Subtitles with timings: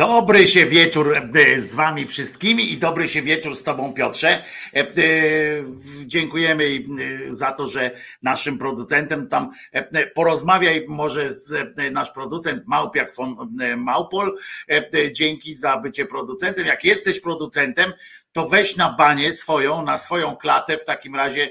[0.00, 4.28] Dobry się wieczór e, z wami wszystkimi i dobry się wieczór z tobą Piotrze.
[4.28, 4.84] E, e,
[6.06, 6.64] dziękujemy
[7.28, 7.90] za to, że
[8.22, 9.50] naszym producentem tam
[10.14, 13.36] porozmawiaj może z nasz producent Małpiak von
[13.76, 14.36] Małpol.
[15.12, 16.66] Dzięki za bycie producentem.
[16.66, 17.92] Jak jesteś producentem,
[18.32, 21.50] to weź na banie swoją, na swoją klatę w takim razie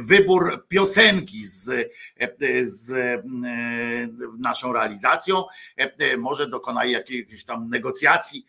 [0.00, 3.22] wybór piosenki z, e, z e,
[4.38, 5.44] naszą realizacją.
[6.18, 8.46] Może dokonaj jakichś tam negocjacji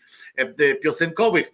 [0.82, 1.52] piosenkowych.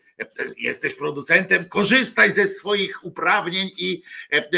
[0.58, 4.02] Jesteś producentem, korzystaj ze swoich uprawnień i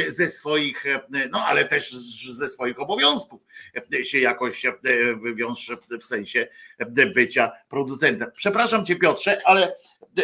[0.08, 0.84] ze swoich,
[1.32, 3.46] no ale też ze swoich obowiązków
[4.04, 4.66] się jakoś
[5.22, 6.48] wywiąż w sensie
[7.16, 8.32] bycia producentem.
[8.36, 9.76] Przepraszam cię, Piotrze, ale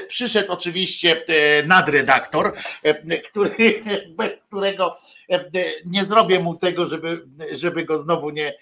[0.08, 3.84] przyszedł oczywiście e, nadredaktor, e, który,
[4.18, 4.98] bez którego
[5.30, 5.50] e,
[5.86, 8.54] nie zrobię mu tego, żeby, żeby go znowu nie,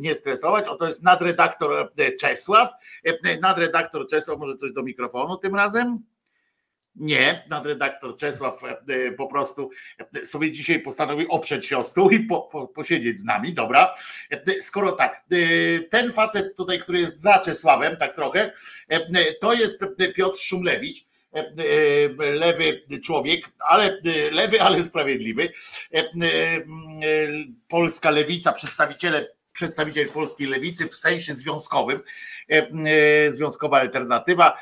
[0.00, 0.68] nie stresować.
[0.68, 2.72] Oto jest nadredaktor Czesław.
[3.40, 6.02] Nadredaktor Czesław, może coś do mikrofonu tym razem?
[6.96, 8.60] Nie, nadredaktor Czesław
[9.16, 9.70] po prostu
[10.24, 13.52] sobie dzisiaj postanowił oprzeć się o stół i po, po, posiedzieć z nami.
[13.52, 13.94] Dobra.
[14.60, 15.24] Skoro tak,
[15.90, 18.52] ten facet tutaj, który jest za Czesławem, tak trochę,
[19.40, 19.84] to jest
[20.16, 21.06] Piotr Szumlewicz
[22.18, 24.00] lewy człowiek, ale
[24.32, 25.52] lewy, ale sprawiedliwy.
[27.68, 32.00] Polska lewica, przedstawiciele przedstawiciel polskiej lewicy w sensie związkowym,
[33.28, 34.56] związkowa alternatywa e,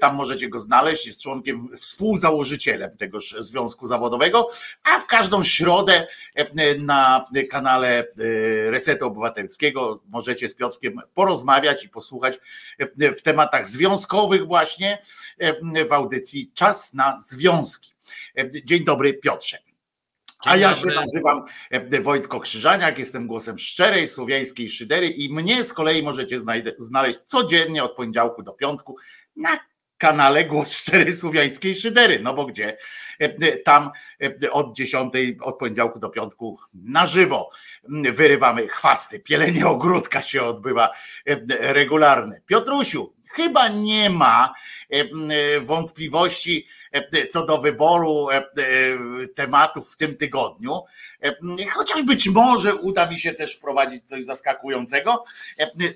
[0.00, 4.48] tam możecie go znaleźć, jest członkiem, współzałożycielem tegoż związku zawodowego,
[4.84, 8.04] a w każdą środę e, na kanale e,
[8.70, 12.38] Resetu Obywatelskiego możecie z Piotrkiem porozmawiać i posłuchać
[12.98, 14.98] w tematach związkowych właśnie
[15.88, 17.92] w audycji Czas na Związki.
[18.64, 19.73] Dzień dobry Piotrze.
[20.44, 21.44] A ja się nazywam
[22.02, 26.40] Wojtko Krzyżaniak, jestem głosem szczerej słowiańskiej szydery i mnie z kolei możecie
[26.78, 28.96] znaleźć codziennie od poniedziałku do piątku
[29.36, 29.58] na
[29.98, 32.76] kanale Głos Szczerej Słowiańskiej Szydery, no bo gdzie?
[33.64, 33.90] Tam
[34.50, 37.48] od 10, od poniedziałku do piątku na żywo
[37.88, 40.90] wyrywamy chwasty, pielenie ogródka się odbywa
[41.48, 42.40] regularne.
[42.46, 44.54] Piotrusiu, chyba nie ma
[45.62, 48.44] wątpliwości, E, co do wyboru e, e,
[49.34, 50.80] tematów w tym tygodniu.
[51.70, 55.24] Chociaż być może uda mi się też wprowadzić coś zaskakującego.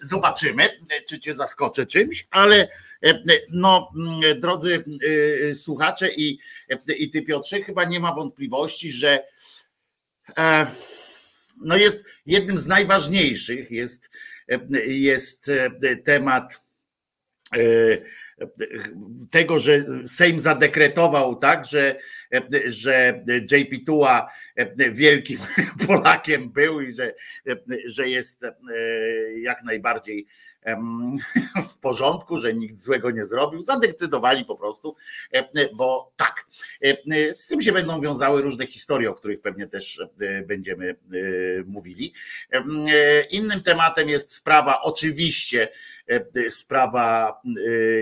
[0.03, 0.69] Zobaczymy,
[1.09, 2.69] czy cię zaskoczę czymś, ale
[3.51, 3.91] no,
[4.37, 4.85] drodzy
[5.55, 6.39] słuchacze i,
[6.99, 9.25] i ty Piotrze, chyba nie ma wątpliwości, że
[11.61, 14.11] no jest jednym z najważniejszych jest,
[14.87, 15.51] jest
[16.05, 16.68] temat
[19.31, 21.97] tego, że Sejm zadekretował tak, że,
[22.67, 23.23] że
[23.53, 24.29] JP Tua
[24.91, 25.39] wielkim
[25.87, 27.15] Polakiem był i że,
[27.87, 28.47] że jest
[29.37, 30.27] jak najbardziej
[31.75, 33.63] w porządku, że nikt złego nie zrobił.
[33.63, 34.97] Zadecydowali po prostu,
[35.75, 36.47] bo tak.
[37.31, 40.01] Z tym się będą wiązały różne historie, o których pewnie też
[40.47, 40.97] będziemy
[41.67, 42.13] mówili.
[43.31, 45.69] Innym tematem jest sprawa, oczywiście,
[46.49, 47.41] sprawa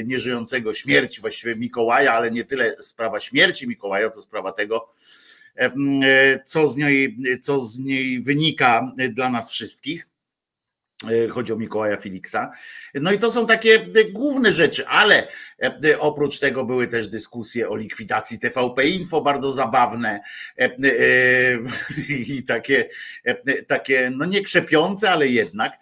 [0.05, 4.89] nieżyjącego śmierci, właściwie Mikołaja, ale nie tyle sprawa śmierci Mikołaja, co sprawa tego,
[6.45, 10.16] co z niej, co z niej wynika dla nas wszystkich
[11.31, 12.51] chodzi o Mikołaja Filiksa.
[12.95, 15.29] No i to są takie e, główne rzeczy, ale e,
[15.99, 20.21] oprócz tego były też dyskusje o likwidacji TVP Info, bardzo zabawne
[22.29, 22.89] i takie,
[23.67, 25.73] takie no nie krzepiące, ale jednak.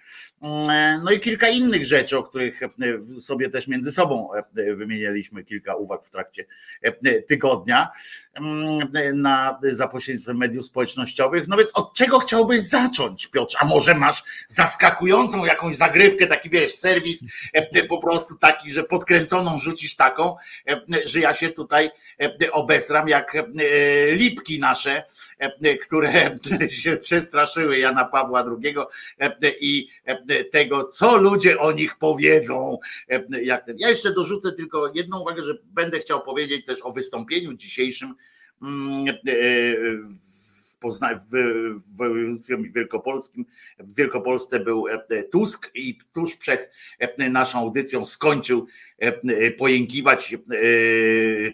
[1.03, 2.61] No i kilka innych rzeczy, o których
[3.21, 4.29] sobie też między sobą
[4.77, 6.45] wymienialiśmy kilka uwag w trakcie
[7.29, 7.89] tygodnia
[9.15, 11.49] na, za pośrednictwem mediów społecznościowych.
[11.49, 13.57] No więc od czego chciałbyś zacząć, Piotr?
[13.61, 17.25] A może masz zaskakującą jakąś zagrywkę, taki wiesz, serwis
[17.89, 20.37] po prostu taki, że podkręconą rzucisz taką,
[21.05, 21.91] że ja się tutaj
[22.53, 23.33] obesram jak
[24.13, 25.03] lipki nasze,
[25.83, 26.37] które
[26.83, 28.75] się przestraszyły Jana Pawła II
[29.61, 29.89] i
[30.53, 32.79] tego, co ludzie o nich powiedzą.
[33.43, 33.77] Jak ten.
[33.79, 38.15] Ja jeszcze dorzucę tylko jedną uwagę, że będę chciał powiedzieć też o wystąpieniu dzisiejszym
[38.63, 39.15] mm, e,
[40.03, 41.31] w, Pozna- w,
[41.79, 43.47] w województwie wielkopolskim.
[43.79, 48.67] W Wielkopolsce był e, Tusk i tuż przed e, naszą audycją skończył
[49.59, 50.35] pojękiwać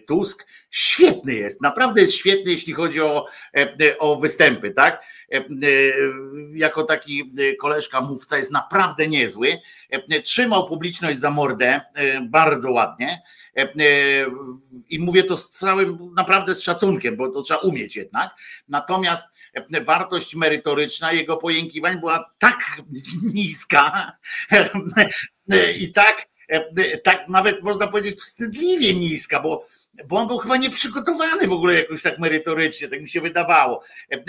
[0.07, 0.47] Tusk.
[0.69, 3.25] Świetny jest, naprawdę jest świetny, jeśli chodzi o,
[3.99, 5.01] o występy, tak?
[5.31, 5.43] E, e,
[6.53, 9.57] jako taki e, koleżka mówca jest naprawdę niezły.
[10.23, 11.81] Trzymał publiczność za mordę
[12.29, 13.21] bardzo ładnie.
[14.89, 18.29] I mówię to z całym, naprawdę z szacunkiem, bo to trzeba umieć jednak.
[18.67, 19.27] Natomiast
[19.85, 22.81] wartość merytoryczna jego pojękiwań była tak
[23.33, 24.11] niska
[25.79, 26.30] i tak
[27.03, 29.65] tak nawet można powiedzieć wstydliwie niska, bo
[30.07, 33.83] bo on był chyba nieprzygotowany w ogóle jakoś tak merytorycznie, tak mi się wydawało.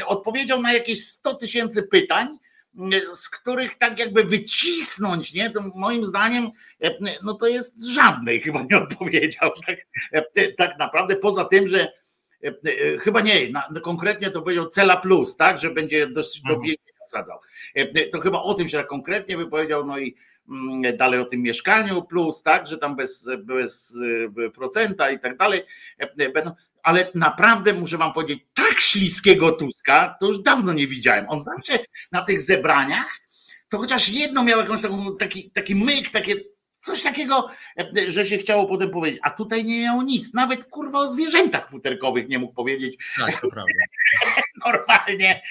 [0.06, 2.38] Odpowiedział na jakieś 100 tysięcy pytań,
[3.14, 5.50] z których tak jakby wycisnąć, nie?
[5.50, 6.50] To moim zdaniem,
[7.24, 9.50] no to jest żadnej chyba nie odpowiedział.
[9.66, 10.25] Tak,
[10.56, 11.92] tak naprawdę, poza tym, że
[13.00, 16.75] chyba nie, na, konkretnie to powiedział Cela Plus, tak, że będzie dosyć do mhm.
[17.08, 17.38] wsadzał.
[18.12, 20.16] To chyba o tym się tak konkretnie wypowiedział, no i
[20.96, 23.96] dalej o tym mieszkaniu plus, tak, że tam bez, bez
[24.46, 25.62] e, procenta i tak dalej
[25.98, 26.52] e, będą,
[26.82, 31.26] ale naprawdę muszę wam powiedzieć, tak śliskiego Tuska to już dawno nie widziałem.
[31.28, 31.78] On zawsze
[32.12, 33.22] na tych zebraniach
[33.72, 36.34] to chociaż jedno miał jakąś taką, taki, taki myk, takie
[36.80, 37.48] coś takiego,
[37.78, 41.70] e, że się chciało potem powiedzieć, a tutaj nie miał nic, nawet kurwa o zwierzętach
[41.70, 42.96] futerkowych nie mógł powiedzieć.
[43.18, 43.72] Tak, to prawda.
[44.66, 45.42] Normalnie,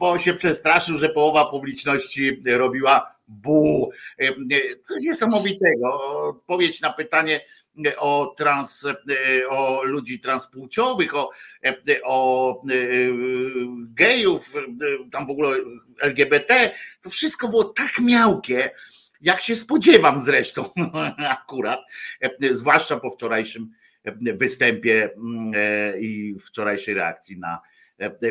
[0.00, 3.90] bo się przestraszył, że połowa publiczności robiła bu.
[4.18, 4.34] E,
[4.82, 6.00] coś niesamowitego.
[6.28, 7.40] Odpowiedź na pytanie
[7.96, 11.30] o trans, e, o ludzi transpłciowych, o,
[11.64, 12.62] e, o
[13.78, 14.52] gejów,
[15.10, 15.56] tam w ogóle
[16.00, 16.70] LGBT,
[17.02, 18.70] to wszystko było tak miałkie,
[19.20, 20.70] jak się spodziewam zresztą
[21.18, 21.80] akurat,
[22.50, 23.70] zwłaszcza po wczorajszym
[24.34, 25.52] występie mm,
[26.00, 27.60] i wczorajszej reakcji na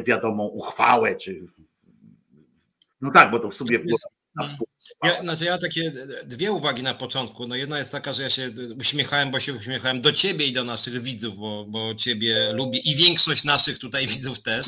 [0.06, 1.46] wiadomą uchwałę, czy
[3.02, 3.98] no tak, bo to w sumie było
[4.36, 4.58] na
[5.04, 5.92] ja, znaczy ja takie
[6.26, 7.48] dwie uwagi na początku.
[7.48, 10.64] No jedna jest taka, że ja się uśmiechałem, bo się uśmiechałem do ciebie i do
[10.64, 14.68] naszych widzów, bo, bo ciebie lubię i większość naszych tutaj widzów też,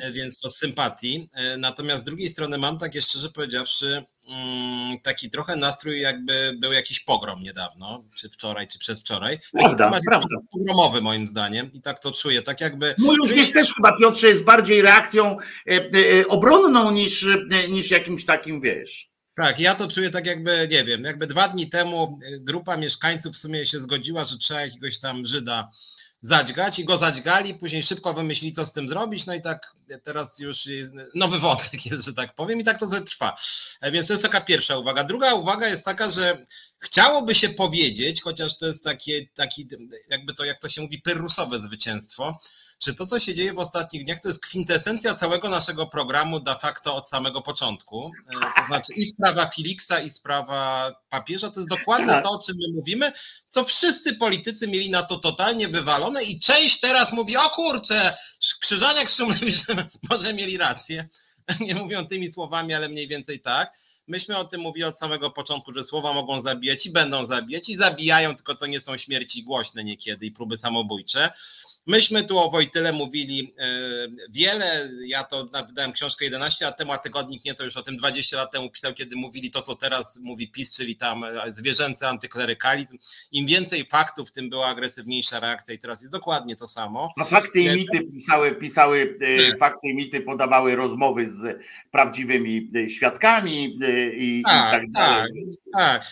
[0.00, 1.28] e, więc to z sympatii.
[1.32, 4.04] E, natomiast z drugiej strony mam takie szczerze powiedziawszy
[5.02, 9.38] taki trochę nastrój jakby był jakiś pogrom niedawno, czy wczoraj, czy przedwczoraj.
[9.52, 10.36] Prawda, prawda.
[10.52, 12.94] Pogromowy moim zdaniem i tak to czuję, tak jakby...
[12.98, 15.36] Mój uśmiech też chyba Piotrze jest bardziej reakcją
[15.70, 17.26] e, obronną niż,
[17.68, 19.10] niż jakimś takim, wiesz...
[19.36, 23.34] Tak, ja to czuję tak jakby, nie wiem, jakby dwa dni temu e, grupa mieszkańców
[23.34, 25.70] w sumie się zgodziła, że trzeba jakiegoś tam Żyda
[26.22, 30.38] zadźgać i go zadźgali, później szybko wymyślili, co z tym zrobić, no i tak teraz
[30.38, 30.68] już
[31.14, 33.36] nowy wątek jest, że tak powiem i tak to trwa.
[33.80, 35.04] E, więc to jest taka pierwsza uwaga.
[35.04, 36.46] Druga uwaga jest taka, że
[36.78, 39.68] chciałoby się powiedzieć, chociaż to jest takie, taki,
[40.08, 42.38] jakby to, jak to się mówi, pyrrusowe zwycięstwo,
[42.80, 46.54] że to, co się dzieje w ostatnich dniach, to jest kwintesencja całego naszego programu de
[46.54, 48.12] facto od samego początku.
[48.28, 52.24] E, to znaczy i sprawa Felixa, i sprawa papieża, to jest dokładnie tak.
[52.24, 53.12] to, o czym my mówimy,
[53.48, 58.16] co wszyscy politycy mieli na to totalnie wywalone i część teraz mówi, o kurczę,
[58.60, 59.60] Krzyżaniak Szumlewicz
[60.10, 61.08] może mieli rację.
[61.60, 63.72] Nie mówią tymi słowami, ale mniej więcej tak.
[64.08, 67.76] Myśmy o tym mówili od samego początku, że słowa mogą zabijać i będą zabijać i
[67.76, 71.32] zabijają, tylko to nie są śmierci głośne niekiedy i próby samobójcze.
[71.86, 73.68] Myśmy tu o Wojtyle mówili e,
[74.30, 74.90] wiele.
[75.04, 78.36] Ja to wydałem książkę 11 lat temu, a tygodnik nie to już o tym 20
[78.36, 82.98] lat temu pisał, kiedy mówili to, co teraz mówi PiS, czyli tam e, zwierzęcy antyklerykalizm.
[83.32, 87.12] Im więcej faktów, tym była agresywniejsza reakcja i teraz jest dokładnie to samo.
[87.16, 89.18] No fakty i mity pisały, pisały
[89.60, 91.58] fakty i mity podawały rozmowy z
[91.90, 93.76] prawdziwymi świadkami
[94.16, 95.32] i, tak, i tak dalej.
[95.72, 96.04] Tak,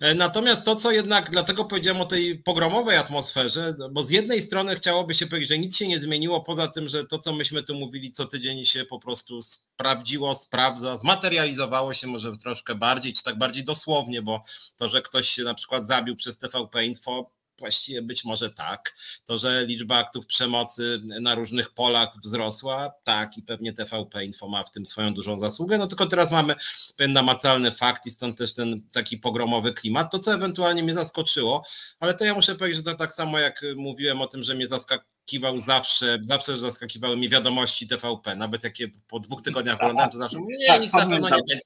[0.00, 0.16] tak.
[0.16, 5.13] Natomiast to, co jednak, dlatego powiedziałem o tej pogromowej atmosferze, bo z jednej strony chciałoby
[5.14, 8.12] się powiedzieć, że nic się nie zmieniło, poza tym, że to, co myśmy tu mówili
[8.12, 13.64] co tydzień się po prostu sprawdziło, sprawdza, zmaterializowało się może troszkę bardziej, czy tak bardziej
[13.64, 14.42] dosłownie, bo
[14.76, 18.94] to, że ktoś się na przykład zabił przez TVP Info, Właściwie być może tak.
[19.24, 24.64] To, że liczba aktów przemocy na różnych polach wzrosła, tak i pewnie TVP Info ma
[24.64, 26.54] w tym swoją dużą zasługę, no tylko teraz mamy
[26.96, 30.12] pewien namacalny fakt i stąd też ten taki pogromowy klimat.
[30.12, 31.64] To, co ewentualnie mnie zaskoczyło,
[32.00, 34.66] ale to ja muszę powiedzieć, że to tak samo jak mówiłem o tym, że mnie
[34.66, 40.38] zaskakiwał zawsze, zawsze zaskakiwały mi wiadomości TVP, nawet jakie po dwóch tygodniach oglądałem, to zawsze
[40.40, 41.58] nie, tak, nic na pewno nie będzie.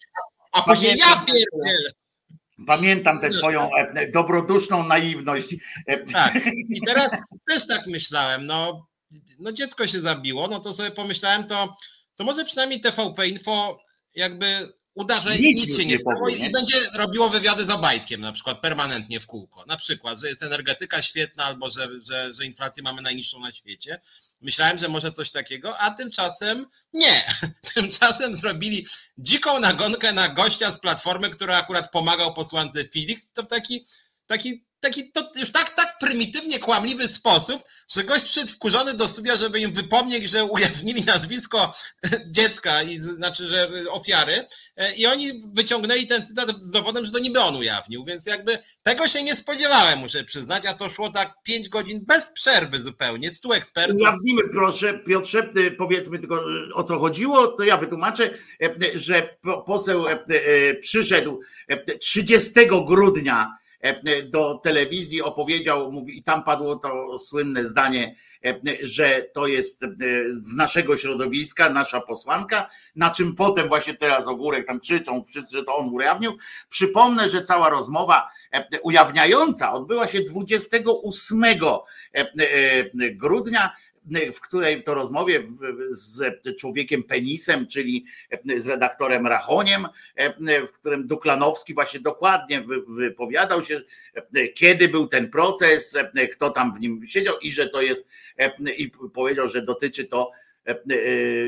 [0.52, 1.90] A później ja pierdzielę.
[2.66, 5.56] Pamiętam tę swoją e, dobroduszną naiwność.
[6.12, 6.34] Tak.
[6.68, 7.10] I teraz
[7.48, 8.86] też tak myślałem, no,
[9.38, 11.76] no dziecko się zabiło, no to sobie pomyślałem, to,
[12.16, 13.80] to może przynajmniej TVP Info
[14.14, 18.32] jakby uda, że nic, nic się nie stało i będzie robiło wywiady z Obajtkiem na
[18.32, 19.64] przykład permanentnie w kółko.
[19.66, 24.00] Na przykład, że jest energetyka świetna albo że, że, że inflację mamy najniższą na świecie.
[24.40, 27.24] Myślałem, że może coś takiego, a tymczasem nie.
[27.74, 28.86] Tymczasem zrobili
[29.18, 33.32] dziką nagonkę na gościa z Platformy, który akurat pomagał posłance Felix.
[33.32, 33.84] To w taki,
[34.28, 37.62] taki taki to już tak, tak prymitywnie kłamliwy sposób,
[37.94, 41.74] że gość przyszedł wkurzony do studia, żeby im wypomnieć, że ujawnili nazwisko
[42.26, 44.46] dziecka, i znaczy, że ofiary
[44.96, 49.08] i oni wyciągnęli ten cytat z dowodem, że to niby on ujawnił, więc jakby tego
[49.08, 53.52] się nie spodziewałem, muszę przyznać, a to szło tak pięć godzin bez przerwy zupełnie, stu
[53.52, 54.00] ekspertów.
[54.00, 56.44] Ujawnimy proszę, Piotrze, powiedzmy tylko
[56.74, 58.30] o co chodziło, to ja wytłumaczę,
[58.94, 60.04] że poseł
[60.80, 61.40] przyszedł
[62.00, 62.52] 30
[62.86, 63.57] grudnia
[64.24, 68.14] do telewizji opowiedział, mówi, i tam padło to słynne zdanie,
[68.82, 69.84] że to jest
[70.30, 75.64] z naszego środowiska, nasza posłanka, na czym potem właśnie teraz Ogórek tam krzyczą wszyscy, że
[75.64, 76.36] to on ujawnił.
[76.70, 78.28] Przypomnę, że cała rozmowa
[78.82, 81.42] ujawniająca odbyła się 28
[82.94, 83.72] grudnia
[84.32, 85.42] w której to rozmowie
[85.90, 86.22] z
[86.58, 88.04] człowiekiem penisem, czyli
[88.56, 89.86] z redaktorem Rachoniem,
[90.68, 93.80] w którym Duklanowski właśnie dokładnie wypowiadał się,
[94.54, 95.98] kiedy był ten proces,
[96.32, 98.06] kto tam w nim siedział i że to jest,
[98.78, 100.47] i powiedział, że dotyczy to E, e,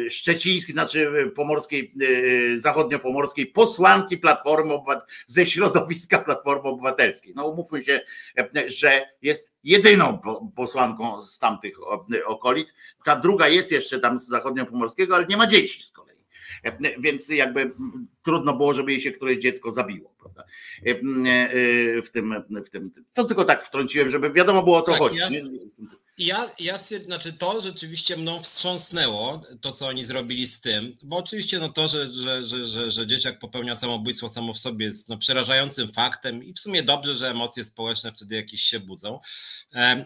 [0.09, 1.95] szczecińskiej, znaczy pomorskiej,
[2.53, 7.33] e, zachodniopomorskiej posłanki Platformy Obywatelskiej, ze środowiska Platformy Obywatelskiej.
[7.37, 8.00] No umówmy się,
[8.67, 10.19] że jest jedyną
[10.57, 11.77] posłanką z tamtych
[12.27, 12.75] okolic.
[13.05, 16.21] Ta druga jest jeszcze tam z zachodniopomorskiego, ale nie ma dzieci z kolei.
[16.99, 17.73] Więc jakby
[18.25, 20.45] trudno było, żeby jej się któreś dziecko zabiło, prawda?
[22.05, 22.35] W tym,
[22.65, 22.93] w tym.
[23.15, 25.17] To tylko tak wtrąciłem, żeby wiadomo było o co tak, chodzi.
[25.17, 25.29] Ja,
[26.19, 31.17] ja, ja stwierdzę, znaczy to rzeczywiście mną wstrząsnęło, to co oni zrobili z tym, bo
[31.17, 35.09] oczywiście no to, że, że, że, że, że dzieciak popełnia samobójstwo samo w sobie jest
[35.09, 39.21] no przerażającym faktem i w sumie dobrze, że emocje społeczne wtedy jakieś się budzą.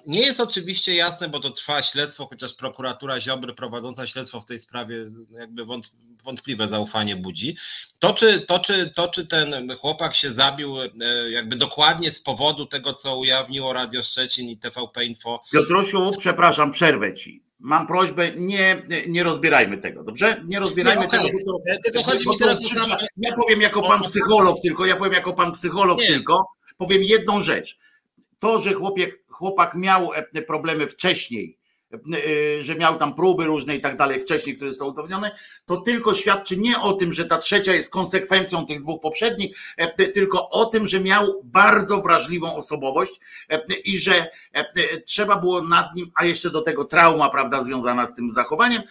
[0.07, 4.61] Nie jest oczywiście jasne, bo to trwa śledztwo, chociaż prokuratura Ziobry prowadząca śledztwo w tej
[4.61, 4.97] sprawie
[5.31, 5.65] jakby
[6.25, 7.57] wątpliwe zaufanie budzi.
[7.99, 10.91] To czy, to, czy, to, czy ten chłopak się zabił e,
[11.31, 15.43] jakby dokładnie z powodu tego, co ujawniło Radio Szczecin i TVP Info.
[15.53, 17.45] Piotrosiu, przepraszam, przerwę ci.
[17.61, 20.43] Mam prośbę, nie, nie rozbierajmy tego, dobrze?
[20.45, 21.21] Nie rozbierajmy okay.
[21.21, 21.39] tego.
[21.47, 22.59] To, tylko chodzi mi teraz
[23.17, 26.07] Ja powiem jako pan psycholog tylko, ja powiem jako pan psycholog nie.
[26.07, 26.45] tylko,
[26.79, 27.79] powiem jedną rzecz.
[28.39, 31.64] To, że chłopiek, chłopak miał e, problemy wcześniej, E,
[32.59, 35.31] że miał tam próby różne i tak dalej wcześniej, które są udowodnione,
[35.67, 40.09] to tylko świadczy nie o tym, że ta trzecia jest konsekwencją tych dwóch poprzednich, e,
[40.09, 43.21] tylko o tym, że miał bardzo wrażliwą osobowość
[43.51, 44.31] e, i że
[45.07, 48.83] trzeba było nad nim, a jeszcze do tego trauma, prawda, związana z tym zachowaniem,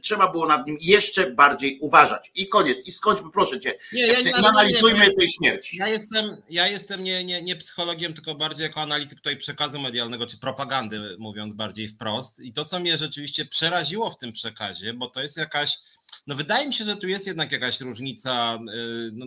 [0.00, 2.30] trzeba było nad nim jeszcze bardziej uważać.
[2.34, 2.86] I koniec.
[2.86, 3.74] I skończmy, proszę cię.
[3.92, 5.76] Nie, ja nie, analizujmy nie, tej śmierci.
[5.76, 10.26] Ja jestem, ja jestem nie, nie, nie psychologiem, tylko bardziej jako analityk tutaj przekazu medialnego,
[10.26, 12.40] czy propagandy, mówiąc bardziej wprost.
[12.40, 15.78] I to, co mnie rzeczywiście przeraziło w tym przekazie, bo to jest jakaś
[16.26, 19.26] no wydaje mi się, że tu jest jednak jakaś różnica y, no,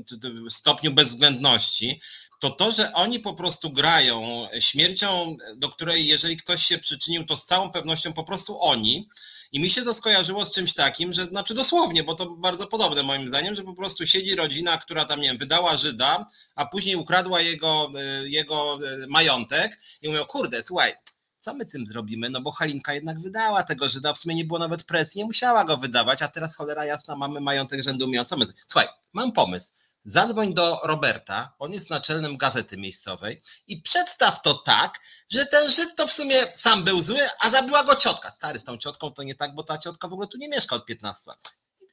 [0.49, 2.01] w stopniu bezwzględności.
[2.39, 7.37] To to, że oni po prostu grają śmiercią, do której jeżeli ktoś się przyczynił, to
[7.37, 9.07] z całą pewnością po prostu oni.
[9.53, 13.03] I mi się to skojarzyło z czymś takim, że znaczy dosłownie, bo to bardzo podobne
[13.03, 16.95] moim zdaniem, że po prostu siedzi rodzina, która tam, nie wiem, wydała Żyda, a później
[16.95, 17.91] ukradła jego,
[18.23, 20.93] y, jego y, majątek i mówią, kurde, słuchaj,
[21.41, 22.29] co my tym zrobimy?
[22.29, 25.65] No bo Halinka jednak wydała tego Żyda, w sumie nie było nawet presji, nie musiała
[25.65, 28.25] go wydawać, a teraz cholera jasna, mamy majątek rzędu miliona.
[28.25, 28.45] Co my?
[28.67, 29.73] Słuchaj, mam pomysł.
[30.05, 35.95] Zadzwoń do Roberta, on jest naczelnym gazety miejscowej i przedstaw to tak, że ten Żyd
[35.95, 38.31] to w sumie sam był zły, a zabiła go ciotka.
[38.31, 40.75] Stary, z tą ciotką to nie tak, bo ta ciotka w ogóle tu nie mieszka
[40.75, 41.39] od 15 lat.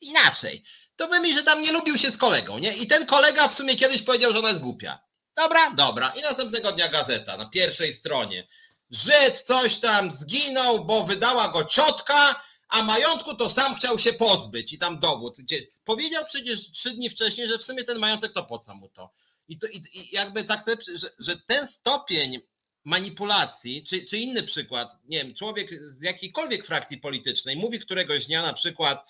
[0.00, 0.62] Inaczej.
[0.96, 2.76] To wymyśl, że tam nie lubił się z kolegą, nie?
[2.76, 5.00] I ten kolega w sumie kiedyś powiedział, że ona jest głupia.
[5.36, 6.08] Dobra, dobra.
[6.08, 8.48] I następnego dnia gazeta na pierwszej stronie.
[8.90, 14.72] Żyd coś tam zginął, bo wydała go ciotka, a majątku to sam chciał się pozbyć
[14.72, 15.36] i tam dowód.
[15.38, 18.88] Gdzie powiedział przecież trzy dni wcześniej, że w sumie ten majątek to po co mu
[18.88, 19.12] to.
[19.48, 22.40] I, to, i, i jakby tak sobie, że, że ten stopień
[22.84, 28.42] manipulacji, czy, czy inny przykład, nie wiem, człowiek z jakiejkolwiek frakcji politycznej mówi któregoś dnia
[28.42, 29.06] na przykład,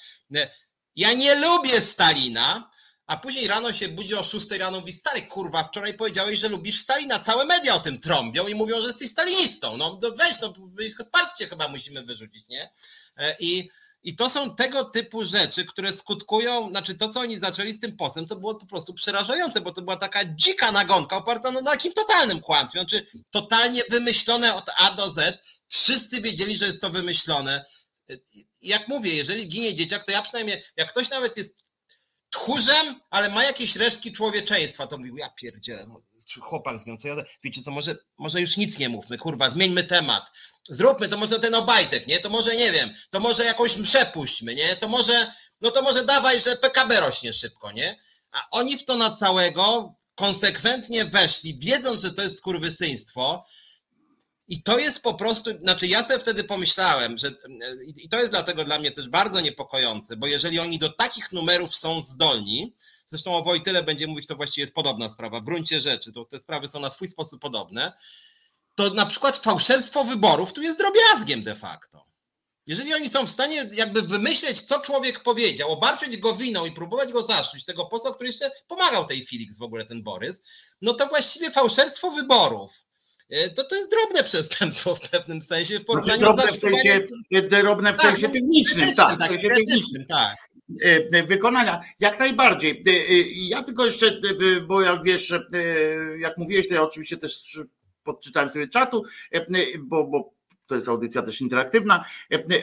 [0.97, 2.71] ja nie lubię Stalina,
[3.11, 6.81] a później rano się budzi o 6 rano mówi, stary kurwa, wczoraj powiedziałeś, że lubisz
[6.81, 10.97] Stalina, całe media o tym trąbią i mówią, że jesteś stalinistą, no weź, no ich
[11.12, 12.71] parcie chyba musimy wyrzucić, nie?
[13.17, 13.71] E, I,
[14.02, 17.97] I to są tego typu rzeczy, które skutkują, znaczy to, co oni zaczęli z tym
[17.97, 21.93] postem, to było po prostu przerażające, bo to była taka dzika nagonka oparta na takim
[21.93, 25.38] totalnym kłamstwie, znaczy totalnie wymyślone od A do Z.
[25.69, 27.64] Wszyscy wiedzieli, że jest to wymyślone.
[28.11, 28.17] E,
[28.62, 31.70] jak mówię, jeżeli ginie dzieciak, to ja przynajmniej, jak ktoś nawet jest
[32.31, 36.03] tchórzem, ale ma jakieś resztki człowieczeństwa, to mówił, ja pierdzielę, no,
[36.41, 40.25] chłopak co ja, wiecie co, może, może już nic nie mówmy, kurwa, zmieńmy temat,
[40.69, 44.55] zróbmy, to może ten Obajtek, nie, to może, nie wiem, to może jakąś mszę puśćmy,
[44.55, 48.01] nie, to może, no to może dawaj, że PKB rośnie szybko, nie,
[48.33, 53.45] a oni w to na całego konsekwentnie weszli, wiedząc, że to jest skurwysyństwo,
[54.50, 57.30] i to jest po prostu, znaczy ja sobie wtedy pomyślałem, że
[57.97, 61.76] i to jest dlatego dla mnie też bardzo niepokojące, bo jeżeli oni do takich numerów
[61.76, 62.75] są zdolni,
[63.07, 66.40] zresztą o Wojtyle będzie mówić, to właściwie jest podobna sprawa, w gruncie rzeczy, to te
[66.40, 67.92] sprawy są na swój sposób podobne,
[68.75, 72.07] to na przykład fałszerstwo wyborów tu jest drobiazgiem de facto.
[72.66, 77.12] jeżeli oni są w stanie jakby wymyśleć, co człowiek powiedział, obarczyć go winą i próbować
[77.12, 80.40] go zaszczyć, tego posła, który jeszcze pomagał tej Felix w ogóle, ten Borys,
[80.83, 82.89] no to właściwie fałszerstwo wyborów.
[83.31, 85.79] E, to to jest drobne przestępstwo w pewnym sensie.
[85.79, 87.01] W znaczy, drobne w sensie,
[87.63, 90.07] drobne w tak, sensie no, technicznym, tak, w sensie technicznym.
[90.07, 90.37] Tak.
[91.13, 91.81] E, wykonania.
[92.01, 92.85] Jak najbardziej.
[93.35, 94.21] Ja tylko jeszcze,
[94.67, 95.35] bo jak wiesz,
[96.19, 97.61] jak mówiłeś, to ja oczywiście też
[98.05, 99.03] podczytałem sobie czatu,
[99.79, 100.35] bo, bo
[100.67, 102.05] to jest audycja też interaktywna,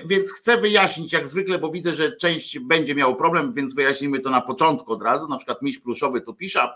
[0.05, 4.29] więc chcę wyjaśnić jak zwykle, bo widzę, że część będzie miało problem, więc wyjaśnimy to
[4.29, 6.69] na początku od razu, na przykład miś pluszowy tu pisze,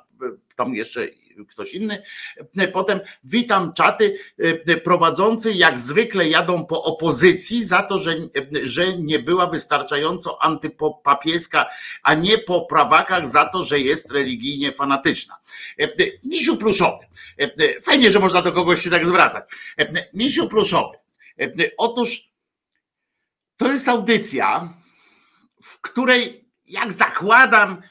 [0.56, 1.08] tam jeszcze
[1.46, 2.04] ktoś inny.
[2.74, 4.16] Potem witam czaty
[4.84, 8.16] prowadzący jak zwykle jadą po opozycji za to, że,
[8.64, 11.66] że nie była wystarczająco antypapieska,
[12.04, 15.38] a nie po prawakach za to, że jest religijnie fanatyczna.
[16.24, 17.06] Misiu pluszowy.
[17.84, 19.46] Fajnie, że można do kogoś się tak zwracać.
[20.14, 20.98] Misiu pluszowy.
[21.78, 22.32] Otóż
[23.58, 24.74] to jest audycja,
[25.64, 27.82] w której, jak zakładam,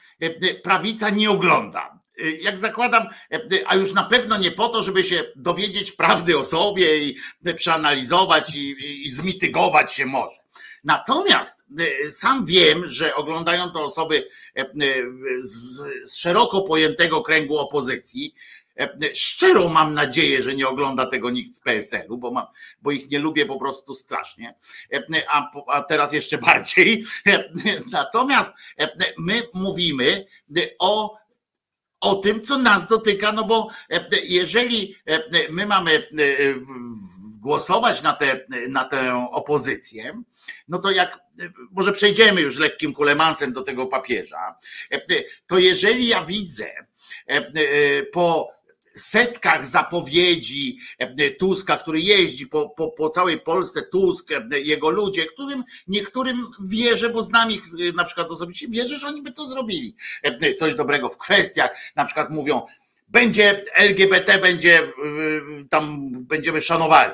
[0.63, 2.00] prawica nie ogląda.
[2.41, 3.07] Jak zakładam,
[3.65, 7.17] a już na pewno nie po to, żeby się dowiedzieć prawdy o sobie i
[7.55, 8.75] przeanalizować i,
[9.05, 10.41] i zmitygować się może.
[10.83, 11.63] Natomiast
[12.09, 14.27] sam wiem, że oglądają to osoby
[15.41, 15.81] z
[16.13, 18.35] szeroko pojętego kręgu opozycji,
[19.13, 22.45] szczerą mam nadzieję, że nie ogląda tego nikt z PSL-u, bo, mam,
[22.81, 24.55] bo ich nie lubię po prostu strasznie,
[25.27, 27.03] a, a teraz jeszcze bardziej.
[27.91, 28.51] Natomiast
[29.17, 30.25] my mówimy
[30.79, 31.20] o
[32.01, 33.67] o tym, co nas dotyka, no bo
[34.23, 34.95] jeżeli
[35.49, 36.07] my mamy
[37.39, 40.21] głosować na, tę na tę opozycję,
[40.67, 41.19] no to jak,
[41.71, 44.55] może przejdziemy już lekkim kulemansem do tego papieża,
[45.47, 46.71] to jeżeli ja widzę
[48.13, 48.49] po
[48.93, 55.25] setkach zapowiedzi e, Tuska, który jeździ po, po, po całej Polsce, Tusk, e, jego ludzie,
[55.25, 59.47] którym niektórym wierzę, bo znam ich e, na przykład osobiście, wierzę, że oni by to
[59.47, 59.95] zrobili.
[60.57, 62.61] Coś dobrego w kwestiach, na przykład mówią,
[63.07, 64.93] będzie LGBT, będzie
[65.69, 67.13] tam będziemy szanowali.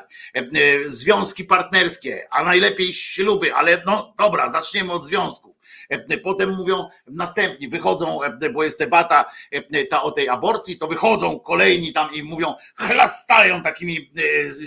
[0.86, 5.47] Związki partnerskie, a najlepiej śluby, ale no dobra, zaczniemy od związków.
[5.90, 10.88] E, potem mówią następni, wychodzą, e, bo jest debata e, ta o tej aborcji, to
[10.88, 14.12] wychodzą kolejni tam i mówią, chlastają takimi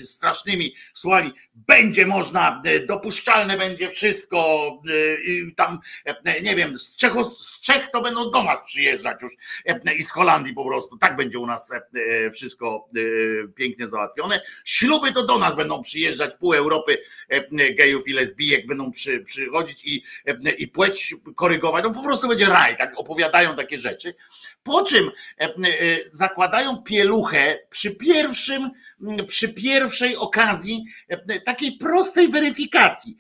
[0.02, 4.70] strasznymi słowami, będzie można, dopuszczalne będzie wszystko
[5.26, 5.78] i tam,
[6.42, 9.32] nie wiem, z, Czecho, z Czech to będą do nas przyjeżdżać już
[9.96, 11.72] i z Holandii po prostu, tak będzie u nas
[12.32, 12.88] wszystko
[13.54, 14.40] pięknie załatwione.
[14.64, 16.98] Śluby to do nas będą przyjeżdżać, pół Europy
[17.78, 20.02] gejów i lesbijek będą przy, przychodzić i,
[20.58, 24.14] i płeć korygować, no po prostu będzie raj, tak opowiadają takie rzeczy.
[24.62, 25.50] Po czym e, e,
[26.06, 28.70] zakładają pieluchę przy pierwszym,
[29.26, 33.16] przy pierwszej okazji e, takiej prostej weryfikacji,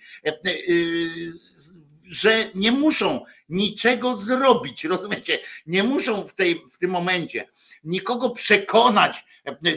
[2.04, 5.38] że nie muszą niczego zrobić, rozumiecie?
[5.66, 7.46] Nie muszą w, tej, w tym momencie
[7.84, 9.24] nikogo przekonać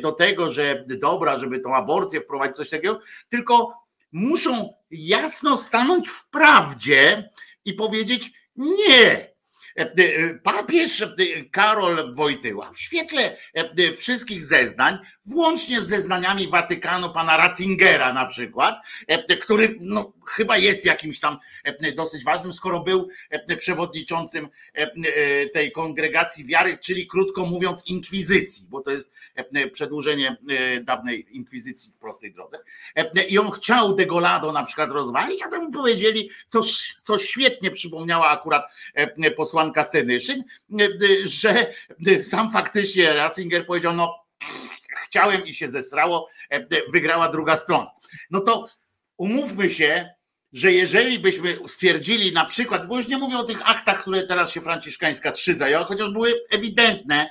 [0.02, 2.99] do tego, że dobra, żeby tą aborcję wprowadzić, coś takiego,
[3.30, 7.30] tylko muszą jasno stanąć w prawdzie,
[7.65, 9.34] i powiedzieć nie.
[9.78, 11.10] E, e, papież e,
[11.52, 13.38] Karol Wojtyła w świetle
[13.97, 18.76] wszystkich zeznań, włącznie z zeznaniami Watykanu pana Ratzingera na przykład,
[19.41, 21.38] który no, chyba jest jakimś tam
[21.96, 23.10] dosyć ważnym, skoro był
[23.58, 24.50] przewodniczącym
[25.54, 29.12] tej kongregacji wiary, czyli krótko mówiąc inkwizycji, bo to jest
[29.74, 30.38] przedłużenie
[30.82, 32.60] dawnej inkwizycji w prostej drodze.
[33.30, 36.62] I on chciał Degolado na przykład rozwalić, a to mu powiedzieli, co,
[37.04, 38.64] co świetnie przypomniała akurat
[39.38, 40.44] posłanka Senyszyn,
[41.24, 41.74] że
[42.20, 44.24] sam faktycznie Ratzinger powiedział, no
[45.04, 46.30] chciałem i się zesrało,
[46.92, 47.92] wygrała druga strona.
[48.32, 48.68] No to
[49.17, 50.10] umówmy się,
[50.54, 54.52] że jeżeli byśmy stwierdzili na przykład, bo już nie mówię o tych aktach, które teraz
[54.52, 57.30] się Franciszkańska 3 zajęła, chociaż były ewidentne,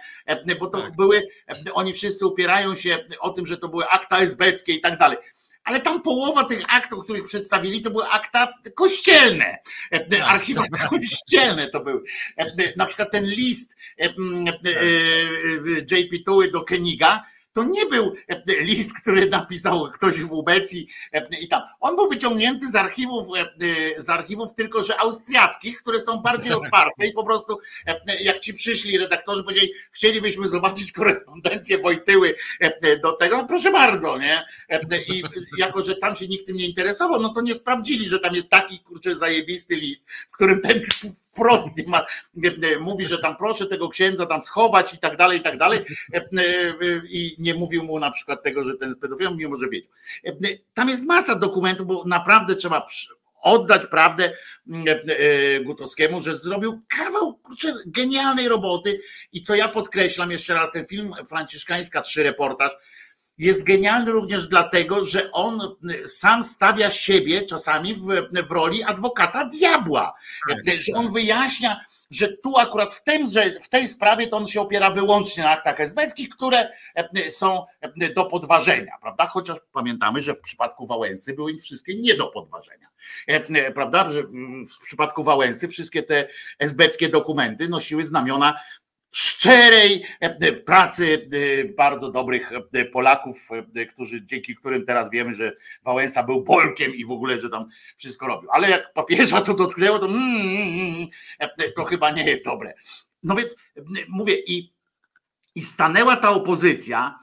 [0.60, 0.96] bo to tak.
[0.96, 1.26] były,
[1.72, 5.18] oni wszyscy upierają się o tym, że to były akta esbeckie i tak dalej.
[5.64, 9.58] Ale tam połowa tych aktów, których przedstawili, to były akta kościelne.
[9.90, 12.02] Tak, Archiwa kościelne to były.
[12.76, 13.76] Na przykład ten list
[15.90, 21.28] JP Tuły do Keniga, to nie był e, list, który napisał ktoś w Ubecji e,
[21.40, 21.62] i tam.
[21.80, 23.46] On był wyciągnięty z archiwów, e,
[23.96, 27.58] z archiwów tylko, że austriackich, które są bardziej otwarte i po prostu
[28.20, 32.34] jak ci przyszli redaktorzy powiedzieli, chcielibyśmy zobaczyć korespondencję Wojtyły
[33.02, 34.44] do tego, no proszę bardzo, nie?
[35.08, 35.22] I
[35.58, 38.48] jako, że tam się nikt tym nie interesował, no to nie sprawdzili, że tam jest
[38.48, 40.80] taki kurczę zajebisty list, w którym ten
[41.32, 42.06] wprost nie ma,
[42.80, 45.80] mówi, że tam proszę tego księdza tam schować i tak dalej, i tak dalej.
[47.08, 49.90] I nie mówił mu na przykład tego, że ten jest pedofilem, mimo że wiedział.
[50.74, 52.86] Tam jest masa dokumentów, bo naprawdę trzeba
[53.42, 54.32] oddać prawdę
[55.64, 59.00] Gutowskiemu, że zrobił kawał kurczę, genialnej roboty
[59.32, 62.72] i co ja podkreślam jeszcze raz, ten film Franciszkańska 3 reportaż
[63.42, 65.76] jest genialny również dlatego, że on
[66.06, 68.06] sam stawia siebie czasami w,
[68.48, 70.14] w roli adwokata diabła,
[70.48, 74.46] tak, że on wyjaśnia, że tu akurat w, tym, że w tej sprawie to on
[74.46, 76.68] się opiera wyłącznie na aktach esbeckich, które
[77.30, 77.66] są
[78.16, 79.26] do podważenia, prawda?
[79.26, 82.88] Chociaż pamiętamy, że w przypadku Wałęsy były wszystkie nie do podważenia,
[83.74, 84.10] prawda?
[84.10, 84.22] Że
[84.74, 86.28] w przypadku Wałęsy wszystkie te
[86.58, 88.60] esbeckie dokumenty nosiły znamiona
[89.12, 93.48] szczerej e, pracy e, bardzo dobrych e, Polaków,
[93.90, 98.26] którzy, dzięki którym teraz wiemy, że Wałęsa był Polkiem i w ogóle, że tam wszystko
[98.26, 98.50] robił.
[98.52, 102.74] Ale jak papieża to dotknęło, to, mm, mm, mm, to chyba nie jest dobre.
[103.22, 103.56] No więc
[104.08, 104.72] mówię, i,
[105.54, 107.20] i stanęła ta opozycja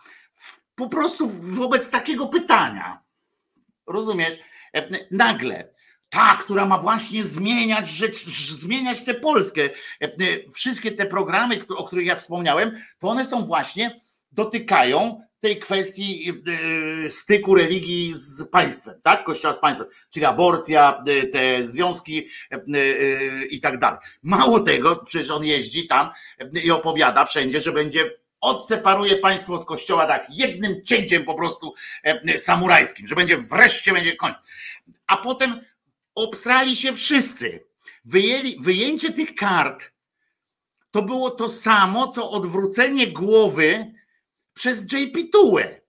[0.75, 3.01] po prostu wobec takiego pytania.
[3.87, 4.39] Rozumiesz?
[5.11, 5.69] Nagle
[6.09, 8.25] ta, która ma właśnie zmieniać rzecz,
[8.61, 9.61] zmieniać tę Polskę.
[9.63, 10.09] E, e,
[10.53, 16.33] wszystkie te programy, o których ja wspomniałem, to one są właśnie, dotykają tej kwestii
[17.05, 19.23] e, styku religii z państwem, tak?
[19.23, 22.27] Kościoła z państwem, czyli aborcja, te związki
[23.49, 23.99] i tak dalej.
[24.23, 26.09] Mało tego, przecież on jeździ tam
[26.63, 31.73] i opowiada wszędzie, że będzie odseparuje państwo od kościoła tak jednym cięciem po prostu
[32.37, 34.37] samurajskim, że będzie wreszcie będzie koniec.
[35.07, 35.61] A potem
[36.23, 37.67] obsrali się wszyscy.
[38.05, 39.91] Wyjęli, wyjęcie tych kart
[40.91, 43.93] to było to samo, co odwrócenie głowy
[44.53, 45.81] przez JP Tułę.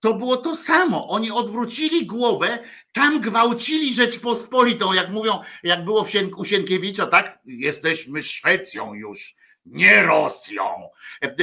[0.00, 1.08] To było to samo.
[1.08, 2.58] Oni odwrócili głowę,
[2.92, 7.38] tam gwałcili Rzeczpospolitą, jak mówią, jak było u Sienkiewicza, tak?
[7.44, 9.34] Jesteśmy Szwecją już
[9.70, 10.90] nie Rosją.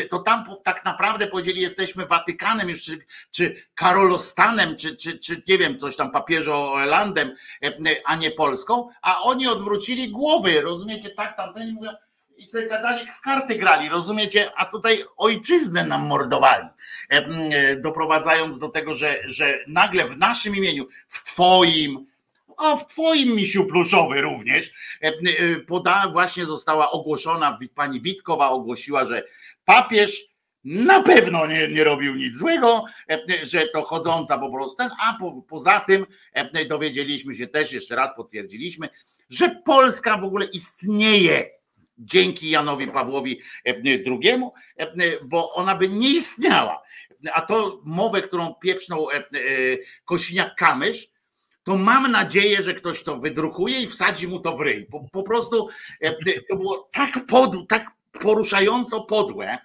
[0.10, 5.58] To tam tak naprawdę powiedzieli, jesteśmy Watykanem już, czy, czy Karolostanem, czy, czy, czy nie
[5.58, 7.36] wiem, coś tam papieżolandem,
[8.06, 11.92] a nie Polską, a oni odwrócili głowy, rozumiecie, tak tamten mówią,
[12.38, 16.68] i sobie gadali, w karty grali, rozumiecie, a tutaj ojczyznę nam mordowali,
[17.78, 22.06] doprowadzając do tego, że, że nagle w naszym imieniu, w twoim,
[22.58, 29.06] a w twoim misiu pluszowy również e, e, poda, właśnie została ogłoszona, pani Witkowa ogłosiła,
[29.06, 29.24] że
[29.66, 30.26] papież
[30.64, 35.42] na pewno nie, nie robił nic złego, e, że to chodząca po prostu a po,
[35.42, 36.06] poza tym
[36.70, 38.90] dowiedzieliśmy się też, jeszcze raz potwierdziliśmy,
[39.30, 41.50] że Polska w ogóle istnieje
[41.98, 44.42] dzięki Janowi Pawłowi II,
[45.24, 46.84] bo ona by nie istniała.
[47.34, 49.08] A to mowę, którą pieprznął
[50.06, 51.08] Kosiniak-Kamysz,
[51.68, 54.86] to mam nadzieję, że ktoś to wydrukuje i wsadzi mu to w ryj.
[54.86, 55.68] Po, po prostu
[56.02, 56.16] e,
[56.50, 59.58] to było tak podłe, tak poruszająco podłe,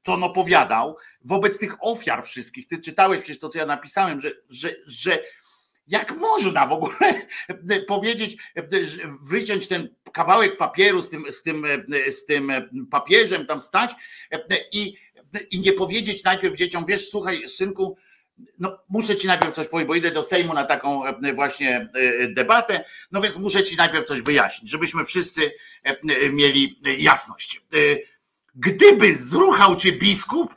[0.00, 2.68] co on opowiadał wobec tych ofiar wszystkich.
[2.68, 5.18] Ty czytałeś przecież to, co ja napisałem, że, że, że
[5.86, 7.26] jak można w ogóle
[7.88, 8.36] powiedzieć,
[9.28, 11.66] wyciąć ten kawałek papieru z tym, z tym,
[12.10, 12.52] z tym
[12.90, 13.90] papieżem, tam stać
[14.72, 14.96] i,
[15.50, 17.96] i nie powiedzieć najpierw dzieciom, wiesz, słuchaj, synku,
[18.58, 22.28] no muszę ci najpierw coś powiedzieć, bo idę do Sejmu na taką e, właśnie e,
[22.28, 27.60] debatę, no więc muszę ci najpierw coś wyjaśnić, żebyśmy wszyscy e, mieli jasność.
[28.54, 30.54] Gdyby zruchał cię biskup,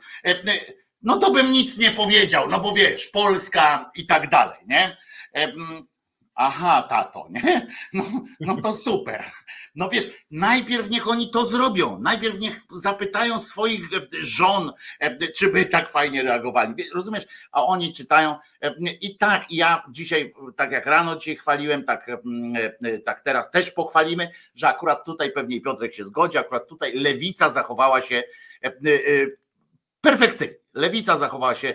[1.02, 4.96] no to bym nic nie powiedział, no bo wiesz, Polska i tak dalej, nie?
[6.42, 7.66] Aha, tato, nie?
[7.92, 8.04] No,
[8.40, 9.24] no to super.
[9.74, 11.98] No wiesz, najpierw niech oni to zrobią.
[12.00, 16.74] Najpierw niech zapytają swoich e, żon, e, czy by tak fajnie reagowali.
[16.94, 17.26] Rozumiesz?
[17.52, 18.36] A oni czytają.
[18.62, 22.06] E, I tak, ja dzisiaj, tak jak rano cię chwaliłem, tak,
[23.04, 28.00] tak teraz też pochwalimy, że akurat tutaj pewnie Piotrek się zgodzi, akurat tutaj lewica zachowała
[28.00, 28.22] się
[30.00, 30.54] perfekcyjnie.
[30.74, 31.74] Lewica zachowała się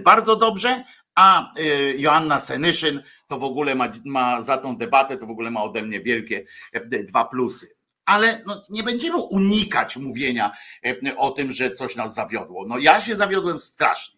[0.00, 0.84] bardzo dobrze,
[1.18, 5.50] a y, Joanna Senyszyn to w ogóle ma, ma za tą debatę, to w ogóle
[5.50, 7.76] ma ode mnie wielkie e, dwa plusy.
[8.04, 10.52] Ale no, nie będziemy unikać mówienia
[10.86, 12.66] e, o tym, że coś nas zawiodło.
[12.66, 14.17] No ja się zawiodłem strasznie.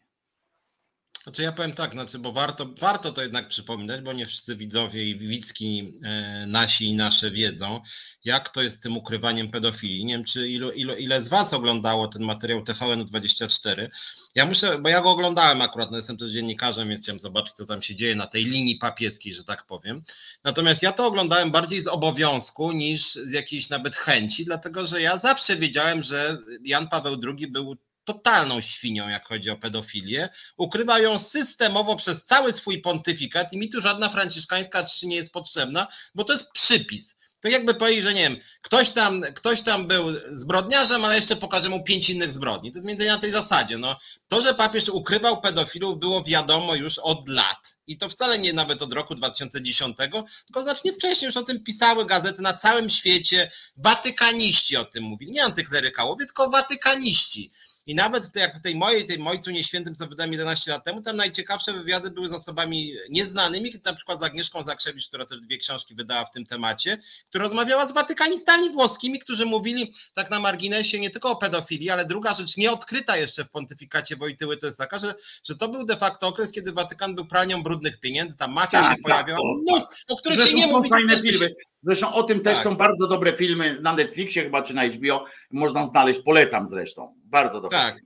[1.22, 5.10] Znaczy ja powiem tak, znaczy, bo warto, warto to jednak przypominać, bo nie wszyscy widzowie
[5.10, 7.80] i widzki e, nasi i nasze wiedzą,
[8.24, 10.04] jak to jest z tym ukrywaniem pedofilii.
[10.04, 13.88] Nie wiem, czy ilo, ilo, ile z Was oglądało ten materiał TVN24.
[14.34, 17.66] Ja muszę, bo ja go oglądałem akurat, no jestem też dziennikarzem, więc chciałem zobaczyć, co
[17.66, 20.02] tam się dzieje na tej linii papieskiej, że tak powiem.
[20.44, 25.18] Natomiast ja to oglądałem bardziej z obowiązku niż z jakiejś nawet chęci, dlatego że ja
[25.18, 30.28] zawsze wiedziałem, że Jan Paweł II był totalną świnią, jak chodzi o pedofilię.
[30.56, 35.32] Ukrywa ją systemowo przez cały swój pontyfikat i mi tu żadna franciszkańska trzy nie jest
[35.32, 37.16] potrzebna, bo to jest przypis.
[37.40, 41.68] To jakby powiedzieć, że nie wiem, ktoś tam, ktoś tam był zbrodniarzem, ale jeszcze pokaże
[41.68, 42.72] mu pięć innych zbrodni.
[42.72, 43.78] To jest między innymi na tej zasadzie.
[43.78, 43.96] No,
[44.28, 47.76] to, że papież ukrywał pedofilów, było wiadomo już od lat.
[47.86, 52.06] I to wcale nie nawet od roku 2010, tylko znacznie wcześniej już o tym pisały
[52.06, 53.50] gazety na całym świecie.
[53.76, 55.32] Watykaniści o tym mówili.
[55.32, 57.50] Nie antyklerykałowie, tylko watykaniści.
[57.86, 61.16] I nawet jak w tej mojej, tej Mojcu Nieświętym, co wydałem 11 lat temu, tam
[61.16, 65.94] najciekawsze wywiady były z osobami nieznanymi, na przykład z Agnieszką Zakrzewicz, która też dwie książki
[65.94, 71.10] wydała w tym temacie, która rozmawiała z watykanistami włoskimi, którzy mówili tak na marginesie nie
[71.10, 75.14] tylko o pedofilii, ale druga rzecz nieodkryta jeszcze w pontyfikacie Wojtyły to jest taka, że,
[75.44, 78.90] że to był de facto okres, kiedy Watykan był pralnią brudnych pieniędzy, tam mafia Tak,
[78.92, 79.88] się pojawiała, tak, no, tak.
[80.08, 80.88] o których Zresztą nie są mówi.
[80.88, 81.54] fajne też- filmy.
[81.82, 82.64] Zresztą o tym też Tak.
[82.64, 85.24] są bardzo dobre filmy na Netflixie chyba, czy na HBO.
[85.50, 87.19] Można znaleźć, polecam zresztą.
[87.30, 87.78] Bardzo dobre.
[87.78, 88.00] Tak.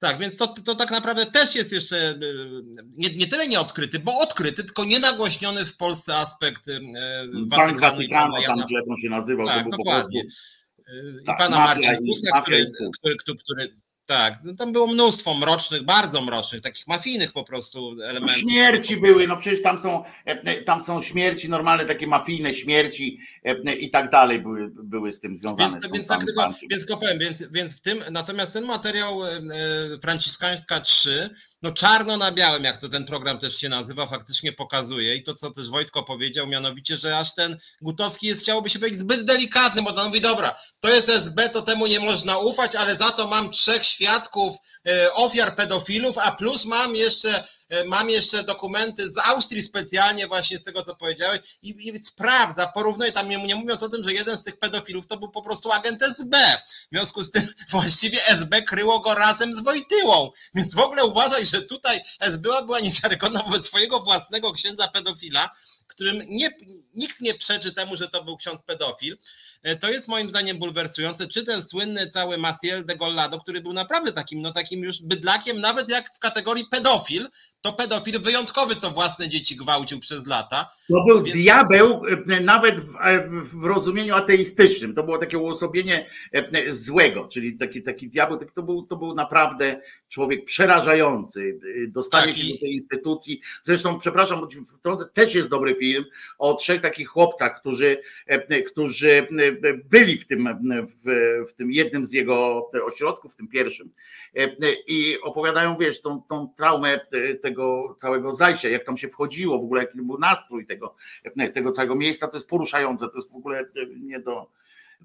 [0.00, 2.62] Tak, więc to, to tak naprawdę też jest jeszcze y,
[2.98, 6.80] nie, nie tyle nieodkryty, bo odkryty, tylko nienagłośniony w Polsce aspekt y,
[7.46, 10.22] Bank Watykanu tam Jana- jak on się nazywał, to Tak, był po dokładnie.
[10.22, 10.38] prostu.
[10.92, 12.64] Y, I Tak, pana i- Kusa, który,
[12.98, 13.74] który, który, który
[14.06, 18.36] tak, no tam było mnóstwo mrocznych, bardzo mrocznych, takich mafijnych po prostu No, elementów.
[18.38, 23.74] śmierci były, no przecież tam są, e, tam są śmierci, normalne takie mafijne śmierci e,
[23.74, 25.70] i tak dalej były, były z tym związane.
[25.70, 29.24] Więc, z więc, tak tylko, więc tylko powiem, więc, więc w tym, natomiast ten materiał
[29.24, 29.40] e, e,
[30.02, 31.30] Franciszkańska 3,
[31.62, 35.14] no czarno na białym, jak to ten program też się nazywa, faktycznie pokazuje.
[35.14, 39.00] I to, co też Wojtko powiedział, mianowicie, że aż ten Gutowski jest, chciałoby się powiedzieć,
[39.00, 42.96] zbyt delikatny, bo on mówi, dobra, to jest SB, to temu nie można ufać, ale
[42.96, 44.56] za to mam trzech świadków
[44.88, 47.44] e, ofiar pedofilów, a plus mam jeszcze
[47.86, 53.12] mam jeszcze dokumenty z Austrii specjalnie właśnie z tego, co powiedziałeś i, i sprawdza, porównuje
[53.12, 55.72] tam, nie, nie mówiąc o tym, że jeden z tych pedofilów to był po prostu
[55.72, 56.60] agent SB.
[56.92, 60.30] W związku z tym właściwie SB kryło go razem z Wojtyłą.
[60.54, 65.50] Więc w ogóle uważaj, że tutaj SB była niewiarygodna wobec swojego własnego księdza pedofila,
[65.96, 66.50] którym nie,
[66.94, 69.18] nikt nie przeczy temu, że to był ksiądz pedofil.
[69.66, 73.72] E, To jest moim zdaniem bulwersujące, czy ten słynny cały Maciel de Gollado, który był
[73.72, 77.28] naprawdę takim, no takim już bydlakiem, nawet jak w kategorii pedofil,
[77.60, 80.70] to pedofil wyjątkowy, co własne dzieci gwałcił przez lata.
[80.88, 82.00] To był Więc- diabeł
[82.30, 84.94] e, nawet w, e, w, w rozumieniu ateistycznym.
[84.94, 86.06] To było takie uosobienie
[86.68, 91.58] złego, czyli taki, taki diabeł, taki, to, był, to był naprawdę człowiek przerażający.
[91.88, 93.40] Dostanie Tak, się do tej instytucji.
[93.62, 94.48] Zresztą, przepraszam,
[95.12, 96.04] też jest dobry film
[96.38, 97.96] o trzech takich chłopcach, którzy,
[98.66, 99.28] którzy
[99.84, 100.48] byli w tym,
[100.86, 101.10] w,
[101.50, 103.90] w tym jednym z jego ośrodków, w tym pierwszym.
[104.86, 107.00] I opowiadają, wiesz, tą, tą traumę
[107.42, 110.94] tego całego zajścia, jak tam się wchodziło, w ogóle jaki był nastrój tego,
[111.54, 113.64] tego całego miejsca, to jest poruszające, to jest w ogóle
[114.00, 114.50] nie do,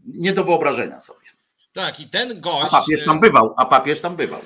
[0.06, 1.28] nie do wyobrażenia sobie.
[1.74, 2.72] Tak, i ten A gość.
[2.72, 4.42] papież tam bywał, a papież tam bywał.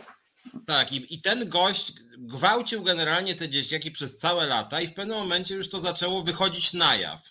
[0.65, 5.17] Tak, i, i ten gość gwałcił generalnie te dzieciaki przez całe lata i w pewnym
[5.17, 7.21] momencie już to zaczęło wychodzić na jaw.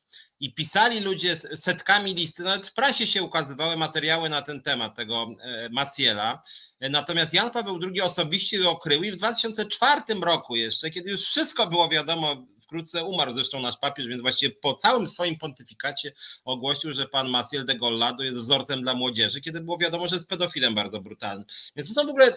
[0.45, 5.29] I pisali ludzie setkami listy, nawet w prasie się ukazywały materiały na ten temat tego
[5.41, 6.43] e, Maciela.
[6.81, 11.21] E, Natomiast Jan Paweł II osobiście go okrył i w 2004 roku jeszcze, kiedy już
[11.21, 16.13] wszystko było wiadomo, wkrótce umarł zresztą nasz papież, więc właściwie po całym swoim pontyfikacie
[16.45, 20.29] ogłosił, że pan Maciel de Gollado jest wzorcem dla młodzieży, kiedy było wiadomo, że jest
[20.29, 21.47] pedofilem bardzo brutalnym.
[21.77, 22.35] Więc to są w ogóle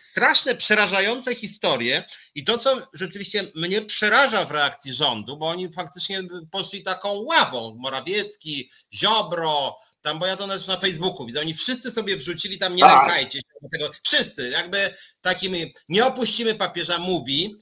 [0.00, 6.22] straszne, przerażające historie i to, co rzeczywiście mnie przeraża w reakcji rządu, bo oni faktycznie
[6.50, 11.90] poszli taką ławą, Morawiecki, Ziobro, tam, bo ja to też na Facebooku widzę, oni wszyscy
[11.90, 13.08] sobie wrzucili tam, nie Tak.
[13.08, 17.56] lękajcie się tego, wszyscy, jakby takimi, nie opuścimy papieża, mówi,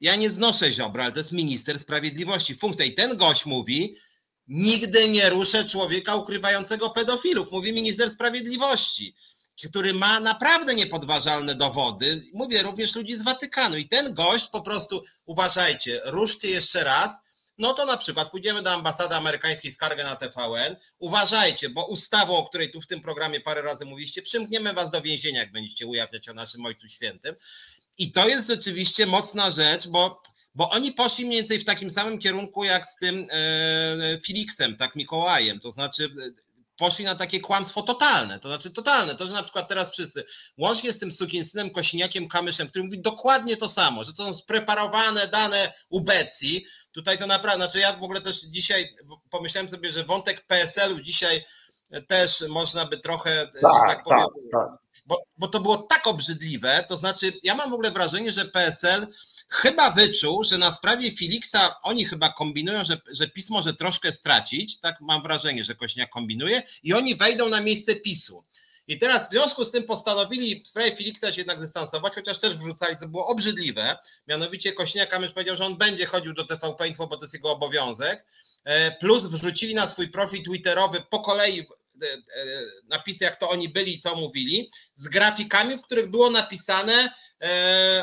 [0.00, 2.84] ja nie znoszę Ziobro, ale to jest minister sprawiedliwości, funkcja.
[2.84, 3.96] I ten gość mówi,
[4.48, 9.14] nigdy nie ruszę człowieka ukrywającego pedofilów, mówi minister sprawiedliwości
[9.62, 12.26] który ma naprawdę niepodważalne dowody.
[12.32, 13.76] Mówię również ludzi z Watykanu.
[13.76, 17.10] I ten gość po prostu, uważajcie, ruszcie jeszcze raz.
[17.58, 20.76] No to na przykład pójdziemy do ambasady amerykańskiej skargę na TVN.
[20.98, 25.02] Uważajcie, bo ustawą, o której tu w tym programie parę razy mówiliście, przymkniemy was do
[25.02, 27.36] więzienia, jak będziecie ujawniać o naszym Ojcu Świętym.
[27.98, 30.22] I to jest rzeczywiście mocna rzecz, bo,
[30.54, 34.96] bo oni poszli mniej więcej w takim samym kierunku jak z tym e, Felixem, tak
[34.96, 35.60] Mikołajem.
[35.60, 36.10] To znaczy
[36.76, 40.24] poszli na takie kłamstwo totalne, to znaczy totalne, to, że na przykład teraz wszyscy,
[40.58, 45.28] łącznie z tym sukinsynem Kosiniakiem Kamyszem, który mówi dokładnie to samo, że to są spreparowane
[45.28, 48.94] dane ubecji, tutaj to naprawdę, znaczy ja w ogóle też dzisiaj
[49.30, 51.44] pomyślałem sobie, że wątek PSL-u dzisiaj
[52.08, 54.26] też można by trochę, że tak powiem,
[55.06, 59.06] bo, bo to było tak obrzydliwe, to znaczy ja mam w ogóle wrażenie, że PSL
[59.54, 64.80] chyba wyczuł, że na sprawie Felixa oni chyba kombinują, że, że PiS może troszkę stracić,
[64.80, 68.44] tak mam wrażenie, że Kośniak kombinuje i oni wejdą na miejsce PiSu.
[68.88, 72.56] I teraz w związku z tym postanowili w sprawie Felixa się jednak dystansować, chociaż też
[72.56, 73.98] wrzucali, co było obrzydliwe.
[74.28, 77.52] Mianowicie Kośniak Kamysz powiedział, że on będzie chodził do TVP Info, bo to jest jego
[77.52, 78.26] obowiązek.
[79.00, 81.66] plus wrzucili na swój profil twitterowy po kolei
[82.88, 87.14] napisy, jak to oni byli i co mówili, z grafikami, w których było napisane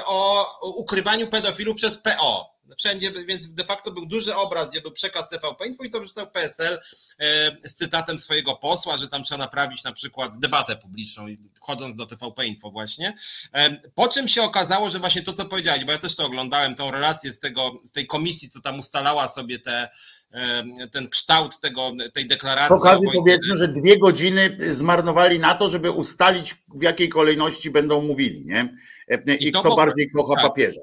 [0.05, 5.29] o ukrywaniu pedofilów przez PO wszędzie, więc de facto był duży obraz, gdzie był przekaz
[5.29, 6.79] TVP Info i to wrzucał PSL
[7.19, 11.25] e, z cytatem swojego posła, że tam trzeba naprawić na przykład debatę publiczną,
[11.59, 13.17] chodząc do TVP Info właśnie.
[13.53, 16.75] E, po czym się okazało, że właśnie to, co powiedziałeś, bo ja też to oglądałem,
[16.75, 19.89] tą relację z, tego, z tej komisji, co tam ustalała sobie te,
[20.31, 22.75] e, ten kształt tego, tej deklaracji.
[22.75, 28.01] W okazji powiedzmy, że dwie godziny zmarnowali na to, żeby ustalić, w jakiej kolejności będą
[28.01, 28.77] mówili, nie?
[29.11, 30.43] I, I kto bardziej kocha tak.
[30.43, 30.81] papieża.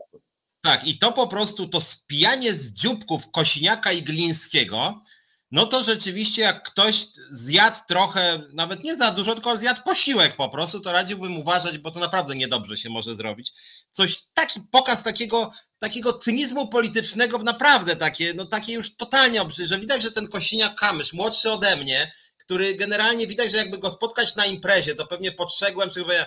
[0.60, 5.02] Tak, i to po prostu to spijanie z dzióbków Kosiniaka i Glińskiego,
[5.50, 10.48] no to rzeczywiście jak ktoś zjadł trochę, nawet nie za dużo, tylko zjadł posiłek po
[10.48, 13.52] prostu, to radziłbym uważać, bo to naprawdę niedobrze się może zrobić.
[13.92, 19.80] Coś, taki pokaz takiego, takiego cynizmu politycznego, naprawdę takie, no takie już totalnie obrzy, że
[19.80, 24.36] widać, że ten Kosiniak Kamysz, młodszy ode mnie, który generalnie widać, że jakby go spotkać
[24.36, 26.26] na imprezie, to pewnie podszegłem, czy powiedział,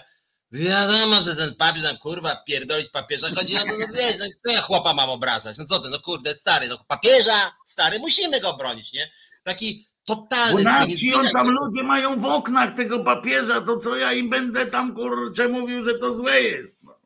[0.52, 3.28] Wiadomo, że ten papież tam kurwa pierdolić papieża.
[3.36, 5.58] Chodzi o to, no wiesz, no ja chłopa mam obrażać.
[5.58, 9.12] No co ty, no kurde, stary, no papieża, stary, musimy go bronić, nie?
[9.44, 10.64] Taki totalny.
[10.64, 14.30] Bo na wsi on tam ludzie mają w oknach tego papieża, to co ja im
[14.30, 16.76] będę tam kurczę mówił, że to złe jest.
[16.84, 17.00] No.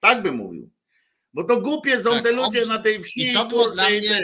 [0.00, 0.70] Tak by mówił.
[1.32, 3.30] Bo to głupie są tak, te ludzie na tej wsi.
[3.30, 4.22] I to było dla mnie...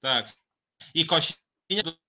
[0.00, 0.32] Tak.
[0.94, 2.05] I Kosiniak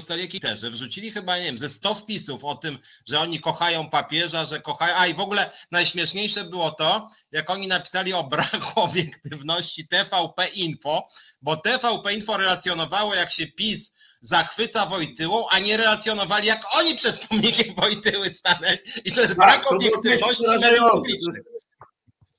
[0.00, 3.90] dostali też, że wrzucili chyba, nie wiem, ze 100 wpisów o tym, że oni kochają
[3.90, 8.80] papieża, że kochają, a i w ogóle najśmieszniejsze było to, jak oni napisali o braku
[8.80, 11.08] obiektywności TVP Info,
[11.42, 17.26] bo TVP Info relacjonowało, jak się PiS zachwyca Wojtyłą, a nie relacjonowali, jak oni przed
[17.26, 18.78] pomnikiem Wojtyły stanęli.
[19.04, 20.44] I to jest tak, brak obiektywności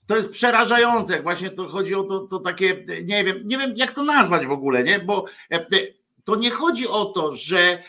[0.07, 3.73] to jest przerażające, jak właśnie to chodzi o to, to takie, nie wiem, nie wiem
[3.77, 4.99] jak to nazwać w ogóle, nie?
[4.99, 5.65] Bo e,
[6.23, 7.83] to nie chodzi o to, że,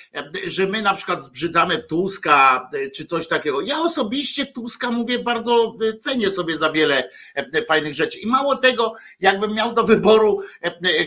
[0.47, 3.61] że my na przykład zbrzydzamy Tuska czy coś takiego.
[3.61, 7.11] Ja osobiście Tuska mówię bardzo cenię sobie za wiele
[7.69, 8.19] fajnych rzeczy.
[8.19, 10.41] I mało tego, jakbym miał do wyboru,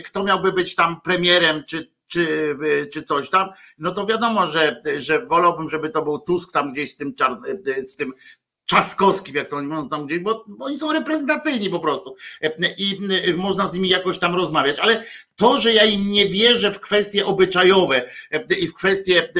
[0.04, 2.56] kto miałby być tam premierem, czy, czy,
[2.92, 6.90] czy coś tam, no to wiadomo, że, że wolałbym, żeby to był Tusk tam gdzieś
[6.90, 7.14] z tym,
[7.84, 8.12] z tym
[8.66, 12.16] Czaskowskim, jak to oni mówią tam gdzieś, bo, bo, oni są reprezentacyjni po prostu
[12.78, 12.98] i
[13.36, 15.04] można z nimi jakoś tam rozmawiać, ale
[15.36, 18.10] to, że ja im nie wierzę w kwestie obyczajowe
[18.60, 19.32] i w kwestie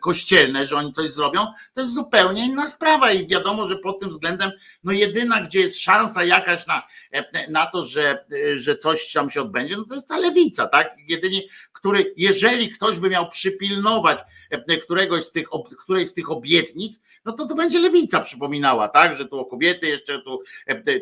[0.00, 4.10] kościelne, że oni coś zrobią, to jest zupełnie inna sprawa i wiadomo, że pod tym
[4.10, 4.50] względem,
[4.84, 6.82] no jedyna, gdzie jest szansa jakaś na,
[7.48, 10.94] na to, że, że coś tam się odbędzie, no to jest ta lewica, tak?
[11.08, 11.40] Jedynie,
[11.72, 14.18] który, jeżeli ktoś by miał przypilnować
[14.82, 19.26] któregoś z tych, którejś z tych obietnic, no to to będzie lewica przypominała, tak, że
[19.26, 20.42] tu o kobiety jeszcze, tu,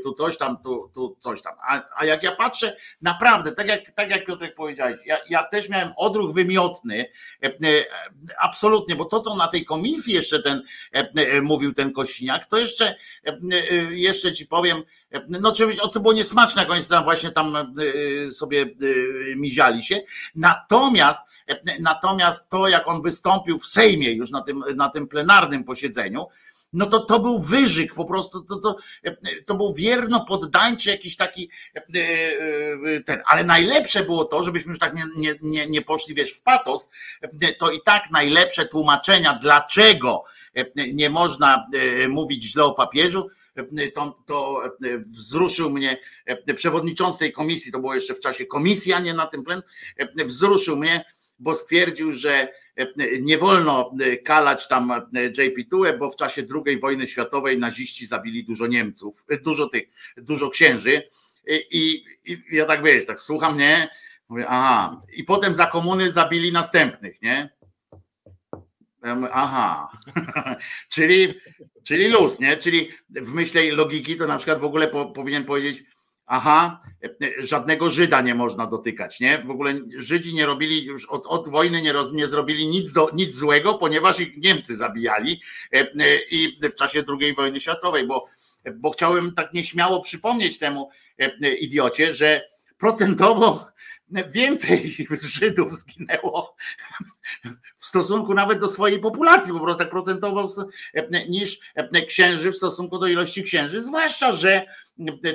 [0.04, 1.54] tu coś tam, tu, tu coś tam.
[1.68, 5.68] A, a jak ja patrzę, naprawdę, tak jak, tak jak Piotrek powiedziałeś, ja, ja też
[5.68, 7.04] miałem odruch wymiotny,
[8.38, 10.62] absolutnie, bo to, co na tej komisji jeszcze ten
[11.42, 12.94] mówił ten Kośniak, to jeszcze,
[13.90, 14.82] jeszcze ci powiem,
[15.28, 17.74] no oczywiście to było niesmaczne, oni tam właśnie tam
[18.30, 18.66] sobie
[19.36, 20.00] miziali się.
[20.34, 21.20] Natomiast,
[21.80, 26.26] natomiast to, jak on wystąpił w Sejmie już na tym, na tym plenarnym posiedzeniu,
[26.72, 28.76] no to to był wyżyk, po prostu to, to,
[29.46, 31.50] to był wierno poddańczy jakiś taki
[33.04, 36.42] ten, ale najlepsze było to, żebyśmy już tak nie, nie, nie, nie poszli, wiesz, w
[36.42, 36.90] patos,
[37.58, 40.24] to i tak najlepsze tłumaczenia, dlaczego
[40.76, 41.66] nie można
[42.08, 43.28] mówić źle o papieżu,
[43.94, 44.62] to, to
[44.98, 45.98] wzruszył mnie
[46.56, 49.62] przewodniczący tej komisji, to było jeszcze w czasie komisji, a nie na tym plen,
[50.24, 51.04] wzruszył mnie,
[51.38, 52.48] bo stwierdził, że
[53.20, 54.92] nie wolno kalać tam
[55.38, 60.50] JP Tue, bo w czasie II wojny światowej naziści zabili dużo Niemców, dużo tych, dużo
[60.50, 61.02] księży.
[61.70, 63.88] I, i ja tak wiesz, tak słucham, nie?
[64.28, 65.00] Mówię, aha.
[65.12, 67.55] I potem za komuny zabili następnych, nie?
[69.32, 69.92] Aha,
[70.94, 71.34] czyli,
[71.84, 72.56] czyli luz, nie?
[72.56, 75.84] Czyli w myślej logiki to na przykład w ogóle po, powinien powiedzieć,
[76.26, 76.80] aha,
[77.38, 79.38] żadnego Żyda nie można dotykać, nie?
[79.38, 83.10] W ogóle Żydzi nie robili już od, od wojny nie, roz, nie zrobili nic, do,
[83.14, 85.40] nic złego, ponieważ ich Niemcy zabijali
[85.72, 85.86] e,
[86.30, 88.26] i w czasie II wojny światowej, bo,
[88.74, 93.66] bo chciałem tak nieśmiało przypomnieć temu e, idiocie, że procentowo
[94.08, 96.56] więcej Żydów zginęło
[97.76, 100.48] w stosunku nawet do swojej populacji, po prostu tak procentowo
[101.28, 101.58] niż
[102.08, 104.66] księży w stosunku do ilości księży, zwłaszcza, że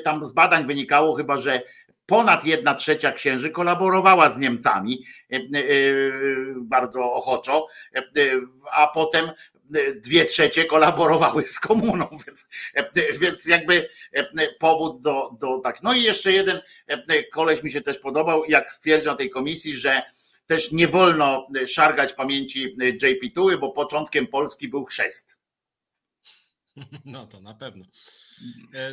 [0.03, 1.61] tam z badań wynikało chyba, że
[2.05, 5.05] ponad jedna trzecia księży kolaborowała z Niemcami
[6.55, 7.67] bardzo ochoczo,
[8.71, 9.25] a potem
[9.95, 12.49] dwie trzecie kolaborowały z komuną, więc,
[13.19, 13.89] więc jakby
[14.59, 15.83] powód do, do tak.
[15.83, 16.61] No i jeszcze jeden
[17.31, 20.01] koleś mi się też podobał, jak stwierdził na tej komisji, że
[20.47, 25.37] też nie wolno szargać pamięci JP Tuły, bo początkiem Polski był chrzest.
[27.05, 27.85] No to na pewno.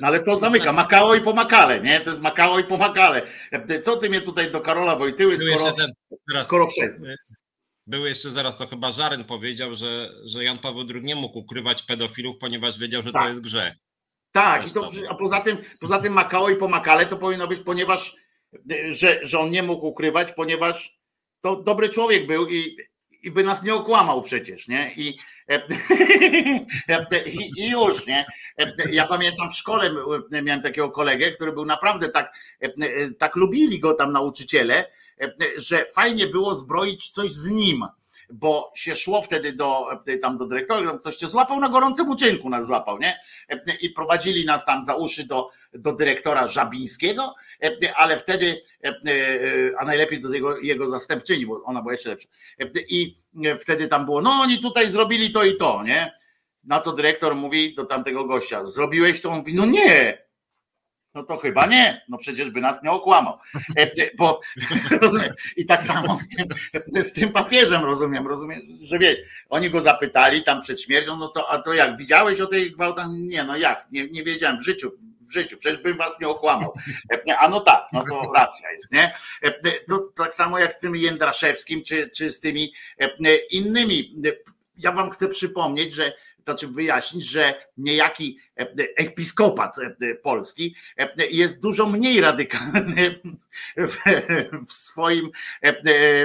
[0.01, 0.73] No ale to zamyka.
[0.73, 2.01] Makao i pomakale, nie?
[2.01, 3.23] To jest Makao i pomakale.
[3.83, 5.93] Co ty mnie tutaj do Karola Wojtyły, skoro, ten,
[6.29, 6.97] teraz, skoro chrzest?
[7.89, 11.83] Był jeszcze zaraz, to chyba Żaren powiedział, że, że Jan Paweł II nie mógł ukrywać
[11.83, 13.23] pedofilów, ponieważ wiedział, że tak.
[13.23, 13.75] to jest grzech.
[14.33, 18.17] Tak, i to, a poza tym, poza tym Makao i pomakale to powinno być, ponieważ
[18.89, 20.99] że, że on nie mógł ukrywać, ponieważ
[21.41, 22.77] to dobry człowiek był i
[23.23, 24.95] i by nas nie okłamał przecież, nie?
[24.97, 25.09] I,
[27.27, 28.27] i, i już, nie?
[28.91, 29.91] Ja pamiętam w szkole
[30.43, 32.33] miałem takiego kolegę, który był naprawdę tak,
[33.19, 34.85] tak lubili go tam nauczyciele,
[35.57, 37.85] że fajnie było zbroić coś z nim
[38.31, 39.87] bo się szło wtedy do,
[40.23, 43.21] tam do dyrektora, ktoś cię złapał na gorącym uczynku, nas złapał, nie?
[43.81, 47.35] I prowadzili nas tam za uszy do, do dyrektora Żabińskiego,
[47.97, 48.63] ale wtedy,
[49.79, 52.29] a najlepiej do jego, jego zastępczyni, bo ona była jeszcze lepsza.
[52.89, 53.19] I
[53.59, 56.13] wtedy tam było, no oni tutaj zrobili to i to, nie?
[56.65, 59.31] Na co dyrektor mówi do tamtego gościa, zrobiłeś to?
[59.31, 60.28] On mówi, no nie,
[61.19, 63.39] no to chyba nie, no przecież by nas nie okłamał.
[63.77, 64.41] E, e, bo,
[65.57, 66.47] I tak samo z tym,
[67.05, 71.51] z tym papieżem, rozumiem, rozumiem, że wiesz, oni go zapytali tam przed śmiercią, no to
[71.51, 73.07] a to jak, widziałeś o tej gwałtach?
[73.11, 76.73] Nie, no jak, nie, nie wiedziałem w życiu, w życiu, przecież bym was nie okłamał.
[77.13, 79.15] E, a no tak, no to racja jest, nie?
[79.89, 82.73] To tak samo jak z tym Jędraszewskim, czy, czy z tymi
[83.51, 84.23] innymi.
[84.77, 86.13] Ja wam chcę przypomnieć, że
[86.49, 93.21] znaczy wyjaśnić, że niejaki e, episkopat e, polski e, jest dużo mniej radykalny
[93.77, 93.97] w,
[94.69, 95.31] w, swoim,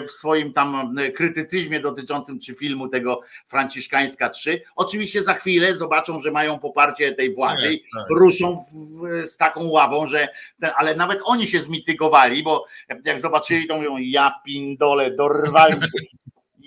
[0.08, 4.62] w swoim tam krytycyzmie dotyczącym czy filmu tego Franciszkańska 3.
[4.76, 8.10] Oczywiście za chwilę zobaczą, że mają poparcie tej władzy i tak.
[8.10, 10.28] ruszą w, z taką ławą, że
[10.60, 12.66] ten, ale nawet oni się zmitygowali, bo
[13.06, 16.23] jak zobaczyli, to mówią, ja pindole, dorwali się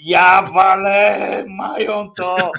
[0.06, 2.52] ja walę, mają to.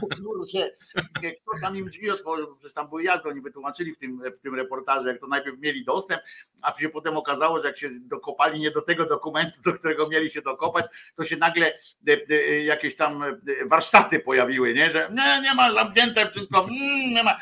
[0.00, 0.70] Kurczę,
[1.14, 4.54] kto tam im drzwi otworzył, przecież tam były jazdy, oni wytłumaczyli w tym, w tym
[4.54, 6.22] reportażu, jak to najpierw mieli dostęp,
[6.62, 10.30] a się potem okazało, że jak się dokopali nie do tego dokumentu, do którego mieli
[10.30, 10.84] się dokopać,
[11.16, 14.90] to się nagle e, e, jakieś tam e, warsztaty pojawiły, nie?
[14.90, 17.38] że nie, nie ma zamknięte wszystko, mm, nie ma.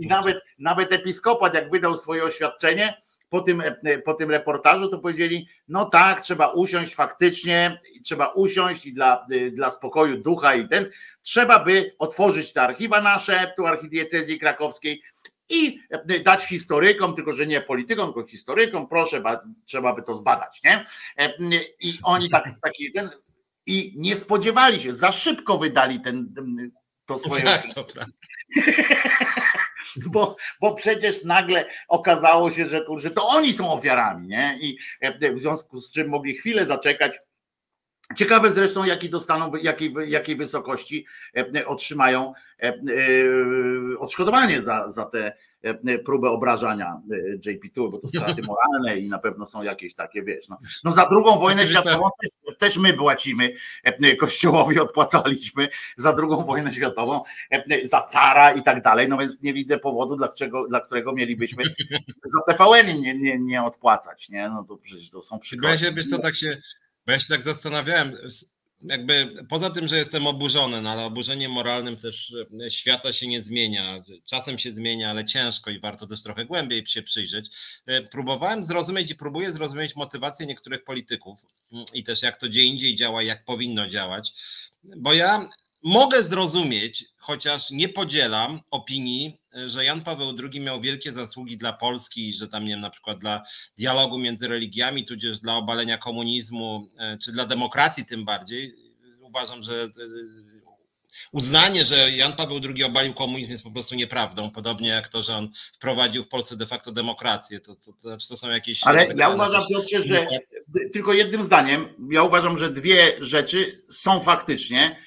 [0.00, 4.98] I nawet, nawet episkopat, jak wydał swoje oświadczenie, po tym, e, po tym reportażu, to
[4.98, 10.68] powiedzieli, no tak, trzeba usiąść faktycznie, trzeba usiąść i dla, e, dla spokoju ducha i
[10.68, 10.90] ten,
[11.22, 15.02] trzeba by otworzyć te archiwa nasze, tu archidiecezji krakowskiej
[15.48, 19.22] i e, dać historykom, tylko że nie politykom, tylko historykom, proszę,
[19.66, 20.84] trzeba by to zbadać, nie?
[21.80, 23.10] I oni tak, taki ten,
[23.66, 26.34] i nie spodziewali się, za szybko wydali ten,
[27.06, 27.42] to swoje.
[27.42, 27.86] Tak, to
[30.12, 34.58] bo, bo przecież nagle okazało się, że, że to oni są ofiarami, nie?
[34.60, 37.18] I e, w związku z czym mogli chwilę zaczekać.
[38.16, 41.06] Ciekawe zresztą, jaki dostaną, jakiej, jakiej wysokości
[41.36, 42.32] e, otrzymają
[42.62, 42.72] e,
[43.98, 45.36] odszkodowanie za, za te
[46.04, 50.48] próbę obrażania e, JP2, bo to straty moralne i na pewno są jakieś takie, wiesz,
[50.48, 53.52] no, no za drugą wojnę światową też, też my płacimy,
[53.84, 57.22] e, kościołowi odpłacaliśmy za drugą wojnę światową,
[57.82, 61.64] za cara i tak dalej, no więc nie widzę powodu, dla, czego, dla którego mielibyśmy
[62.24, 65.74] za TVN nie, nie, nie odpłacać, nie, no to przecież to są przykłady.
[65.74, 66.58] Ja się, wiesz co, tak się,
[67.06, 68.16] bo ja się tak zastanawiałem,
[68.82, 72.34] jakby poza tym, że jestem oburzony, no ale oburzeniem moralnym też
[72.66, 74.02] e, świata się nie zmienia.
[74.24, 77.50] Czasem się zmienia, ale ciężko i warto też trochę głębiej się przyjrzeć.
[77.86, 81.40] E, próbowałem zrozumieć i próbuję zrozumieć motywację niektórych polityków
[81.72, 84.32] mm, i też jak to gdzie indziej działa, jak powinno działać.
[84.96, 85.48] Bo ja
[85.82, 92.32] mogę zrozumieć, chociaż nie podzielam opinii, że Jan Paweł II miał wielkie zasługi dla Polski,
[92.32, 93.42] że tam nie wiem, na przykład dla
[93.78, 98.74] dialogu między religiami, tudzież dla obalenia komunizmu, e, czy dla demokracji tym bardziej.
[99.20, 99.88] Uważam, że e,
[101.32, 105.36] uznanie, że Jan Paweł II obalił komunizm jest po prostu nieprawdą, podobnie jak to, że
[105.36, 107.60] on wprowadził w Polsce de facto demokrację.
[107.60, 108.86] To, to, to, znaczy to są jakieś.
[108.86, 110.26] Ale ja uważam, Piotrze, że
[110.92, 114.98] tylko jednym zdaniem, ja uważam, że dwie rzeczy są faktycznie E,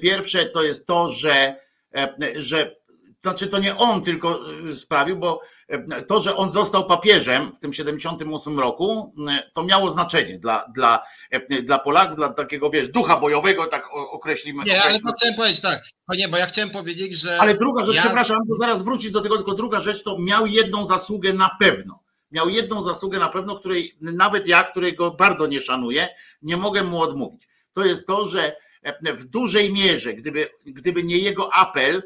[0.00, 1.56] pierwsze to jest to, że,
[1.96, 2.76] e, że
[3.22, 4.40] znaczy to nie on tylko
[4.70, 5.40] e, sprawił, bo
[6.06, 9.14] to, że on został papieżem w tym 78 roku,
[9.52, 11.02] to miało znaczenie dla, dla,
[11.62, 14.64] dla Polaków, dla takiego, wiesz, ducha bojowego, tak określimy.
[14.64, 17.38] Nie, ale to chciałem powiedzieć tak, no nie, bo ja chciałem powiedzieć, że...
[17.40, 18.02] Ale druga rzecz, ja...
[18.02, 22.02] przepraszam, bo zaraz wrócić do tego, tylko druga rzecz, to miał jedną zasługę na pewno.
[22.30, 26.08] Miał jedną zasługę na pewno, której nawet ja, którego bardzo nie szanuję,
[26.42, 27.48] nie mogę mu odmówić.
[27.72, 28.56] To jest to, że
[29.14, 32.02] w dużej mierze, gdyby, gdyby nie jego apel,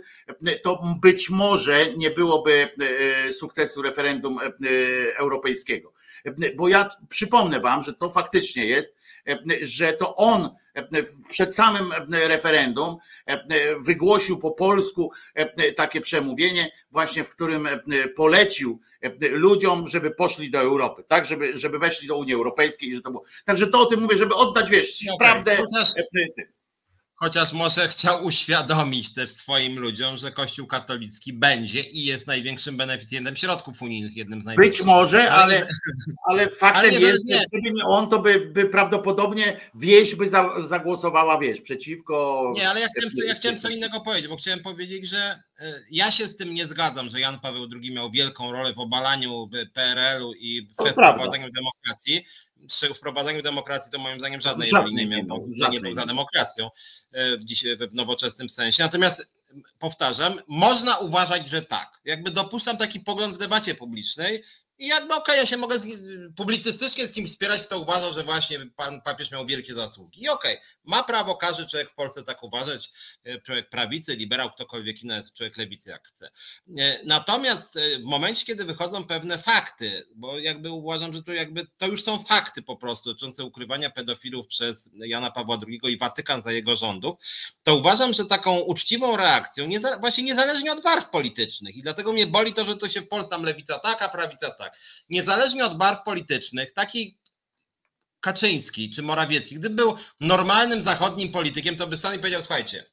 [0.62, 2.68] to być może nie byłoby
[3.30, 4.38] sukcesu referendum
[5.16, 5.92] europejskiego.
[6.56, 8.94] Bo ja przypomnę wam, że to faktycznie jest,
[9.62, 10.48] że to on
[11.28, 12.96] przed samym referendum
[13.80, 15.12] wygłosił po polsku
[15.76, 17.68] takie przemówienie, właśnie w którym
[18.16, 18.80] polecił
[19.20, 23.10] ludziom, żeby poszli do Europy, tak, żeby, żeby weszli do Unii Europejskiej i że to
[23.10, 23.24] było.
[23.44, 25.18] Także to o tym mówię, żeby oddać, wiesz, okay.
[25.18, 25.56] prawdę.
[25.56, 25.88] Chociaż,
[27.22, 33.36] chociaż może chciał uświadomić też swoim ludziom, że Kościół katolicki będzie i jest największym beneficjentem
[33.36, 34.80] środków unijnych, jednym z największych.
[34.80, 35.68] Być może, ale,
[36.28, 40.28] ale faktem ale jest, że gdyby nie on, to by, by prawdopodobnie wieś by
[40.62, 42.44] zagłosowała, wiesz, przeciwko.
[42.54, 45.82] Nie, ale ja chciałem, co, ja chciałem co innego powiedzieć, bo chciałem powiedzieć, że e,
[45.90, 49.50] ja się z tym nie zgadzam, że Jan Paweł II miał wielką rolę w obalaniu
[49.74, 52.24] PRL-u i w wprowadzaniu demokracji
[52.66, 56.70] przy wprowadzaniu demokracji to moim zdaniem żadnej roli nie miał, nie był za demokracją
[57.12, 58.82] e, w, dziś, w nowoczesnym sensie.
[58.82, 59.30] Natomiast
[59.78, 62.00] powtarzam, można uważać, że tak.
[62.04, 64.42] Jakby dopuszczam taki pogląd w debacie publicznej,
[64.82, 65.86] i jakby okej, okay, ja się mogę z,
[66.36, 70.22] publicystycznie z kimś wspierać, kto uważa, że właśnie pan papież miał wielkie zasługi.
[70.22, 72.90] I okej, okay, ma prawo każdy człowiek w Polsce tak uważać,
[73.24, 76.30] e, człowiek prawicy, liberał, ktokolwiek inny, człowiek lewicy jak chce.
[76.78, 81.66] E, natomiast e, w momencie, kiedy wychodzą pewne fakty, bo jakby uważam, że to jakby
[81.78, 86.42] to już są fakty po prostu dotyczące ukrywania pedofilów przez Jana Pawła II i Watykan
[86.42, 87.18] za jego rządów,
[87.62, 89.68] to uważam, że taką uczciwą reakcją,
[90.00, 93.30] właśnie niezależnie od barw politycznych i dlatego mnie boli to, że to się w Polsce
[93.30, 94.71] tam lewica taka, prawica tak
[95.10, 97.18] Niezależnie od barw politycznych, taki
[98.20, 102.84] Kaczyński czy Morawiecki, gdyby był normalnym zachodnim politykiem, to by stanął i powiedział: Słuchajcie,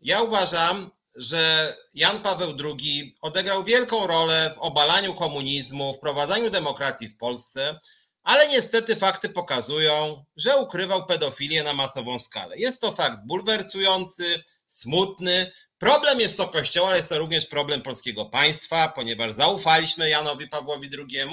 [0.00, 7.16] ja uważam, że Jan Paweł II odegrał wielką rolę w obalaniu komunizmu, wprowadzaniu demokracji w
[7.16, 7.80] Polsce,
[8.22, 12.58] ale niestety fakty pokazują, że ukrywał pedofilię na masową skalę.
[12.58, 15.52] Jest to fakt bulwersujący, smutny,
[15.84, 20.90] Problem jest to Kościoła, ale jest to również problem polskiego państwa, ponieważ zaufaliśmy Janowi Pawłowi
[20.98, 21.28] II.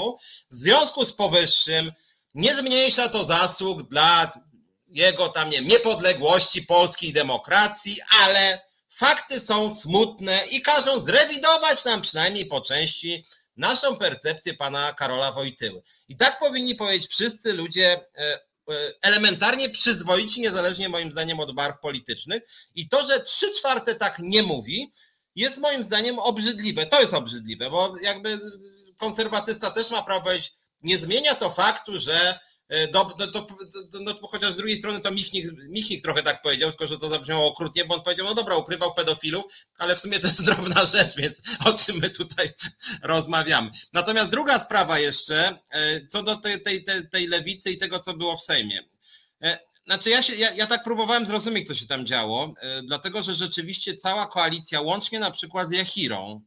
[0.51, 1.91] W związku z powyższym
[2.33, 4.31] nie zmniejsza to zasług dla
[4.87, 12.45] jego tam nie niepodległości polskiej demokracji, ale fakty są smutne i każą zrewidować nam przynajmniej
[12.45, 13.25] po części
[13.57, 15.81] naszą percepcję pana Karola Wojtyły.
[16.07, 18.50] I tak powinni powiedzieć wszyscy ludzie e,
[19.01, 22.43] elementarnie przyzwoici, niezależnie moim zdaniem od barw politycznych.
[22.75, 24.91] I to, że trzy czwarte tak nie mówi,
[25.35, 26.85] jest moim zdaniem obrzydliwe.
[26.85, 28.39] To jest obrzydliwe, bo jakby
[28.97, 30.53] konserwatysta też ma prawo powiedzieć,
[30.83, 32.50] nie zmienia to faktu, że E,
[32.91, 33.47] do, do, do,
[33.99, 37.47] no, chociaż z drugiej strony to Michnik, Michnik trochę tak powiedział, tylko że to zabrzmiało
[37.47, 39.43] okrutnie, bo on powiedział, no dobra, ukrywał pedofilów,
[39.77, 42.53] ale w sumie to jest drobna rzecz, więc o czym my tutaj
[43.03, 43.71] rozmawiamy.
[43.93, 48.13] Natomiast druga sprawa jeszcze, e, co do tej, tej, tej, tej lewicy i tego, co
[48.13, 48.83] było w Sejmie.
[49.41, 52.53] E, znaczy ja, się, ja, ja tak próbowałem zrozumieć, co się tam działo,
[52.83, 56.41] dlatego że rzeczywiście cała koalicja, łącznie na przykład z Jahirą,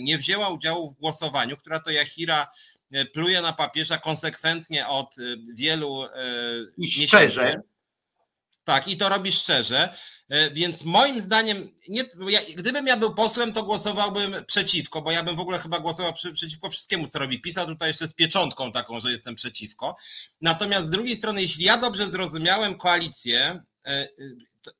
[0.00, 2.77] nie wzięła udziału w głosowaniu, która to Jahira E,
[3.12, 5.22] pluje na papieża konsekwentnie od e,
[5.54, 6.08] wielu e,
[6.78, 7.44] I szczerze.
[7.44, 7.68] Miesięcy.
[8.64, 9.94] Tak, i to robi szczerze.
[10.52, 15.36] Więc moim zdaniem, nie, ja, gdybym ja był posłem, to głosowałbym przeciwko, bo ja bym
[15.36, 18.72] w ogóle chyba głosował przy, przeciwko wszystkiemu, co robi PiS, a tutaj jeszcze z pieczątką
[18.72, 19.96] taką, że jestem przeciwko.
[20.40, 23.62] Natomiast z drugiej strony, jeśli ja dobrze zrozumiałem koalicję,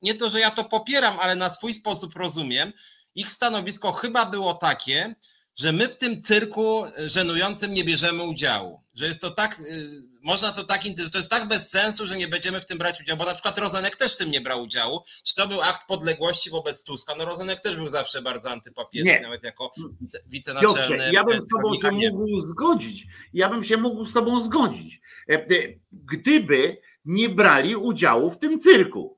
[0.03, 2.73] nie to, że ja to popieram, ale na swój sposób rozumiem,
[3.15, 5.15] ich stanowisko chyba było takie,
[5.59, 8.83] że my w tym cyrku żenującym nie bierzemy udziału.
[8.95, 10.81] Że jest to tak, y, można to tak,
[11.13, 13.59] to jest tak bez sensu, że nie będziemy w tym brać udziału, bo na przykład
[13.59, 15.01] Rozenek też w tym nie brał udziału.
[15.25, 17.15] Czy to był akt podległości wobec Tuska?
[17.19, 19.73] No Rozenek też był zawsze bardzo antypapieski, nawet jako
[20.27, 20.77] wicenaczelny.
[20.77, 23.07] Piotrze, ja bym z tobą się mógł zgodzić.
[23.33, 25.01] Ja bym się mógł z tobą zgodzić.
[25.31, 25.47] E, e,
[25.93, 29.18] gdyby nie brali udziału w tym cyrku.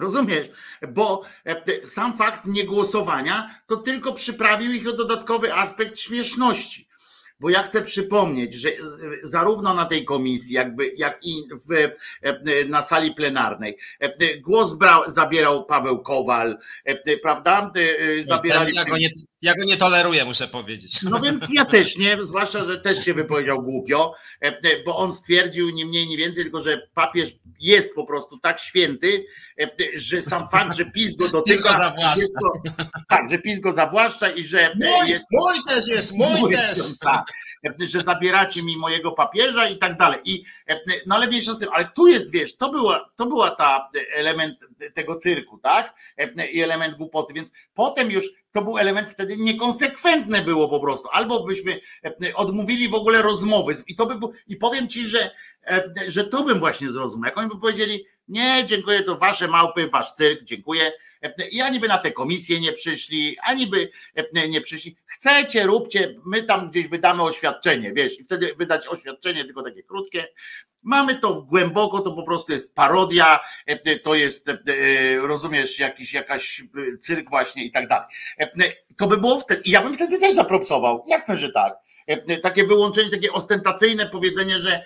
[0.00, 0.50] Rozumiesz?
[0.88, 6.88] Bo e, sam fakt niegłosowania to tylko przyprawił ich o dodatkowy aspekt śmieszności.
[7.40, 8.68] Bo ja chcę przypomnieć, że
[9.22, 11.72] zarówno na tej komisji, jakby, jak i w,
[12.22, 16.58] e, na sali plenarnej e, głos brał, zabierał Paweł Kowal,
[17.22, 17.72] prawda?
[18.20, 18.72] Zabierali.
[18.98, 19.08] Nie,
[19.42, 21.02] ja go nie toleruję, muszę powiedzieć.
[21.02, 24.14] No więc ja też nie, zwłaszcza, że też się wypowiedział głupio,
[24.86, 27.30] bo on stwierdził nie mniej, nie więcej, tylko że papież
[27.60, 29.26] jest po prostu tak święty,
[29.60, 31.94] e, że sam fakt, że PiS go dotyka,
[32.42, 32.70] to,
[33.08, 35.26] tak, że PiS go zawłaszcza i że mój, jest...
[35.30, 36.78] Mój też jest, mój, mój też!
[37.00, 37.24] Tak,
[37.78, 40.20] że zabieracie mi mojego papieża i tak dalej.
[40.24, 40.42] I,
[41.06, 44.58] no ale mniejsza z tym, ale tu jest, wiesz, to była, to była ta element
[44.94, 45.94] tego cyrku, tak?
[46.52, 51.08] I element głupoty, więc potem już to był element wtedy niekonsekwentne było po prostu.
[51.12, 51.80] Albo byśmy
[52.34, 55.30] odmówili w ogóle rozmowy i to by było, i powiem ci, że,
[56.06, 57.24] że to bym właśnie zrozumiał.
[57.24, 60.92] Jak oni by powiedzieli, Nie, dziękuję, to wasze małpy, wasz cyrk, dziękuję.
[61.50, 63.90] I ani by na te komisje nie przyszli, ani by
[64.48, 64.96] nie przyszli.
[65.06, 70.28] Chcecie, róbcie, my tam gdzieś wydamy oświadczenie, wiesz, i wtedy wydać oświadczenie, tylko takie krótkie.
[70.82, 73.40] Mamy to głęboko, to po prostu jest parodia,
[74.02, 74.50] to jest,
[75.20, 76.64] rozumiesz, jakiś jakaś
[77.00, 78.06] cyrk właśnie i tak dalej.
[78.96, 81.87] To by było wtedy, ja bym wtedy też zapropsował, jasne, że tak E,
[82.42, 84.82] takie wyłączenie, takie ostentacyjne powiedzenie, że,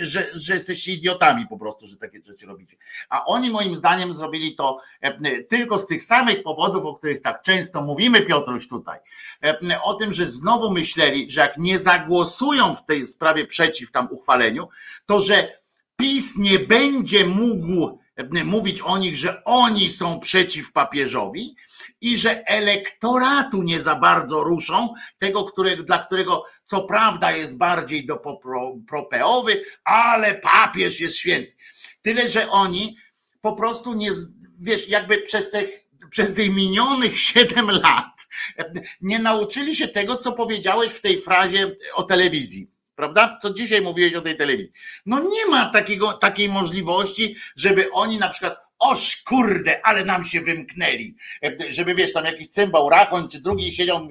[0.00, 2.76] że, że jesteście idiotami po prostu, że takie rzeczy robicie.
[3.08, 7.42] A oni moim zdaniem zrobili to e, tylko z tych samych powodów, o których tak
[7.42, 8.98] często mówimy, Piotruś, tutaj.
[9.44, 14.08] E, o tym, że znowu myśleli, że jak nie zagłosują w tej sprawie przeciw tam
[14.10, 14.68] uchwaleniu,
[15.06, 15.62] to że
[15.96, 17.98] PiS nie będzie mógł
[18.44, 21.56] mówić o nich, że oni są przeciw papieżowi
[22.00, 28.06] i że elektoratu nie za bardzo ruszą, tego, które, dla którego co prawda jest bardziej
[28.06, 28.22] do
[28.88, 31.52] propeowy, ale papież jest święty.
[32.02, 32.96] Tyle, że oni
[33.40, 34.10] po prostu nie,
[34.60, 38.26] wiesz, jakby przez tych przez tych minionych 7 lat
[39.00, 43.38] nie nauczyli się tego, co powiedziałeś w tej frazie o telewizji prawda?
[43.42, 44.72] Co dzisiaj mówiłeś o tej telewizji.
[45.06, 50.40] No nie ma takiego, takiej możliwości, żeby oni na przykład, oż kurde, ale nam się
[50.40, 51.14] wymknęli,
[51.68, 54.08] żeby wiesz, tam jakiś cymbał Rachoń czy drugi siedział,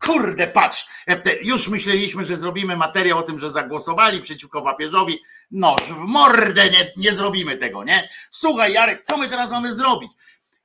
[0.00, 0.86] kurde, patrz,
[1.42, 6.92] już myśleliśmy, że zrobimy materiał o tym, że zagłosowali przeciwko papieżowi, noż w mordę nie,
[6.96, 8.08] nie zrobimy tego, nie?
[8.30, 10.12] Słuchaj Jarek, co my teraz mamy zrobić?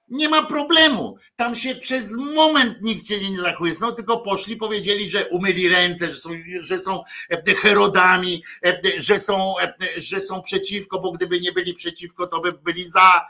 [0.10, 1.18] Nie ma problemu.
[1.36, 6.20] Tam się przez moment nikt się nie zachłysnął, tylko poszli, powiedzieli, że umyli ręce, że
[6.20, 6.30] są,
[6.60, 11.74] że są e, Herodami, e, że są, e, że są przeciwko, bo gdyby nie byli
[11.74, 13.28] przeciwko, to by byli za,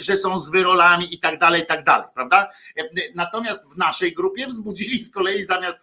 [0.00, 2.50] że są z wyrolami i tak dalej, i tak dalej, prawda?
[3.14, 5.80] Natomiast w naszej grupie wzbudzili z kolei zamiast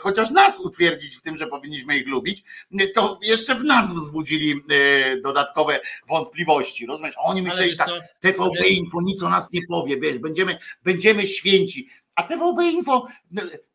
[0.00, 2.44] chociaż nas utwierdzić w tym, że powinniśmy ich lubić,
[2.94, 4.64] to jeszcze w nas wzbudzili
[5.22, 6.86] dodatkowe wątpliwości.
[6.86, 7.14] Rozumiesz?
[7.18, 7.88] Oni myśleli tak,
[8.20, 11.88] TVP Info nic o nas nie powie, wiesz, będziemy, będziemy święci.
[12.16, 13.06] A TVP Info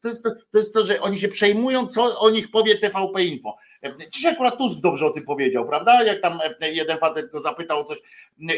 [0.02, 3.24] to jest to, to jest to, że oni się przejmują, co o nich powie TVP
[3.24, 3.56] Info.
[4.14, 6.04] Dzisiaj akurat Tusk dobrze o tym powiedział, prawda?
[6.04, 7.98] Jak tam jeden facet go zapytał o coś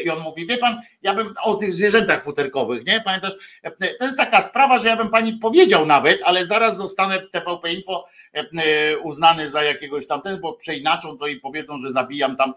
[0.04, 3.00] i on mówi, wie pan, ja bym o tych zwierzętach futerkowych, nie?
[3.00, 3.34] Pamiętasz,
[3.98, 7.72] to jest taka sprawa, że ja bym pani powiedział nawet, ale zaraz zostanę w TVP
[7.72, 8.06] Info
[9.02, 12.54] uznany za jakiegoś tamten, bo przeinaczą to i powiedzą, że zabijam tam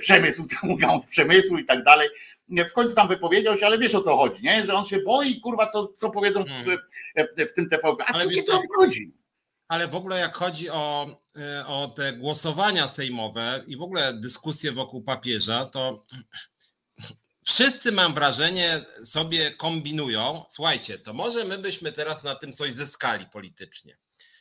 [0.00, 2.08] przemysł, całą gałąź przemysłu i tak dalej
[2.48, 4.66] w końcu tam wypowiedział się, ale wiesz o co chodzi, nie?
[4.66, 6.78] Że on się boi, kurwa, co, co powiedzą w, hmm.
[7.48, 8.04] w tym TVP.
[8.06, 9.12] A ale co ci to chodzi?
[9.68, 11.06] Ale w ogóle jak chodzi o,
[11.36, 16.04] e, o te głosowania sejmowe i w ogóle dyskusje wokół papieża, to
[17.46, 23.26] wszyscy mam wrażenie sobie kombinują, słuchajcie, to może my byśmy teraz na tym coś zyskali
[23.26, 23.98] politycznie.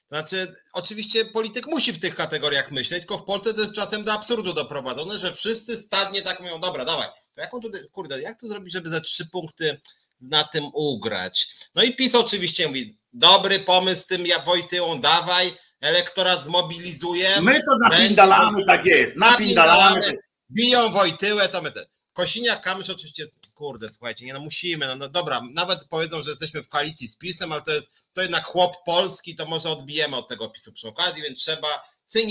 [0.08, 4.14] Znaczy, oczywiście polityk musi w tych kategoriach myśleć, tylko w Polsce to jest czasem do
[4.14, 8.40] absurdu doprowadzone, że wszyscy stadnie tak mówią, dobra, dawaj, to jak on tutaj, kurde, jak
[8.40, 9.82] to zrobić, żeby za trzy punkty
[10.22, 11.48] na tym ugrać?
[11.76, 17.42] No i PiS oczywiście mówi, dobry pomysł z tym ja Wojtyłą, dawaj, elektorat zmobilizuje.
[17.42, 20.14] My to napindalamy, tak jest, napindalamy.
[20.52, 21.86] Biją Wojtyłę, to my te.
[22.14, 26.70] Kosiniak-Kamysz oczywiście, kurde, słuchajcie, nie no musimy, no, no dobra, nawet powiedzą, że jesteśmy w
[26.70, 30.50] koalicji z PiSem, ale to jest to jednak chłop polski, to może odbijemy od tego
[30.50, 31.68] PiSu przy okazji, więc trzeba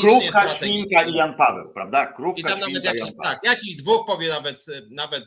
[0.00, 2.06] Krówka, świnka i Jan Paweł, prawda?
[2.06, 5.24] Krówka, I tam nawet jakiś, tak, jakiś dwóch powie nawet, nawet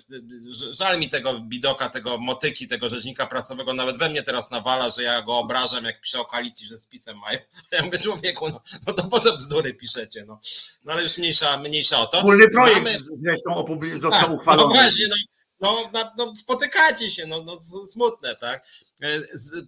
[0.71, 5.03] żal mi tego bidoka, tego motyki, tego rzecznika prasowego, nawet we mnie teraz nawala, że
[5.03, 7.39] ja go obrażam, jak piszę o koalicji, że z pisem mają.
[7.71, 10.39] Ja mówię, człowieku, no, no to po co bzdury piszecie, no.
[10.85, 12.17] No ale już mniejsza, mniejsza o to.
[12.17, 12.97] Wspólny projekt Mamy...
[12.99, 14.75] zresztą został tak, uchwalony.
[14.75, 15.15] No właśnie, no,
[15.59, 18.65] no, no, spotykacie się, no, no smutne, tak.
[19.01, 19.07] E,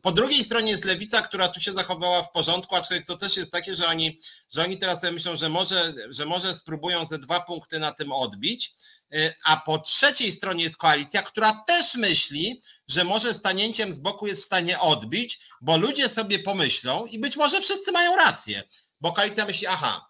[0.02, 3.52] po drugiej stronie jest lewica, która tu się zachowała w porządku, aczkolwiek to też jest
[3.52, 4.20] takie, że oni,
[4.50, 8.12] że oni teraz sobie myślą, że może, że może spróbują ze dwa punkty na tym
[8.12, 8.76] odbić.
[9.12, 14.28] E, a po trzeciej stronie jest koalicja, która też myśli, że może stanięciem z boku
[14.28, 18.64] jest w stanie odbić, bo ludzie sobie pomyślą i być może wszyscy mają rację,
[19.02, 20.10] bo koalicja myśli, aha.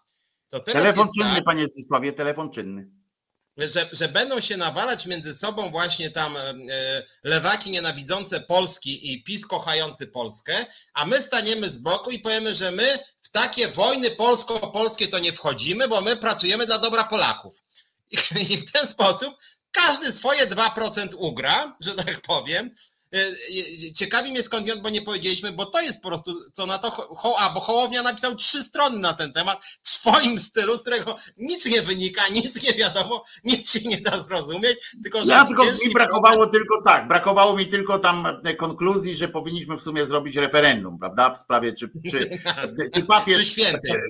[0.64, 2.97] telefon czynny, tak, panie Zdzisławie, telefon czynny
[3.58, 6.42] że, że będą się nawalać między sobą właśnie tam e,
[7.24, 12.72] lewaki nienawidzące Polski i PiS kochający Polskę, a my staniemy z boku i powiemy, że
[12.72, 17.64] my w takie wojny polsko-polskie to nie wchodzimy, bo my pracujemy dla dobra Polaków.
[18.10, 19.34] I, w ten sposób
[19.72, 22.97] każdy swoje 2% ugra, że tak powiem, E, e,
[23.94, 27.36] ciekawi mnie skąd bo nie powiedzieliśmy, bo to jest po prostu, co na to, ho,
[27.38, 31.64] a bo Hołownia napisał trzy strony na ten temat w swoim stylu, z którego nic
[31.64, 35.32] nie wynika, nic nie wiadomo, nic się nie da zrozumieć, tylko że...
[35.32, 39.82] Ja tylko mi brakowało tylko tak, brakowało mi tylko tam e, konkluzji, że powinniśmy w
[39.82, 42.38] sumie zrobić referendum, prawda, w sprawie czy, czy,
[42.94, 43.38] czy papież...
[43.44, 44.00] czy święty.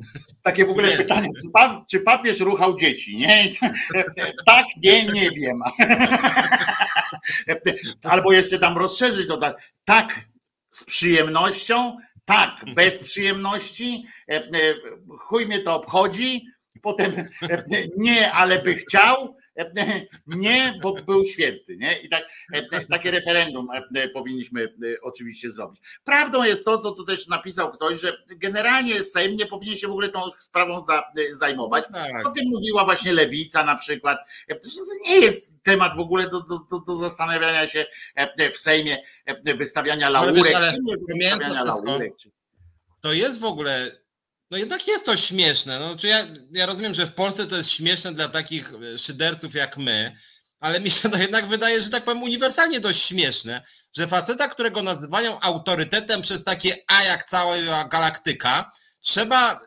[0.43, 3.45] takie w ogóle pytanie, czy, pa, czy papież ruchał dzieci, nie?
[4.47, 5.61] Tak, nie, nie wiem.
[8.13, 10.21] Albo jeszcze tam rozszerzyć to tak, tak
[10.71, 14.07] z przyjemnością, tak bez przyjemności,
[15.19, 16.47] chuj mnie to obchodzi,
[16.83, 17.13] potem
[17.97, 19.37] nie, ale by chciał,
[20.27, 22.01] nie, bo był święty, nie?
[22.01, 22.25] I tak,
[22.91, 23.69] takie referendum
[24.15, 25.81] powinniśmy oczywiście zrobić.
[26.05, 29.91] Prawdą jest to, co tu też napisał ktoś, że generalnie Sejm nie powinien się w
[29.91, 30.85] ogóle tą sprawą
[31.31, 31.85] zajmować.
[31.91, 32.27] No tak.
[32.27, 34.19] O tym mówiła właśnie Lewica na przykład.
[34.49, 34.69] To
[35.07, 37.87] nie jest temat w ogóle do, do, do zastanawiania się
[38.53, 38.97] w Sejmie,
[39.45, 40.47] wystawiania laurek.
[40.47, 42.13] Ale, ale, wystawiania laurek.
[43.01, 43.91] To jest w ogóle
[44.51, 45.79] no jednak jest to śmieszne.
[45.81, 49.77] No, ja, ja rozumiem, że w Polsce to jest śmieszne dla takich e, szyderców jak
[49.77, 50.17] my,
[50.61, 53.63] ale mi się to jednak wydaje, że tak powiem uniwersalnie dość śmieszne,
[53.97, 59.61] że faceta, którego nazywają autorytetem przez takie A jak cała galaktyka, trzeba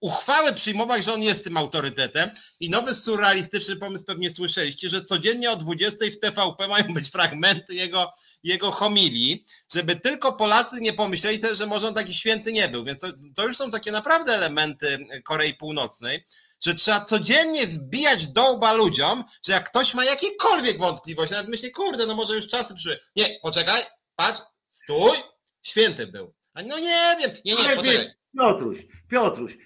[0.00, 2.30] uchwałę przyjmować, że on jest tym autorytetem
[2.60, 7.74] i nowy surrealistyczny pomysł pewnie słyszeliście, że codziennie o 20 w TVP mają być fragmenty
[7.74, 9.44] jego, jego homilii,
[9.74, 12.84] żeby tylko Polacy nie pomyśleli sobie, że może on taki święty nie był.
[12.84, 16.24] Więc to, to już są takie naprawdę elementy Korei Północnej,
[16.60, 22.06] że trzeba codziennie wbijać dołba ludziom, że jak ktoś ma jakiekolwiek wątpliwość, nawet myśli, kurde,
[22.06, 22.98] no może już czasy przyszły.
[23.16, 23.82] Nie, poczekaj,
[24.16, 25.16] patrz, stój,
[25.62, 26.34] święty był.
[26.54, 28.06] A no nie wiem, nie, nie, poczekaj.
[28.38, 28.78] Piotruś,
[29.08, 29.56] Piotruś,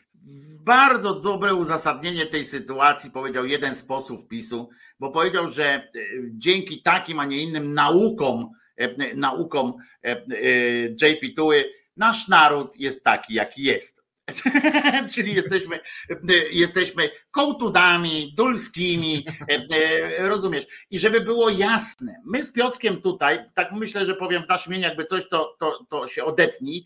[0.60, 4.68] bardzo dobre uzasadnienie tej sytuacji powiedział jeden z posłów PiSu,
[5.00, 5.90] bo powiedział, że e,
[6.30, 10.16] dzięki takim, a nie innym naukom, e, naukom e,
[11.02, 11.64] JP Tuły,
[11.96, 14.01] nasz naród jest taki, jaki jest.
[15.14, 15.80] Czyli jesteśmy,
[16.50, 19.26] jesteśmy kołtudami, dulskimi,
[20.18, 20.66] rozumiesz?
[20.90, 24.88] I żeby było jasne, my z Piotkiem tutaj, tak myślę, że powiem w naszym imieniu,
[24.88, 26.84] jakby coś, to, to, to się odetnij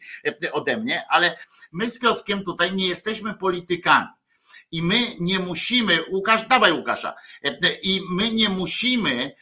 [0.53, 1.39] ode mnie, ale
[1.73, 4.07] my z Piotkiem tutaj nie jesteśmy politykami.
[4.73, 7.15] I my nie musimy, Łukasz, dawaj Łukasza,
[7.83, 9.37] i my nie musimy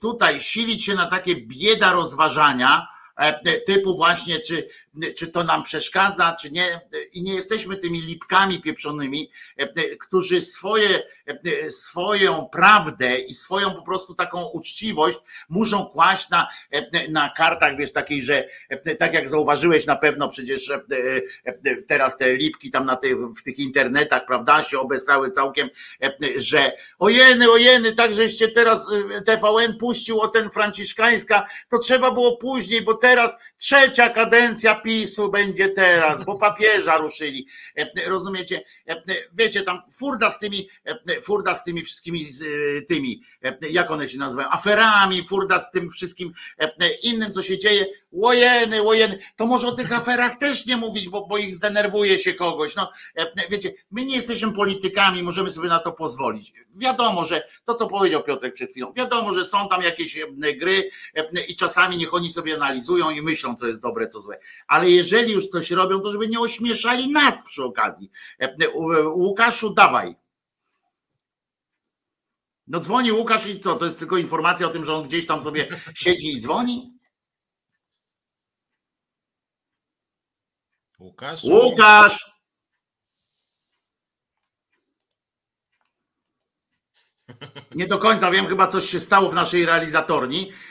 [0.00, 2.86] tutaj silić się na takie bieda rozważania,
[3.66, 4.68] typu właśnie, czy
[5.16, 6.80] czy to nam przeszkadza, czy nie.
[7.12, 9.30] I nie jesteśmy tymi lipkami pieprzonymi,
[10.00, 11.02] którzy swoje,
[11.70, 16.48] swoją prawdę i swoją po prostu taką uczciwość muszą kłaść na,
[17.08, 18.48] na kartach, wiesz, takiej, że
[18.98, 20.72] tak jak zauważyłeś na pewno przecież
[21.86, 25.68] teraz te lipki tam na tych, w tych internetach, prawda, się obesrały całkiem,
[26.36, 28.88] że ojeny, ojeny, tak żeście teraz
[29.26, 35.68] TVN puścił o ten franciszkańska, to trzeba było później, bo teraz trzecia kadencja PiSu będzie
[35.68, 37.46] teraz, bo papieża ruszyli.
[37.76, 38.62] E, rozumiecie?
[38.88, 39.02] E,
[39.34, 42.26] wiecie, tam furda z tymi, e, furda z tymi wszystkimi
[42.88, 43.22] tymi,
[43.70, 46.32] jak one się nazywają, aferami, furda z tym wszystkim
[47.02, 47.86] innym, co się dzieje.
[48.12, 49.18] Łojeny, łojeny.
[49.36, 52.76] To może o tych aferach też nie mówić, bo, bo ich zdenerwuje się kogoś.
[52.76, 52.92] No,
[53.50, 56.52] wiecie, my nie jesteśmy politykami, możemy sobie na to pozwolić.
[56.74, 60.18] Wiadomo, że to, co powiedział Piotrek przed chwilą, wiadomo, że są tam jakieś
[60.56, 60.90] gry
[61.48, 64.38] i czasami niech oni sobie analizują i myślą, co jest dobre, co złe.
[64.66, 68.10] Ale jeżeli już coś robią, to żeby nie ośmieszali nas przy okazji.
[69.14, 70.16] Łukaszu, dawaj.
[72.66, 73.74] No dzwoni Łukasz i co?
[73.74, 76.98] To jest tylko informacja o tym, że on gdzieś tam sobie siedzi i dzwoni?
[80.98, 81.44] Łukasz?
[81.44, 82.36] Łukasz!
[87.74, 90.65] Nie do końca wiem, chyba coś się stało w naszej realizatorni, e, e,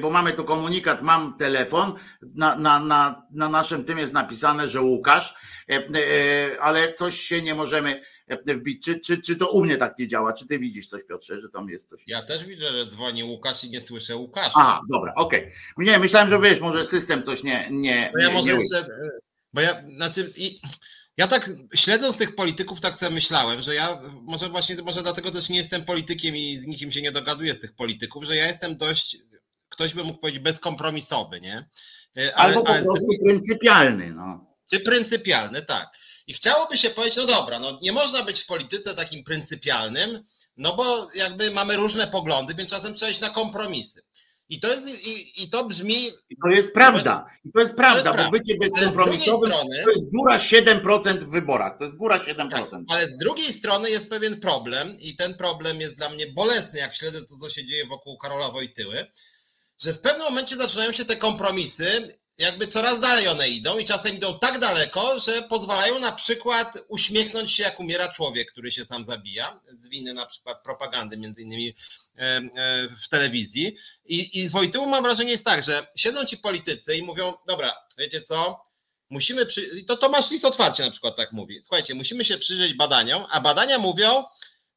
[0.00, 1.92] bo mamy tu komunikat, mam telefon,
[2.34, 5.34] na, na, na, na naszym tym jest napisane, że Łukasz,
[5.68, 8.02] e, ale coś się nie możemy
[8.46, 8.84] wbić.
[8.84, 10.32] Czy, czy, czy to u mnie tak nie działa?
[10.32, 12.02] Czy ty widzisz coś, Piotrze, że tam jest coś?
[12.06, 14.52] Ja też widzę, że dzwoni Łukasz i nie słyszę Łukasza.
[14.54, 15.40] A, dobra, okej.
[15.40, 15.86] Okay.
[15.86, 17.68] Nie, myślałem, że wiesz, może system coś nie.
[17.70, 18.86] nie, no ja nie, może nie jeszcze,
[19.52, 20.60] bo ja, znaczy, i,
[21.18, 25.48] ja tak śledząc tych polityków, tak sobie myślałem, że ja może właśnie, może dlatego też
[25.48, 28.76] nie jestem politykiem i z nikim się nie dogaduję z tych polityków, że ja jestem
[28.76, 29.16] dość,
[29.68, 31.68] ktoś by mógł powiedzieć, bezkompromisowy, nie?
[32.16, 34.46] E, ale, Albo po ale, prostu pryncypialny, no.
[34.70, 35.88] Czy pryncypialny, tak.
[36.26, 40.22] I chciałoby się powiedzieć, no dobra, no nie można być w polityce takim pryncypialnym,
[40.56, 44.02] no bo jakby mamy różne poglądy, więc czasem trzeba iść na kompromisy.
[44.48, 46.06] I to, jest, i, i to brzmi.
[46.30, 47.26] I to jest prawda.
[47.44, 51.30] I to jest prawda, to jest bo bycie bezkompromisowym strony, to jest góra 7% w
[51.30, 51.78] wyborach.
[51.78, 52.50] To jest góra 7%.
[52.50, 56.78] Tak, ale z drugiej strony jest pewien problem, i ten problem jest dla mnie bolesny,
[56.78, 59.06] jak śledzę to, co się dzieje wokół Karola Wojtyły,
[59.82, 64.16] że w pewnym momencie zaczynają się te kompromisy jakby coraz dalej one idą i czasem
[64.16, 69.04] idą tak daleko, że pozwalają na przykład uśmiechnąć się, jak umiera człowiek, który się sam
[69.04, 71.74] zabija, z winy na przykład propagandy między innymi
[73.04, 73.76] w telewizji.
[74.04, 77.74] I, i z Wojtyłą mam wrażenie jest tak, że siedzą ci politycy i mówią, dobra,
[77.98, 78.62] wiecie co,
[79.10, 79.84] musimy, przy...
[79.84, 83.78] to Tomasz Lis otwarcie na przykład tak mówi, słuchajcie, musimy się przyjrzeć badaniom, a badania
[83.78, 84.24] mówią,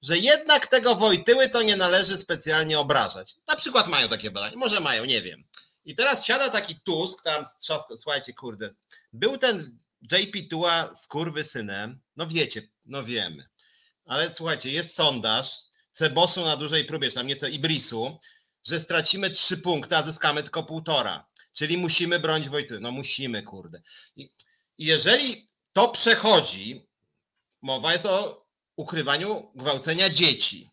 [0.02, 3.36] że jednak tego Wojtyły to nie należy specjalnie obrażać.
[3.48, 5.44] Na przykład mają takie badania, może mają, nie wiem.
[5.86, 8.74] I teraz siada taki Tusk, tam strzaska, słuchajcie, kurde,
[9.14, 9.80] był ten
[10.12, 13.50] JP Tua z kurwy synem, no wiecie, no wiemy.
[14.06, 15.58] Ale słuchajcie, jest sondaż
[16.02, 18.18] Cebosu na dużej próbie, czy tam nieco Ibrisu,
[18.68, 21.28] że stracimy trzy punkty, a zyskamy tylko półtora.
[21.54, 22.80] Czyli musimy bronić Wojtyły.
[22.80, 23.82] No musimy, kurde.
[24.16, 24.32] I,
[24.78, 26.88] jeżeli to przechodzi,
[27.62, 28.46] mowa jest o
[28.76, 30.70] ukrywaniu gwałcenia dzieci.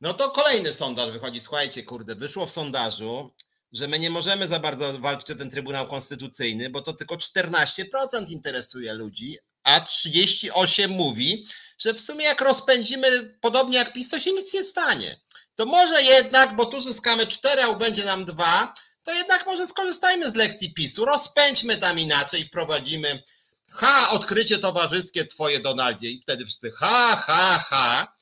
[0.00, 1.40] No to kolejny sondaż wychodzi.
[1.40, 3.34] Słuchajcie, kurde, wyszło w sondażu,
[3.72, 8.28] że my nie możemy za bardzo walczyć o ten Trybunał Konstytucyjny, bo to tylko 14%
[8.28, 11.46] interesuje ludzi, a 38% mówi,
[11.78, 15.20] że w sumie jak rozpędzimy podobnie jak PiS, to się nic nie stanie.
[15.54, 20.30] To może jednak, bo tu zyskamy 4, a będzie nam 2, to jednak może skorzystajmy
[20.30, 23.22] z lekcji PiSu, rozpędźmy tam inaczej, wprowadzimy
[23.70, 28.16] ha, odkrycie towarzyskie twoje Donaldzie i wtedy wszyscy ha, ha, ha.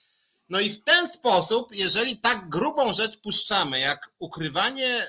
[0.48, 5.06] No i w ten sposób, jeżeli tak grubą rzecz puszczamy, jak ukrywanie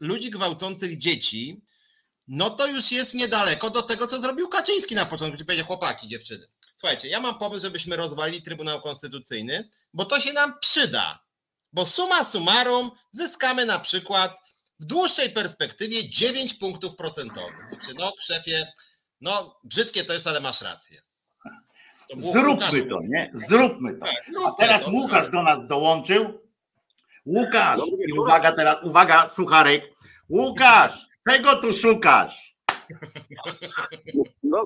[0.00, 1.60] ludzi gwałcących dzieci,
[2.30, 6.08] no to już jest niedaleko do tego, co zrobił Kaczyński na początku, czyli powiedział chłopaki,
[6.08, 6.46] dziewczyny.
[6.78, 11.18] Słuchajcie, ja mam pomysł, żebyśmy rozwalili Trybunał Konstytucyjny, bo to się nam przyda.
[11.72, 14.36] Bo suma summarum zyskamy na przykład
[14.80, 17.68] w dłuższej perspektywie 9 punktów procentowych.
[17.68, 18.72] Znaczy, no szefie,
[19.20, 21.02] no brzydkie to jest, ale masz rację.
[22.10, 23.30] To Zróbmy to, nie?
[23.34, 24.06] Zróbmy to.
[24.06, 26.40] Tak, A teraz to, Łukasz do nas dołączył.
[27.26, 29.92] Łukasz, i uwaga teraz, uwaga, sucharek.
[30.28, 32.50] Łukasz, czego tu szukasz?
[34.42, 34.64] No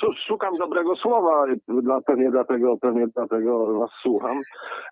[0.00, 4.36] cóż, szukam dobrego słowa, dla, pewnie, dlatego, pewnie dlatego was słucham.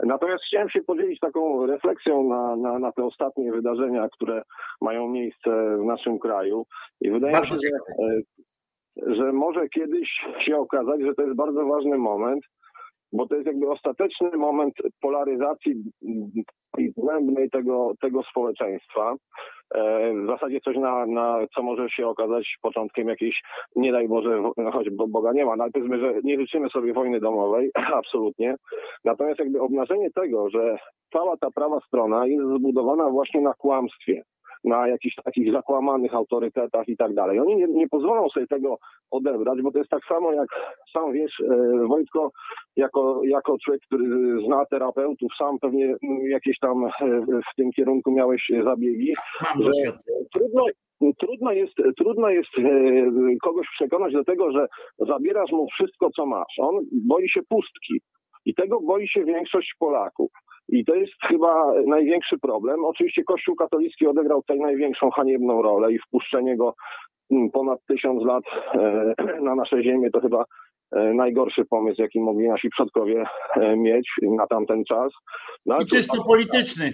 [0.05, 4.43] Natomiast chciałem się podzielić taką refleksją na, na, na te ostatnie wydarzenia, które
[4.81, 6.66] mają miejsce w naszym kraju.
[7.01, 10.09] I wydaje Bardzo mi się, że, e, że może kiedyś
[10.47, 12.45] się okazać, że to jest bardzo ważny moment,
[13.12, 15.75] bo to jest jakby ostateczny moment polaryzacji
[16.97, 19.14] głębnej tego, tego społeczeństwa.
[19.75, 23.43] E, W zasadzie coś, na, na co może się okazać początkiem jakiejś,
[23.77, 26.69] nie daj Boże, no choć bo Boga nie ma, no ale powiedzmy, że nie życzymy
[26.69, 28.57] sobie wojny domowej, absolutnie.
[29.05, 30.79] Natomiast jakby obnażenie tego, że
[31.12, 34.23] cała ta prawa strona jest zbudowana właśnie na kłamstwie,
[34.64, 37.40] na jakichś takich zakłamanych autorytetach i tak dalej.
[37.40, 38.78] Oni nie, nie pozwolą sobie tego
[39.11, 40.48] odebrać, bo to jest tak samo jak
[40.92, 42.30] sam wiesz, e, Wojtko,
[42.76, 44.04] jako, jako człowiek, który
[44.46, 46.90] zna terapeutów, sam pewnie mm, jakieś tam e,
[47.52, 49.12] w tym kierunku miałeś zabiegi.
[49.44, 49.70] Mam Że
[50.34, 50.64] trudno,
[51.18, 52.62] trudno jest, trudno jest e,
[53.42, 54.66] kogoś przekonać do tego, że
[54.98, 56.54] zabierasz mu wszystko, co masz.
[56.59, 58.00] On boi się pustki.
[58.44, 60.30] I tego boi się większość Polaków.
[60.69, 62.85] I to jest chyba największy problem.
[62.85, 66.75] Oczywiście Kościół katolicki odegrał tutaj największą haniebną rolę i wpuszczenie go
[67.31, 68.45] mm, ponad tysiąc lat
[68.75, 69.14] e,
[69.47, 70.45] na nasze ziemię to chyba
[70.93, 73.25] e, najgorszy pomysł, jaki mogli nasi przodkowie
[73.57, 75.12] e, mieć na tamten czas.
[75.66, 76.93] No, I czysto polityczny.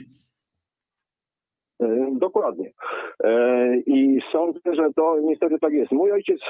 [2.13, 2.71] Dokładnie.
[3.87, 5.93] I sądzę, że to niestety tak jest.
[5.93, 6.41] Mój ojciec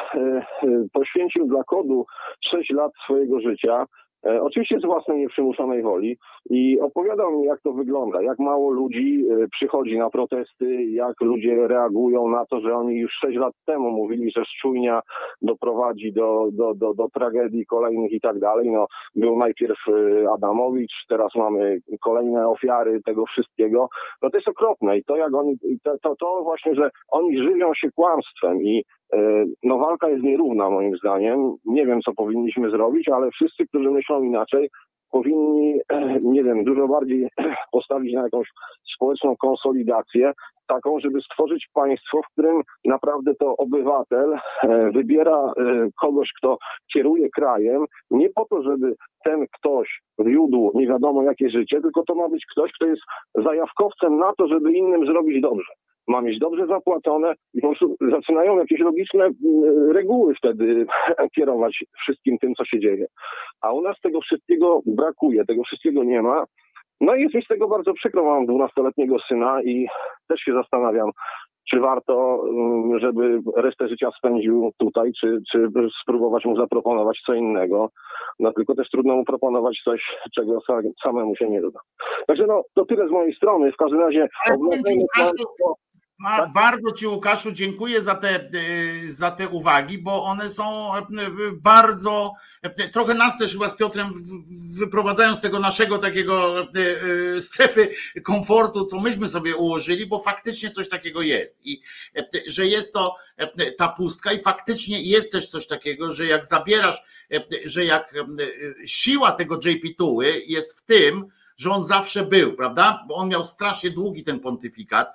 [0.93, 2.07] poświęcił dla kodu
[2.51, 3.87] 6 lat swojego życia.
[4.27, 6.17] E, Oczywiście z własnej nieprzymuszonej woli
[6.51, 11.69] i opowiadał mi, jak to wygląda, jak mało ludzi e, przychodzi na protesty, jak ludzie
[11.69, 15.01] reagują na to, że oni już 6 lat temu mówili, że szczujnia
[15.43, 18.71] doprowadzi do, do, do, do tragedii kolejnych i tak dalej.
[18.71, 23.89] No, był najpierw e, Adamowicz, teraz mamy kolejne ofiary tego wszystkiego
[24.23, 27.75] no to jest okropne i to jak oni, to, to, to właśnie, że oni żywią
[27.75, 28.85] się kłamstwem i
[29.63, 31.57] no walka jest nierówna moim zdaniem.
[31.65, 34.71] Nie wiem, co powinniśmy zrobić, ale wszyscy, którzy myślą inaczej,
[35.15, 37.29] powinni, e, nie wiem, dużo bardziej
[37.77, 38.49] postawić na jakąś
[38.95, 40.33] społeczną konsolidację,
[40.67, 45.53] taką, żeby stworzyć państwo, w którym naprawdę to obywatel e, wybiera e,
[46.01, 46.59] kogoś, kto
[46.93, 48.95] kieruje krajem, nie po to, żeby
[49.25, 53.03] ten ktoś wiódł nie wiadomo jakie życie, tylko to ma być ktoś, kto jest
[53.35, 55.73] zajawkowcem na to, żeby innym zrobić dobrze.
[56.09, 60.87] Ma mieć dobrze zapłacone i po prostu zaczynają jakieś logiczne mm, reguły wtedy
[61.37, 63.07] kierować wszystkim tym, co się dzieje.
[63.61, 66.45] A u nas tego wszystkiego brakuje, tego wszystkiego nie ma.
[67.01, 69.87] No i jest mi z tego bardzo przykro, mam 12-letniego syna i
[70.29, 71.11] też się zastanawiam,
[71.71, 75.69] czy warto, mm, żeby resztę życia spędził tutaj, czy, czy
[76.03, 77.89] spróbować mu zaproponować co innego.
[78.39, 81.81] No tylko też trudno mu proponować coś, czego sa- samemu się nie doda.
[82.27, 83.73] Także no, to tyle z mojej strony.
[83.73, 84.59] W każdym razie Ale
[86.27, 91.01] A bardzo Ci, Łukaszu, dziękuję za te, y, za te uwagi, bo one są y,
[91.53, 92.33] bardzo.
[92.67, 94.07] y, Trochę nas też chyba z Piotrem
[94.79, 96.55] wyprowadzają z tego naszego takiego
[97.41, 97.89] strefy
[98.23, 101.59] komfortu, co myśmy sobie ułożyli, bo faktycznie coś takiego jest.
[101.65, 101.83] I
[102.47, 103.17] że jest to
[103.79, 107.03] ta pustka, i faktycznie jest też coś takiego, że jak zabierasz,
[107.65, 108.15] że jak
[108.85, 113.05] siła tego JP Tuły jest w tym, że on zawsze był, prawda?
[113.09, 115.09] Bo on miał strasznie długi ten pontyfikat.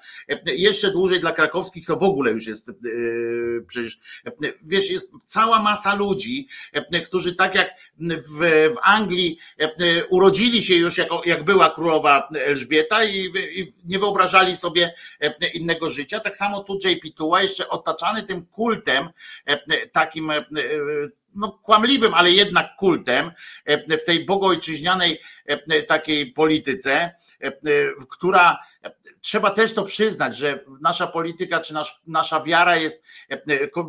[0.46, 2.74] Jeszcze dłużej dla krakowskich to w ogóle już jest e,
[3.68, 4.32] przecież, e,
[4.62, 7.70] wiesz, jest cała masa ludzi, e, którzy tak jak
[8.40, 9.38] w, Anglii
[10.10, 14.94] urodzili się już jako, jak była królowa Elżbieta i, i nie wyobrażali sobie
[15.54, 19.10] innego życia, tak samo tu JP Tuła jeszcze otaczany tym kultem
[19.92, 20.32] takim
[21.40, 23.32] no, kłamliwym, ale jednak kultem
[23.66, 27.52] e, w tej bogojczyźnianej e, takiej polityce, e,
[28.10, 28.60] która
[29.22, 33.04] trzeba też to przyznać, że nasza polityka czy nasz, nasza wiara jest,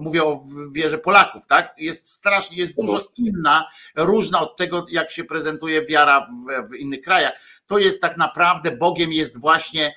[0.00, 0.40] mówię o
[0.72, 1.74] wierze Polaków, tak?
[1.78, 7.00] Jest strasznie, jest dużo inna, różna od tego, jak się prezentuje wiara w, w innych
[7.00, 7.32] krajach.
[7.66, 9.94] To jest tak naprawdę Bogiem jest właśnie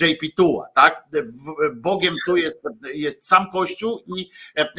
[0.00, 1.04] JP Tuła, tak?
[1.76, 2.62] Bogiem tu jest,
[2.94, 4.30] jest sam Kościół i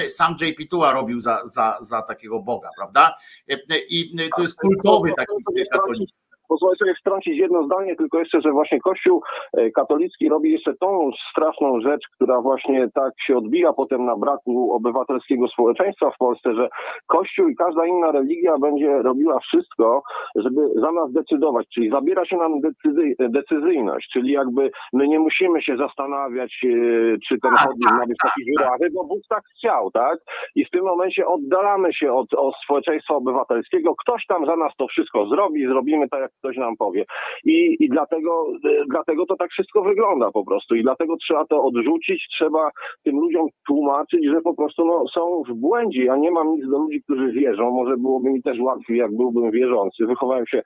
[0.07, 3.17] sam JP Tuła robił za, za, za takiego Boga, prawda?
[3.89, 6.20] I to jest kultowy taki katolicki.
[6.51, 9.21] Pozwolę sobie wtrącić jedno zdanie, tylko jeszcze, że właśnie Kościół
[9.57, 14.73] e, katolicki robi jeszcze tą straszną rzecz, która właśnie tak się odbija potem na braku
[14.73, 16.69] obywatelskiego społeczeństwa w Polsce, że
[17.07, 20.03] Kościół i każda inna religia będzie robiła wszystko,
[20.35, 25.61] żeby za nas decydować, czyli zabiera się nam decyzy, decyzyjność, czyli jakby my nie musimy
[25.61, 26.67] się zastanawiać, e,
[27.27, 30.19] czy ten Tak, chodnik tak, ma wysokich żurawy, bo Bóg tak chciał, tak?
[30.55, 33.95] I w tym momencie oddalamy się od, od społeczeństwa obywatelskiego.
[33.95, 37.05] Ktoś tam za nas to wszystko zrobi, zrobimy tak, jak ktoś nam powie.
[37.45, 40.75] I, i dlatego, e, dlatego to tak wszystko wygląda po prostu.
[40.75, 42.69] I dlatego trzeba to odrzucić, trzeba
[43.03, 46.03] tym ludziom tłumaczyć, że po prostu no, są w błędzie.
[46.03, 47.71] Ja nie mam nic do ludzi, którzy wierzą.
[47.71, 50.05] Może byłoby mi też łatwiej, jak byłbym wierzący.
[50.05, 50.61] Wychowałem się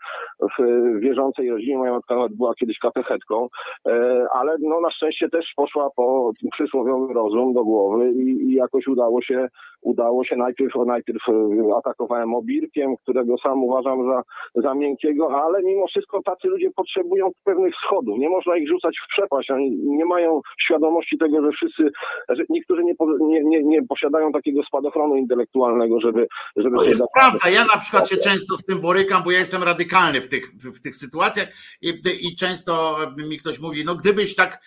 [0.59, 0.63] w
[0.99, 1.77] wierzącej rodzinie.
[1.77, 3.47] Moja matka była kiedyś katechetką,
[3.87, 8.87] e, ale no, na szczęście też poszła po przysłowiowy rozum do głowy i, i jakoś
[8.87, 9.47] udało się,
[9.85, 11.33] udało się najpierw, najpierw e,
[11.77, 14.21] atakowałem obirkiem, którego sam uważam za,
[14.61, 18.19] za miękkiego, ale mimo wszystko tacy ludzie potrzebują pewnych schodów.
[18.19, 19.51] Nie można ich rzucać w przepaść.
[19.51, 21.83] Oni nie mają świadomości tego, że wszyscy,
[22.29, 26.27] że niektórzy nie, nie, nie, nie posiadają takiego spadochronu intelektualnego, żeby...
[26.55, 27.49] żeby To jest prawda.
[27.49, 30.81] Ja na przykład się często z tym borykam, bo ja jestem radykalny w tych, w,
[30.81, 31.47] tych sytuacjach
[31.81, 31.89] i,
[32.21, 32.97] i często
[33.29, 34.61] mi ktoś mówi, no gdybyś tak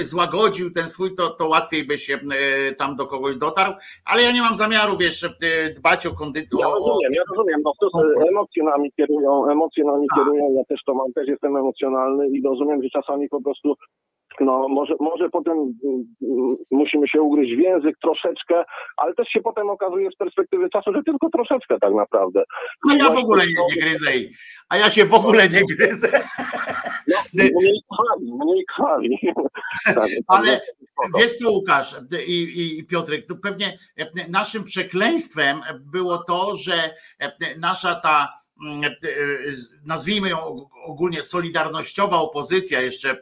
[0.00, 2.18] złagodził ten swój, to, to łatwiej byś e,
[2.78, 3.72] tam do kogoś dotarł,
[4.04, 4.63] ale ja nie mam zamiaru,
[5.00, 5.30] wiesz, e,
[5.76, 6.58] dbać o kondycję.
[6.60, 7.60] Ja rozumiem, ja rozumiem.
[7.64, 7.88] No to
[8.30, 10.18] emocje nami kierują, emocje nami Tak.
[10.18, 10.54] kierują.
[10.56, 13.74] Ja też to mam, też jestem emocjonalny i rozumiem, że czasami po prostu
[14.40, 15.52] no może, może potem
[15.84, 18.64] mm, musimy się ugryźć w język troszeczkę,
[18.96, 22.44] ale też się potem okazuje z perspektywy czasu, że tylko troszeczkę tak naprawdę.
[22.90, 24.32] A ja w ogóle nie, nie gryzę, i-
[24.68, 26.08] a ja się w ogóle nie gryzę.
[27.08, 29.18] No, mniej krwawi, mniej krwawi.
[29.94, 30.60] Tak, Ale
[30.92, 31.18] spoko.
[31.18, 33.66] Wiesz co, Łukasz i, i- Piotrek, to pewnie
[33.98, 35.60] e, naszym przekleństwem
[35.92, 36.72] było to, że
[37.20, 38.28] e, nasza ta,
[39.84, 43.16] nazwijmy ją ogólnie solidarnościowa opozycja jeszcze e,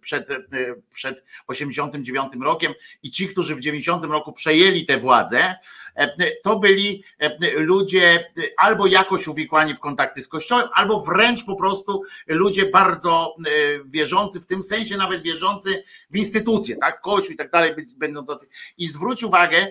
[0.00, 0.44] przed, e,
[0.92, 2.72] przed 89 rokiem
[3.02, 5.54] i ci, którzy w 90 roku przejęli tę władzę,
[5.94, 11.56] e, to byli e, ludzie albo jakoś uwikłani w kontakty z Kościołem, albo wręcz po
[11.56, 13.50] prostu ludzie bardzo e,
[13.84, 18.24] wierzący, w tym sensie nawet wierzący w instytucje, tak, w kościół i tak dalej, będą
[18.24, 18.46] tacy.
[18.78, 19.66] I zwróć uwagę,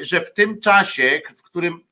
[0.00, 1.89] że w tym czasie, w którym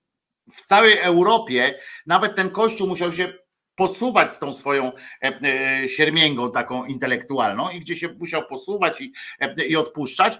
[0.52, 3.32] w całej Europie nawet ten kościół musiał się
[3.78, 4.92] posuwać z tą swoją
[5.22, 10.38] e, e, siermięgą taką intelektualną i gdzie się musiał posuwać i, e, i odpuszczać.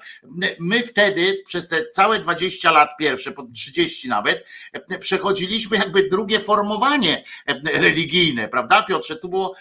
[0.61, 4.44] My wtedy przez te całe 20 lat pierwsze, po 30 nawet,
[5.00, 7.24] przechodziliśmy jakby drugie formowanie
[7.72, 9.16] religijne, prawda Piotrze?
[9.16, 9.54] Tu było,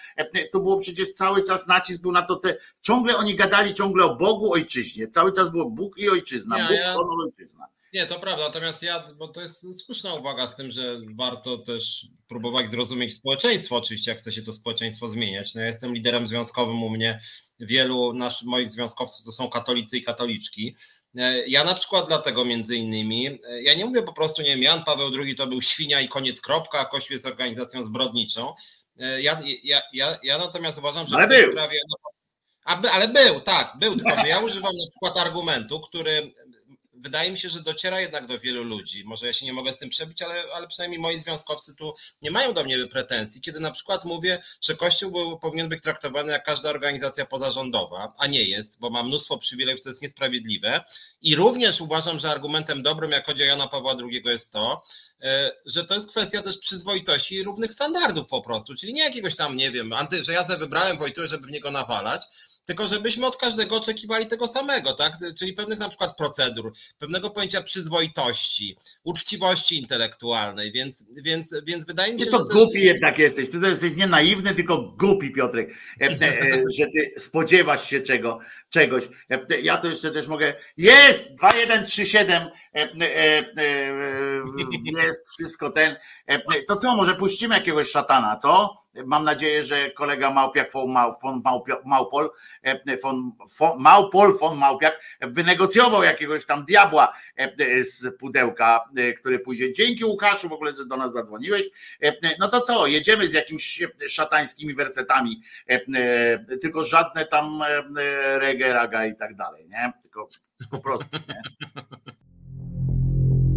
[0.51, 4.15] tu było przecież cały czas nacisk był na to, te, ciągle oni gadali ciągle o
[4.15, 7.67] Bogu, ojczyźnie, cały czas było Bóg i ojczyzna, Nie, Bóg, ja- honor, ojczyzna.
[7.93, 12.07] Nie, to prawda, natomiast ja, bo to jest słuszna uwaga z tym, że warto też
[12.27, 15.55] próbować zrozumieć społeczeństwo, oczywiście, jak chce się to społeczeństwo zmieniać.
[15.55, 17.21] No ja jestem liderem związkowym u mnie,
[17.59, 20.75] wielu nasz, moich związkowców to są katolicy i katoliczki.
[21.17, 24.61] E, Ja na przykład dlatego między innymi, e, ja nie mówię po prostu, nie wiem,
[24.63, 28.53] Jan Paweł II to był świnia i koniec kropka, a Kościół jest organizacją zbrodniczą.
[28.99, 31.51] E, Ja, ja, ja, ja natomiast uważam, że Ale w tej był.
[31.51, 31.95] sprawie, no,
[32.91, 36.33] ale był, tak, był, tylko że ja używam na przykład argumentu, który
[36.99, 39.03] wydaje mi się, że dociera jednak do wielu ludzi.
[39.03, 42.31] Może ja się nie mogę z tym przebić, ale, ale przynajmniej moi związkowcy tu nie
[42.31, 46.43] mają do mnie pretensji, kiedy na przykład mówię, że Kościół był, powinien być traktowany jak
[46.43, 50.83] każda organizacja pozarządowa, a nie jest, bo ma mnóstwo przywilejów, co jest niesprawiedliwe.
[51.21, 54.81] I również uważam, że argumentem dobrym, jak chodzi o Jana Pawła II, jest to,
[55.21, 59.35] e, że to jest kwestia też przyzwoitości i równych standardów po prostu, czyli nie jakiegoś
[59.35, 62.21] tam, nie wiem, anty, że ja sobie wybrałem Wojtuła, żeby w niego nawalać,
[62.67, 65.17] tylko żebyśmy od każdego oczekiwali tego samego, tak?
[65.39, 72.19] Czyli pewnych na przykład procedur, pewnego pojęcia przyzwoitości, uczciwości intelektualnej, więc, więc, więc wydaje mi
[72.19, 72.53] się, Nie to że.
[72.53, 72.83] głupi też...
[72.83, 73.49] jednak jesteś.
[73.49, 75.69] Ty to jesteś nie naiwny, tylko głupi, Piotrek,
[76.01, 78.39] e, e, że ty spodziewasz się czego,
[78.69, 79.09] czegoś.
[79.29, 80.53] E, ja to jeszcze też mogę.
[80.77, 81.35] Jest!
[81.35, 82.49] 2137
[85.05, 85.95] jest wszystko ten.
[86.67, 88.73] To co, może puścimy jakiegoś szatana, co?
[89.05, 90.91] Mam nadzieję, że kolega Małpiak von,
[91.85, 92.29] Małpol,
[93.03, 97.13] von, von, Małpol von Małpiak wynegocjował jakiegoś tam diabła
[97.81, 99.73] z pudełka, który pójdzie.
[99.73, 101.63] Dzięki Łukaszu w ogóle, że do nas zadzwoniłeś.
[102.39, 105.41] No to co, jedziemy z jakimiś szatańskimi wersetami,
[106.61, 107.63] tylko żadne tam
[108.37, 108.56] reggae,
[109.11, 109.93] i tak dalej, nie?
[110.03, 110.29] Tylko
[110.71, 111.41] po prostu, nie?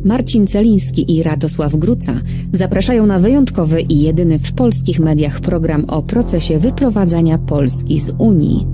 [0.05, 2.13] Marcin Celiński i Radosław Gruca
[2.53, 8.67] zapraszają na wyjątkowy i jedyny w polskich mediach program o procesie wyprowadzania Polski z Unii.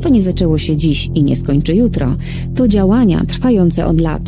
[0.00, 2.16] To nie zaczęło się dziś i nie skończy jutro.
[2.56, 4.22] To działania trwające od lat.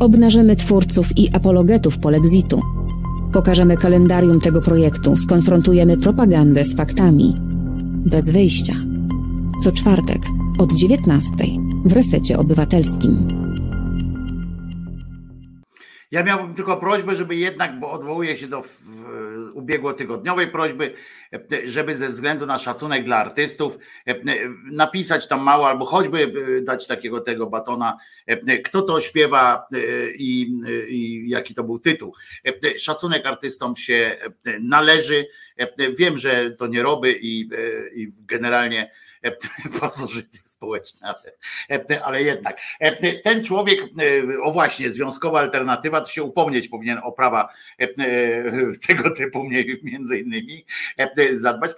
[0.00, 2.60] Obnażymy twórców i apologetów polexitu.
[3.32, 7.36] Pokażemy kalendarium tego projektu, skonfrontujemy propagandę z faktami.
[8.06, 8.74] Bez wyjścia.
[9.64, 10.22] Co czwartek
[10.62, 11.34] od 19
[11.84, 13.28] w resecie obywatelskim.
[16.10, 18.62] Ja miałbym tylko prośbę, żeby jednak, bo odwołuję się do
[19.54, 20.94] ubiegłotygodniowej prośby,
[21.64, 23.78] żeby ze względu na szacunek dla artystów
[24.72, 26.32] napisać tam mało, albo choćby
[26.64, 27.98] dać takiego tego batona,
[28.64, 29.66] kto to śpiewa
[30.18, 32.14] i, i jaki to był tytuł.
[32.76, 34.16] Szacunek artystom się
[34.60, 35.26] należy.
[35.98, 37.48] Wiem, że to nie robi i,
[37.94, 38.90] i generalnie
[39.80, 41.14] pasożyty społeczne,
[41.68, 42.60] ale, ale jednak.
[43.24, 43.80] Ten człowiek,
[44.42, 47.48] o właśnie, związkowa alternatywa, to się upomnieć powinien o prawa
[48.86, 49.44] tego typu
[49.82, 50.64] między innymi
[51.32, 51.70] zadbać.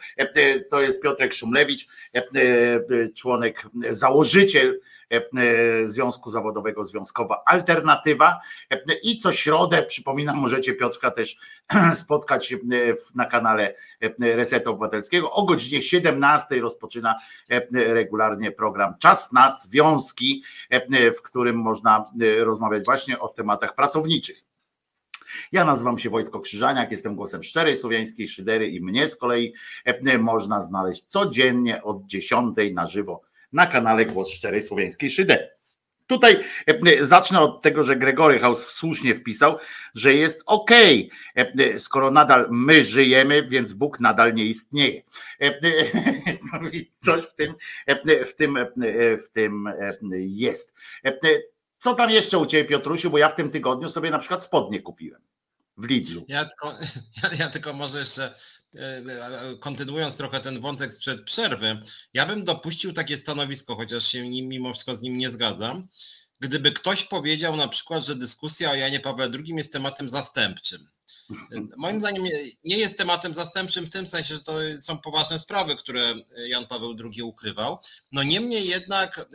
[0.70, 1.88] To jest Piotrek Szumlewicz,
[3.14, 4.80] członek, założyciel
[5.84, 8.40] Związku Zawodowego Związkowa Alternatywa
[9.02, 11.36] i co środę, przypominam, możecie Piotrka też
[11.94, 12.54] spotkać
[13.14, 13.74] na kanale
[14.20, 15.30] Resetu Obywatelskiego.
[15.30, 17.14] O godzinie 17 rozpoczyna
[17.70, 20.42] regularnie program Czas na Związki,
[21.18, 24.44] w którym można rozmawiać właśnie o tematach pracowniczych.
[25.52, 29.54] Ja nazywam się Wojtko Krzyżaniak, jestem głosem szczerej słowiańskiej szydery i mnie z kolei
[30.18, 33.22] można znaleźć codziennie od 10 na żywo
[33.54, 35.50] na kanale Głos Szczerej Słowiańskiej Szydery.
[36.06, 36.40] Tutaj
[37.00, 39.58] zacznę od tego, że Gregory House słusznie wpisał,
[39.94, 40.70] że jest ok,
[41.78, 45.02] skoro nadal my żyjemy, więc Bóg nadal nie istnieje.
[47.06, 47.54] Coś w tym,
[48.26, 48.58] w tym,
[49.24, 49.68] w tym
[50.12, 50.74] jest.
[51.78, 54.82] Co tam jeszcze u Ciebie, Piotrusiu, bo ja w tym tygodniu sobie na przykład spodnie
[54.82, 55.22] kupiłem
[55.76, 56.24] w Lidlu.
[56.28, 56.72] Ja tylko,
[57.22, 58.34] ja, ja tylko może jeszcze
[59.60, 61.82] kontynuując trochę ten wątek sprzed przerwy,
[62.14, 65.88] ja bym dopuścił takie stanowisko, chociaż się nim, mimo wszystko z nim nie zgadzam,
[66.40, 70.86] gdyby ktoś powiedział na przykład, że dyskusja o Janie Pawle II jest tematem zastępczym.
[71.76, 72.24] Moim zdaniem
[72.64, 76.14] nie jest tematem zastępczym w tym sensie, że to są poważne sprawy, które
[76.46, 77.78] Jan Paweł II ukrywał.
[78.12, 79.26] No niemniej jednak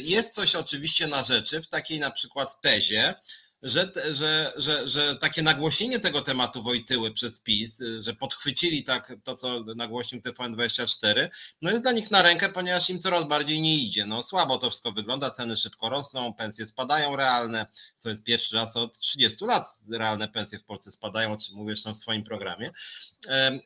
[0.00, 3.14] jest coś oczywiście na rzeczy w takiej na przykład tezie,
[3.62, 9.34] że, że, że, że takie nagłośnienie tego tematu Wojtyły przez PiS, że podchwycili tak to,
[9.34, 11.28] co nagłośnił TVN24,
[11.62, 14.06] no jest dla nich na rękę, ponieważ im coraz bardziej nie idzie.
[14.06, 17.66] No słabo to wszystko wygląda, ceny szybko rosną, pensje spadają realne,
[17.98, 21.76] co jest pierwszy raz od 30 lat realne pensje w Polsce spadają, o czym mówię
[21.76, 22.70] zresztą w swoim programie.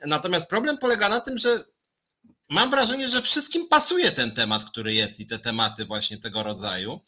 [0.07, 1.64] Natomiast problem polega na tym, że
[2.53, 7.00] mam wrażenie, że wszystkim pasuje ten temat, który jest i te tematy właśnie tego rodzaju.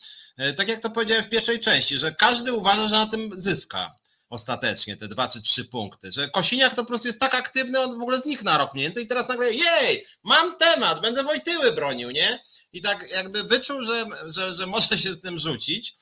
[0.56, 3.94] Tak jak to powiedziałem w pierwszej części, że każdy uważa, że na tym zyska
[4.30, 7.98] ostatecznie te dwa czy trzy punkty, że Kosiniak to po prostu jest tak aktywny, on
[7.98, 11.24] w ogóle z nich na rok mniej więcej i teraz nagle jej, mam temat, będę
[11.24, 12.42] Wojtyły bronił, nie?
[12.72, 15.94] I tak jakby wyczuł, że, że, że może się z tym rzucić.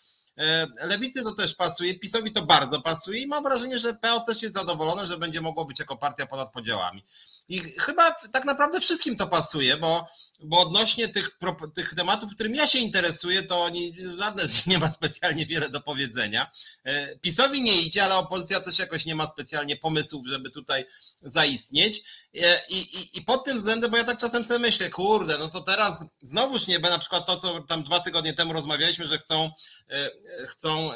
[0.83, 4.55] Lewicy to też pasuje, PiSowi to bardzo pasuje i mam wrażenie, że PO też jest
[4.55, 7.05] zadowolone, że będzie mogło być jako partia ponad podziałami.
[7.49, 10.07] I chyba tak naprawdę wszystkim to pasuje, bo
[10.45, 11.39] bo odnośnie tych,
[11.75, 15.69] tych tematów, którym ja się interesuję, to oni, żadne z nich nie ma specjalnie wiele
[15.69, 16.51] do powiedzenia.
[16.85, 20.85] E, PiSowi nie idzie, ale opozycja też jakoś nie ma specjalnie pomysłów, żeby tutaj
[21.23, 22.03] zaistnieć.
[22.35, 25.49] E, I, i, I pod tym względem, bo ja tak czasem sobie myślę, kurde, no
[25.49, 29.19] to teraz znowuż nie będzie na przykład to, co tam dwa tygodnie temu rozmawialiśmy, że
[29.19, 29.51] chcą,
[29.91, 30.11] e,
[30.47, 30.91] chcą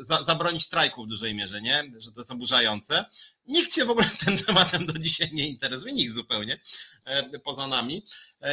[0.00, 1.92] za, zabronić strajków w dużej mierze, nie?
[1.98, 3.04] Że to jest oburzające.
[3.46, 6.60] Nikt się w ogóle tym tematem do dzisiaj nie interesuje, nikt zupełnie
[7.44, 8.06] poza nami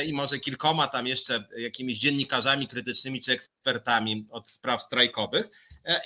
[0.05, 5.49] i może kilkoma tam jeszcze jakimiś dziennikarzami krytycznymi czy ekspertami od spraw strajkowych.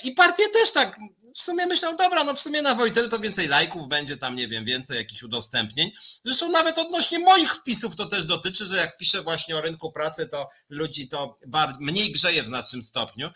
[0.04, 0.98] I partie też tak
[1.34, 4.48] w sumie myślą, dobra, no w sumie na Wojtel to więcej lajków będzie, tam nie
[4.48, 5.90] wiem, więcej jakichś udostępnień.
[6.24, 10.28] Zresztą nawet odnośnie moich wpisów to też dotyczy, że jak piszę właśnie o rynku pracy,
[10.28, 11.38] to ludzi to
[11.80, 13.30] mniej grzeje w znacznym stopniu,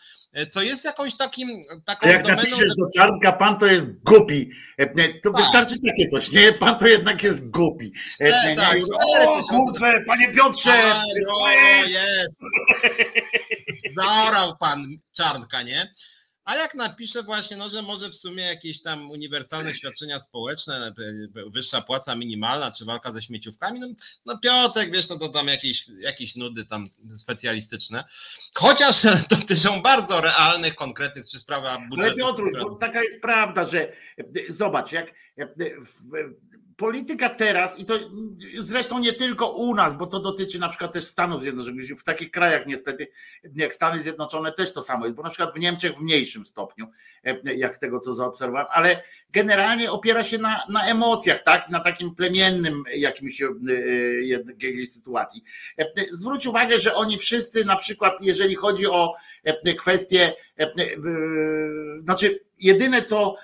[0.51, 1.49] co jest jakąś takim
[1.85, 4.51] taką Jak domeną, napiszesz do Czarnka, pan to jest głupi,
[5.23, 5.37] to tak.
[5.37, 6.53] wystarczy takie coś, nie?
[6.53, 7.93] Pan to jednak jest głupi.
[8.21, 8.79] E, tak,
[9.27, 10.93] o kurczę, panie Piotrze!
[10.93, 11.51] A, no,
[11.87, 12.33] jest.
[13.97, 14.87] Zaorał pan
[15.17, 15.95] Czarnka, nie?
[16.49, 20.93] A jak napiszę właśnie, no, że może w sumie jakieś tam uniwersalne świadczenia społeczne,
[21.47, 23.87] wyższa płaca minimalna, czy walka ze śmieciówkami, no,
[24.27, 28.05] no Piotrek, wiesz, no to tam jakieś, jakieś nudy tam specjalistyczne,
[28.55, 32.11] chociaż dotyczą bardzo realnych, konkretnych, czy sprawa budżetu.
[32.11, 33.93] Ale Piotruś, bo taka jest prawda, że
[34.49, 36.13] zobacz, jak w,
[36.79, 37.95] polityka teraz, i to
[38.59, 42.31] zresztą nie tylko u nas, bo to dotyczy na przykład też Stanów Zjednoczonych, w takich
[42.31, 43.09] krajach niestety,
[43.57, 46.87] jak Stany Zjednoczone też to samo jest, bo na przykład w Niemczech w mniejszym stopniu,
[47.25, 51.81] e, jak z tego co zaobserwowałem, ale generalnie opiera się na, na emocjach, tak, na
[51.81, 53.49] takim plemiennym jakimś e,
[54.23, 55.45] jakiejś sytuacji.
[55.79, 59.15] E, zwróć uwagę, że oni wszyscy na przykład, jeżeli chodzi o
[59.79, 60.33] kwestie,
[62.05, 63.35] znaczy jedyne co,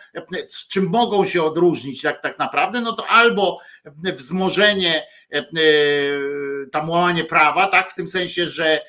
[0.69, 3.59] czym mogą się odróżnić tak, tak naprawdę, no to albo
[4.15, 5.07] wzmożenie,
[6.73, 8.81] tam łamanie prawa, tak, w tym sensie, że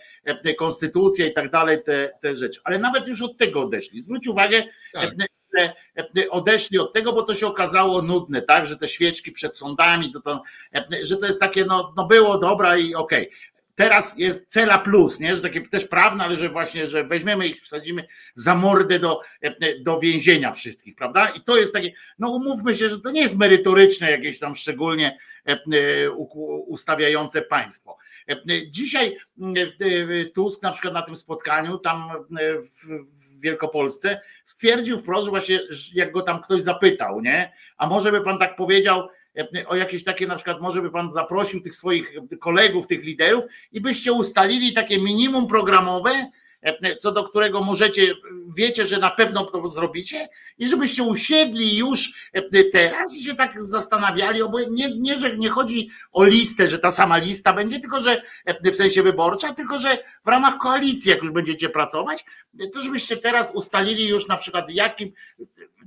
[0.58, 2.60] konstytucja i tak dalej, te, te rzeczy.
[2.64, 4.02] Ale nawet już od tego odeszli.
[4.02, 4.64] Zwróć uwagę,
[4.94, 5.10] tak.
[6.30, 10.22] odeszli od tego, bo to się okazało nudne, tak, że te świeczki przed sądami, to,
[10.22, 10.44] to,
[11.02, 13.30] że to jest takie, no, no było dobra i okej.
[13.76, 15.36] Teraz jest cela plus, nie?
[15.36, 19.22] że takie też prawne, ale że właśnie, że weźmiemy ich, wsadzimy za mordę do,
[19.80, 21.30] do więzienia wszystkich, prawda?
[21.30, 25.18] I to jest takie, no umówmy się, że to nie jest merytoryczne jakieś tam szczególnie
[25.46, 26.12] e,
[26.68, 27.98] ustawiające państwo.
[28.68, 29.18] Dzisiaj
[29.82, 32.10] e, Tusk na przykład na tym spotkaniu tam
[33.12, 35.60] w Wielkopolsce stwierdził wprost, że właśnie
[35.94, 37.54] jak go tam ktoś zapytał, nie?
[37.78, 39.08] A może by pan tak powiedział,
[39.68, 43.82] o jakieś takie na przykład, może by pan zaprosił tych swoich kolegów, tych liderów i
[43.82, 46.32] byście ustalili takie minimum programowe,
[47.02, 48.14] co do którego możecie,
[48.56, 52.32] wiecie, że na pewno to zrobicie i żebyście usiedli już
[52.72, 56.92] teraz i się tak zastanawiali, bo nie, nie, że nie chodzi o listę, że ta
[56.92, 58.22] sama lista będzie, tylko że
[58.64, 62.26] w sensie wyborcza, tylko że w ramach koalicji, jak już będziecie pracować,
[62.74, 65.12] to żebyście teraz ustalili już na przykład jakim,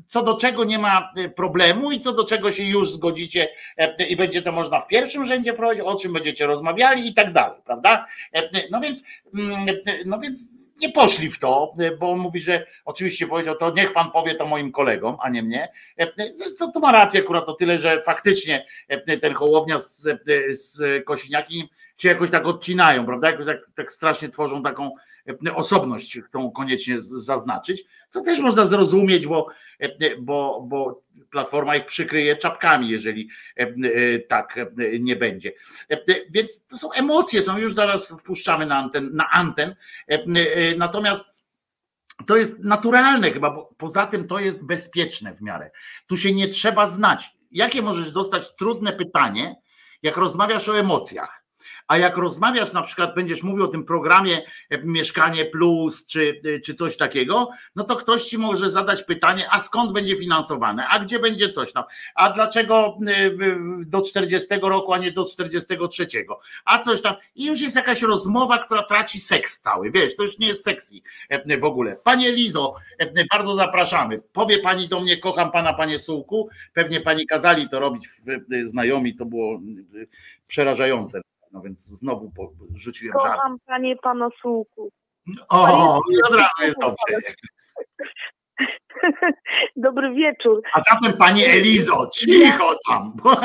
[0.08, 4.06] co do czego nie ma e, problemu i co do czego się już zgodzicie e,
[4.06, 7.60] i będzie to można w pierwszym rzędzie prowadzić, o czym będziecie rozmawiali i tak dalej,
[7.64, 8.06] prawda?
[8.32, 9.04] E, no więc,
[9.34, 9.66] mm,
[10.06, 14.10] no więc nie poszli w to, bo on mówi, że oczywiście powiedział to, niech pan
[14.10, 15.68] powie to moim kolegom, a nie mnie.
[16.58, 18.66] To, to ma rację akurat o tyle, że faktycznie
[19.20, 20.08] ten Hołownia z,
[20.50, 21.66] z Kosiniakiem
[21.96, 23.30] się jakoś tak odcinają, prawda?
[23.30, 24.90] Jakoś tak, tak strasznie tworzą taką
[25.54, 29.46] osobność, chcą koniecznie zaznaczyć, co też można zrozumieć, bo
[30.20, 34.68] bo, bo Platforma ich przykryje czapkami, jeżeli e, e, tak e,
[35.00, 35.52] nie będzie.
[36.30, 39.74] Więc to są emocje, są już zaraz wpuszczamy na anten, na anten.
[40.76, 41.24] Natomiast
[42.26, 45.70] to jest naturalne chyba, bo poza tym to jest bezpieczne w miarę.
[46.06, 47.30] Tu się nie trzeba znać.
[47.50, 49.56] Jakie możesz dostać trudne pytanie,
[50.02, 51.44] jak rozmawiasz o emocjach?
[51.88, 56.60] A jak rozmawiasz, na przykład będziesz mówił o tym programie e, Mieszkanie Plus czy, e,
[56.60, 60.98] czy coś takiego, no to ktoś ci może zadać pytanie, a skąd będzie finansowane, a
[60.98, 61.84] gdzie będzie coś tam,
[62.14, 63.30] a dlaczego e,
[63.86, 66.06] do 40 roku, a nie do 43,
[66.64, 67.14] a coś tam.
[67.34, 70.94] I już jest jakaś rozmowa, która traci seks cały, wiesz, to już nie jest sexy
[71.60, 71.96] w ogóle.
[71.96, 72.74] Panie Lizo,
[73.32, 74.22] bardzo zapraszamy.
[74.32, 78.08] Powie pani do mnie, kocham pana, panie Sułku, pewnie pani kazali to robić
[78.62, 79.60] znajomi, to było
[80.46, 81.20] przerażające.
[81.52, 82.32] No więc znowu
[82.74, 83.36] rzuciłem żart.
[83.36, 84.90] Kocham panie panosułku.
[85.48, 87.34] O, i od razu jest dobrze.
[89.76, 90.62] Dobry wieczór.
[90.74, 93.12] A zatem pani Elizo, cicho tam.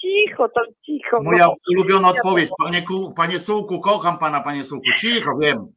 [0.00, 1.22] cicho, tam cicho.
[1.22, 2.82] Moja ulubiona odpowiedź, panie,
[3.16, 4.86] panie Sułku, kocham pana, panie Sułku.
[4.98, 5.72] Cicho, wiem.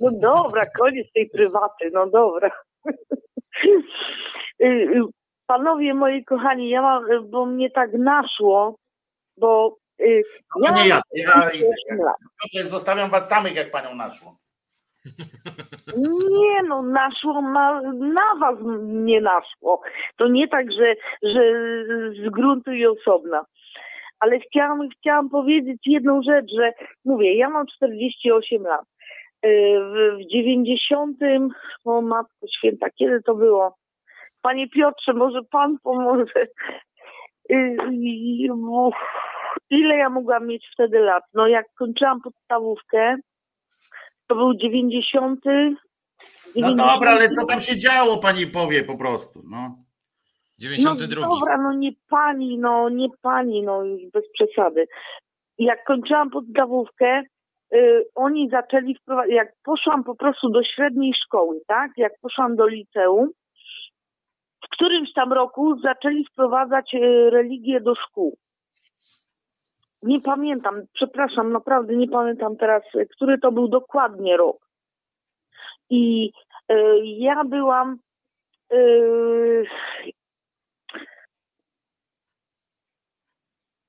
[0.00, 2.50] No dobra, koniec tej prywaty, no dobra.
[5.46, 8.76] Y, y, Panowie moi kochani, ja mam, bo mnie tak naszło,
[9.38, 10.22] bo y,
[10.60, 12.16] No nie ja, ja 48 lat.
[12.42, 14.36] Piotrze, zostawiam was samych, jak panią naszło.
[16.28, 19.82] Nie no, naszło na, na was nie naszło.
[20.16, 21.40] To nie tak, że, że
[22.24, 23.44] z gruntu i osobna.
[24.20, 26.72] Ale chciałam, chciałam powiedzieć jedną rzecz, że
[27.04, 28.86] mówię, ja mam 48 lat.
[29.46, 31.18] Y, W, w 90,
[31.84, 33.76] o matko święta, kiedy to było?
[34.46, 36.46] Panie Piotrze, może pan pomoże?
[37.50, 37.76] Y,
[39.70, 41.24] Ile ja mogłam mieć wtedy lat?
[41.34, 43.16] No jak kończyłam podstawówkę,
[44.26, 45.40] to był 90.
[46.56, 49.40] No dobra, ale co tam się działo, pani powie po prostu.
[49.50, 49.76] No.
[50.58, 51.20] 92.
[51.20, 54.86] No dobra, no nie pani, no nie pani, no już bez przesady.
[55.58, 57.22] Jak kończyłam podstawówkę,
[57.74, 62.66] y, oni zaczęli wprowadzać, jak poszłam po prostu do średniej szkoły, tak, jak poszłam do
[62.66, 63.30] liceum,
[64.64, 68.36] w którymś tam roku zaczęli wprowadzać y, religię do szkół.
[70.02, 74.68] Nie pamiętam, przepraszam, naprawdę nie pamiętam teraz, y, który to był dokładnie rok.
[75.90, 76.32] I
[76.72, 76.74] y,
[77.04, 77.98] ja byłam
[78.72, 79.66] y,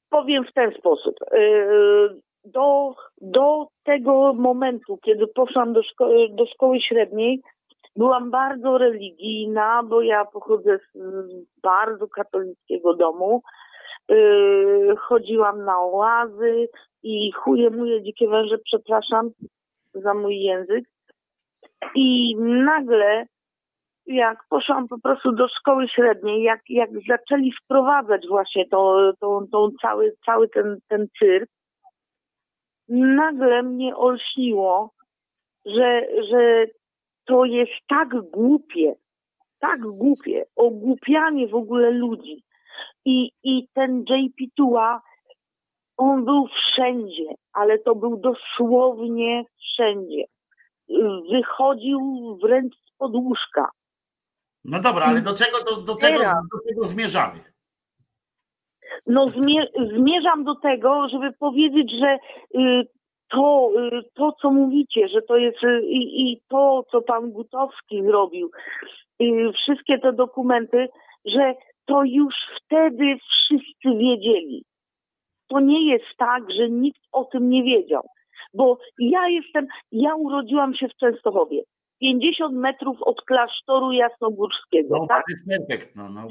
[0.10, 1.15] powiem w ten sposób.
[1.31, 7.41] Yy, Do, do tego momentu, kiedy poszłam do, szko- do szkoły średniej,
[7.97, 10.97] byłam bardzo religijna, bo ja pochodzę z
[11.63, 13.41] bardzo katolickiego domu.
[14.09, 16.67] Yy, Chodziłam na oazy
[17.03, 19.29] i chuje muje dzikie węże, przepraszam
[19.93, 20.85] za mój język.
[21.95, 23.25] I nagle
[24.07, 29.69] jak poszłam po prostu do szkoły średniej, jak, jak zaczęli wprowadzać właśnie to, to, to
[29.81, 31.49] cały, cały ten, ten cyrk,
[32.89, 34.91] nagle mnie olśniło,
[35.65, 36.65] że, że
[37.27, 38.95] to jest tak głupie,
[39.59, 42.43] tak głupie, ogłupianie w ogóle ludzi.
[43.05, 45.01] I, i ten JP Tua,
[45.97, 50.23] on był wszędzie, ale to był dosłownie wszędzie.
[51.31, 51.99] Wychodził
[52.43, 53.69] wręcz spod łóżka.
[54.65, 57.39] No dobra, ale do czego, do, do, czego, do czego zmierzamy?
[59.07, 62.17] No zmie- zmierzam do tego, żeby powiedzieć, że
[62.61, 62.87] y,
[63.29, 68.03] to, y, to, co mówicie, że to jest y, i, i to, co pan Gutowski
[68.03, 68.51] zrobił,
[69.21, 70.87] y, wszystkie te dokumenty,
[71.25, 71.53] że
[71.85, 74.63] to już wtedy wszyscy wiedzieli.
[75.47, 78.07] To nie jest tak, że nikt o tym nie wiedział.
[78.53, 81.61] Bo ja jestem, ja urodziłam się w Częstochowie.
[81.99, 84.97] 50 metrów od klasztoru jasnogórskiego.
[84.97, 85.23] No, tak?
[85.49, 85.95] perfect.
[85.95, 86.27] No, no,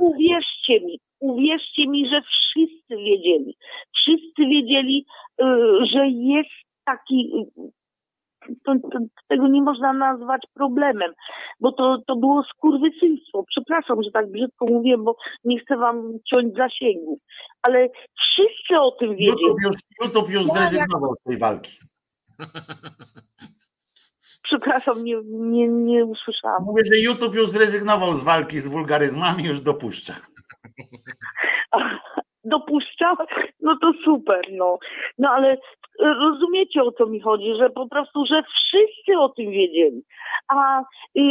[0.00, 3.56] uwierzcie mi, uwierzcie mi, że wszyscy wiedzieli.
[3.96, 5.06] Wszyscy wiedzieli,
[5.40, 5.44] y,
[5.92, 6.50] że jest
[6.84, 7.32] taki.
[7.56, 7.70] y,
[8.64, 8.98] To, to,
[9.28, 11.12] tego nie można nazwać problemem,
[11.60, 13.44] bo to, to było skurwysyństwo.
[13.48, 17.18] Przepraszam, że tak brzydko mówię, bo nie chcę wam ciąć zasięgów,
[17.62, 17.88] ale
[18.20, 19.42] wszyscy o tym wiedzieli.
[19.42, 21.72] YouTube już, YouTube już zrezygnował z tej walki.
[24.46, 26.62] Przepraszam, nie, nie, nie usłyszałam.
[26.64, 30.14] Mówię, że YouTube już zrezygnował z walki z wulgaryzmami, już dopuszcza.
[32.44, 33.16] dopuszcza,
[33.60, 34.78] no to super, no.
[35.18, 35.58] No ale y,
[36.00, 40.02] rozumiecie o co mi chodzi, że po prostu, że wszyscy o tym wiedzieli.
[40.48, 41.24] A y, y,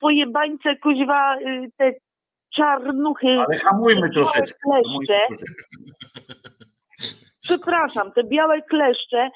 [0.00, 1.92] pojebańce kuźwa, y, te
[2.54, 4.58] czarnuchy, Ale hamujmy troszeczkę.
[7.42, 9.30] Przepraszam, te białe kleszcze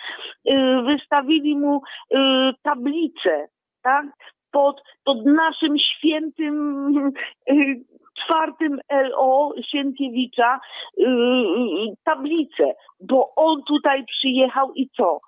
[0.51, 0.53] y,
[0.87, 1.83] wystawili mu
[2.15, 2.17] y,
[2.63, 3.49] tablicę,
[3.83, 4.07] tak?
[4.51, 6.87] Pod, pod naszym świętym
[7.51, 7.85] y,
[8.25, 10.61] czwartym LO Sienkiewicza
[12.05, 12.65] tablicę,
[13.01, 15.21] bo on tutaj przyjechał i co?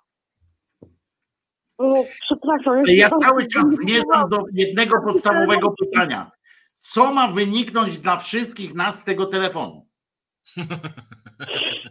[1.78, 2.74] O, przepraszam.
[2.74, 6.30] Ale ja cały czas zmierzam do jednego podstawowego pytania.
[6.78, 9.86] Co ma wyniknąć dla wszystkich nas z tego telefonu?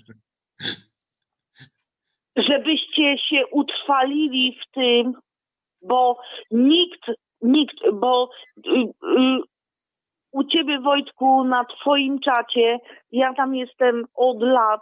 [2.37, 5.13] żebyście się utrwalili w tym,
[5.81, 6.19] bo
[6.51, 7.01] nikt,
[7.41, 9.41] nikt, bo y, y,
[10.31, 12.79] u ciebie Wojtku na twoim czacie,
[13.11, 14.81] ja tam jestem od lat,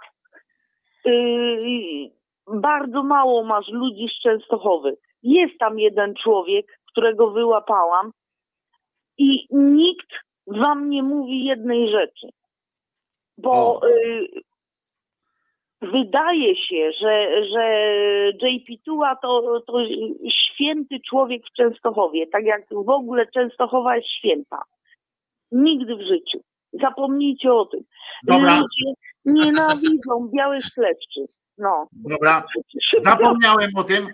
[1.07, 2.11] y,
[2.47, 4.97] bardzo mało masz ludzi z Częstochowy.
[5.23, 8.11] Jest tam jeden człowiek, którego wyłapałam
[9.17, 10.11] i nikt
[10.47, 12.27] wam nie mówi jednej rzeczy.
[13.37, 13.81] Bo.
[15.85, 19.73] Y, wydaje się, że, że JP Tua to, to
[20.29, 24.61] święty człowiek w Częstochowie, tak jak w ogóle Częstochowa jest święta.
[25.51, 26.39] Nigdy w życiu.
[26.73, 27.79] Zapomnijcie o tym.
[28.23, 28.59] Dobra.
[28.59, 28.93] Ludzie
[29.25, 31.25] nienawidzą białych kleszczy.
[31.57, 31.87] No.
[31.91, 32.43] Dobra,
[32.99, 34.07] zapomniałem o tym.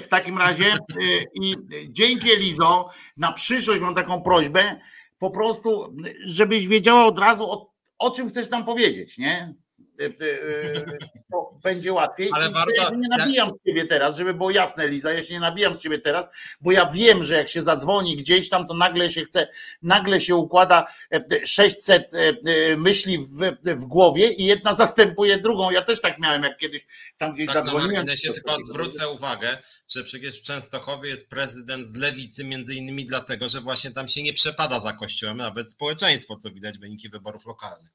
[0.00, 1.54] W takim razie y, i
[1.88, 4.80] dzięki Elizo, na przyszłość mam taką prośbę.
[5.18, 5.94] po prostu,
[6.26, 9.54] żebyś wiedziała od razu, o, o czym chcesz nam powiedzieć, nie?
[10.00, 10.98] E, e,
[11.32, 12.30] To będzie łatwiej.
[12.32, 15.12] Ale warto- ja się nie nabijam z ciebie teraz, żeby było jasne, Liza.
[15.12, 16.30] Ja się nie nabijam z ciebie teraz,
[16.60, 19.48] bo ja wiem, że jak się zadzwoni gdzieś tam, to nagle się chce,
[19.82, 25.70] nagle się układa e, 600 e, e, myśli w, w głowie i jedna zastępuje drugą.
[25.70, 26.86] Ja też tak miałem, jak kiedyś
[27.18, 27.94] tam gdzieś Tak na zadzwoniłem.
[27.94, 29.58] marginesie tylko zwrócę uwagę,
[29.88, 34.22] że przecież w Częstochowie jest prezydent z lewicy, między innymi dlatego, że właśnie tam się
[34.22, 37.90] nie przepada za kościołem, nawet społeczeństwo, co widać wyniki wyborów lokalnych.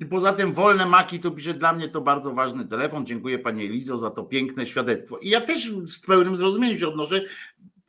[0.00, 3.06] I poza tym wolne maki, to pisze dla mnie to bardzo ważny telefon.
[3.06, 5.18] Dziękuję Pani Elizo za to piękne świadectwo.
[5.18, 7.22] I ja też z pełnym zrozumieniem się odnoszę,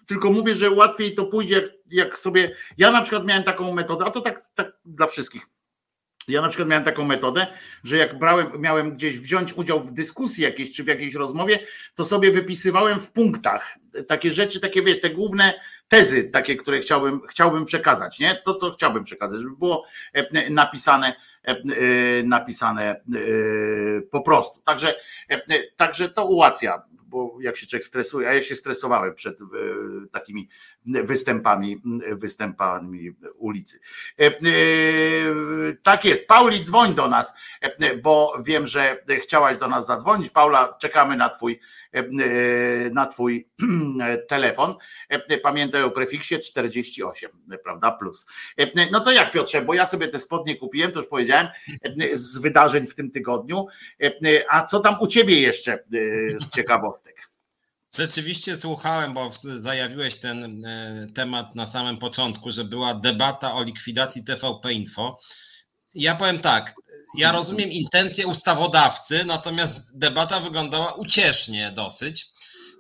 [0.06, 2.56] tylko mówię, że łatwiej to pójdzie, jak, jak sobie.
[2.78, 5.48] Ja na przykład miałem taką metodę, a to tak, tak dla wszystkich.
[6.28, 7.48] Ja na przykład miałem taką metodę,
[7.84, 11.60] że jak brałem, miałem gdzieś wziąć udział w dyskusji jakiejś czy w jakiejś rozmowie,
[11.96, 15.53] to sobie wypisywałem w punktach takie rzeczy, takie wiesz, te główne
[15.88, 18.36] tezy, takie, które chciałbym, chciałbym przekazać, nie?
[18.45, 21.56] To, co chciałbym przekazać, żeby było e, napisane, e,
[22.24, 23.02] napisane e,
[24.11, 24.61] po prostu.
[24.61, 24.95] Także,
[25.76, 29.40] także to ułatwia, bo jak się człowiek stresuje, a ja się stresowałem przed
[30.11, 30.49] takimi
[30.86, 33.80] występami, występami ulicy.
[35.84, 36.28] Tak jest.
[36.28, 37.34] Pauli, dzwoń do nas,
[38.03, 40.30] bo wiem, że chciałaś do nas zadzwonić.
[40.30, 41.60] Paula, czekamy na twój
[42.91, 43.47] na twój
[44.30, 44.76] telefon.
[45.09, 47.30] E, Pamiętaj o prefiksie 48,
[47.64, 47.91] prawda?
[47.91, 48.26] Plus.
[48.57, 51.47] E, No to jak Piotrze, bo ja sobie te spodnie kupiłem, to już powiedziałem,
[51.84, 53.68] e, z wydarzeń w tym tygodniu.
[54.03, 54.11] E,
[54.49, 55.80] A co tam u ciebie jeszcze e,
[56.39, 57.15] z ciekawostek?
[57.95, 64.23] Rzeczywiście słuchałem, bo zajawiłeś ten e, temat na samym początku, że była debata o likwidacji
[64.23, 65.19] TVP Info.
[65.95, 66.73] Ja powiem tak,
[67.16, 72.30] ja rozumiem intencje ustawodawcy, natomiast debata wyglądała uciesznie dosyć,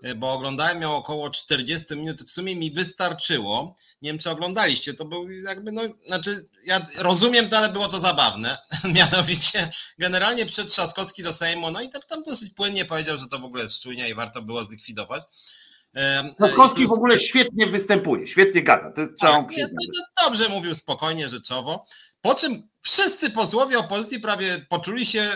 [0.03, 3.75] e, bo oglądałem ją około 40 minut, w sumie mi wystarczyło.
[4.01, 7.99] Nie wiem, czy oglądaliście, to był jakby, no, znaczy, ja rozumiem to, ale było to
[7.99, 8.57] zabawne.
[8.95, 13.39] Mianowicie, generalnie przed Trzaskowski do Sejmu, no i tam, tam dosyć płynnie powiedział, że to
[13.39, 15.23] w ogóle jest szczujnia i warto było zlikwidować.
[15.95, 19.85] E, Trzaskowski w ogóle świetnie występuje, świetnie gada, to jest trzeba tak, przyznać.
[20.23, 21.85] dobrze mówił spokojnie, rzeczowo.
[22.27, 25.31] Po czym wszyscy posłowie opozycji prawie poczuli się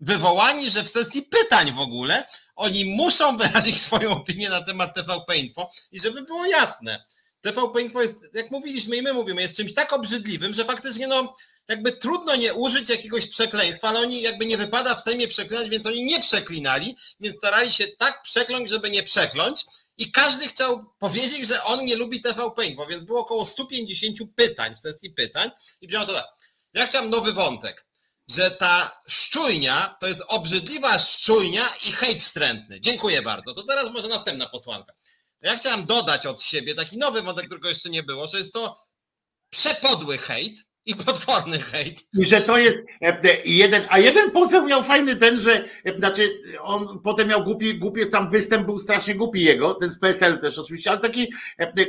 [0.00, 5.38] wywołani, że w sesji pytań w ogóle oni muszą wyrazić swoją opinię na temat TVP
[5.38, 7.04] Info i żeby było jasne.
[7.40, 11.34] TVP Info jest, jak mówiliśmy i my mówimy, jest czymś tak obrzydliwym, że faktycznie no
[11.68, 15.86] jakby trudno nie użyć jakiegoś przekleństwa, ale oni jakby nie wypada w Sejmie przeklinać, więc
[15.86, 19.64] oni nie przeklinali, więc starali się tak przekląć, żeby nie przekląć
[19.98, 24.76] i każdy chciał powiedzieć, że on nie lubi TVP Info, więc było około 150 pytań
[24.76, 25.50] w sesji pytań
[25.80, 26.26] i wziąłem to tak.
[26.74, 27.86] Ja chciałem nowy wątek,
[28.28, 32.80] że ta szczujnia to jest obrzydliwa szczujnia i hejt wstrętny.
[32.80, 33.54] Dziękuję bardzo.
[33.54, 34.92] To teraz może następna posłanka.
[35.40, 38.80] Ja chciałem dodać od siebie taki nowy wątek, którego jeszcze nie było, że jest to
[39.50, 42.08] przepodły hejt i potworny hejt.
[42.14, 45.98] I że to jest e, e, jeden, a jeden poseł miał fajny ten, że e,
[45.98, 50.38] znaczy on potem miał głupi, głupi sam występ, był strasznie głupi jego, ten z PSL
[50.38, 51.32] też oczywiście, ale taki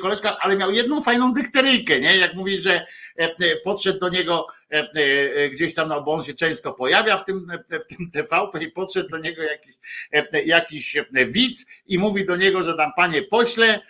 [0.01, 2.17] koleżka, ale miał jedną fajną dykteryjkę, nie?
[2.17, 2.85] Jak mówi, że
[3.63, 4.47] podszedł do niego
[5.51, 9.09] gdzieś tam, no bo on się często pojawia w tym, w tym TVP i podszedł
[9.09, 9.75] do niego jakiś,
[10.45, 10.97] jakiś
[11.27, 13.81] widz i mówi do niego, że tam panie pośle,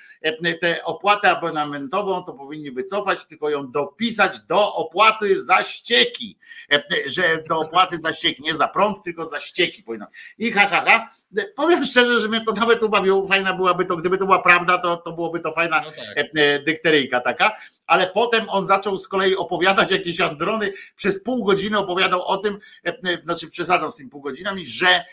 [0.62, 6.38] tę opłatę abonamentową to powinni wycofać, tylko ją dopisać do opłaty za ścieki,
[6.72, 10.08] E, że do opłaty za ścieki, nie za prąd, tylko za ścieki powinno.
[10.38, 11.10] I ha, ha, ha.
[11.56, 14.98] Powiem szczerze, że mnie to nawet ubawiło, fajna byłaby to, gdyby to była prawda, to,
[14.98, 16.18] to byłoby to fajna No tak.
[16.18, 17.56] e, e, dykteryjka taka,
[17.88, 22.60] ale potem on zaczął z kolei opowiadać jakieś androny, przez pół godziny opowiadał o tym,
[22.86, 25.06] e, znaczy przesadzam z tym pół godzinami, że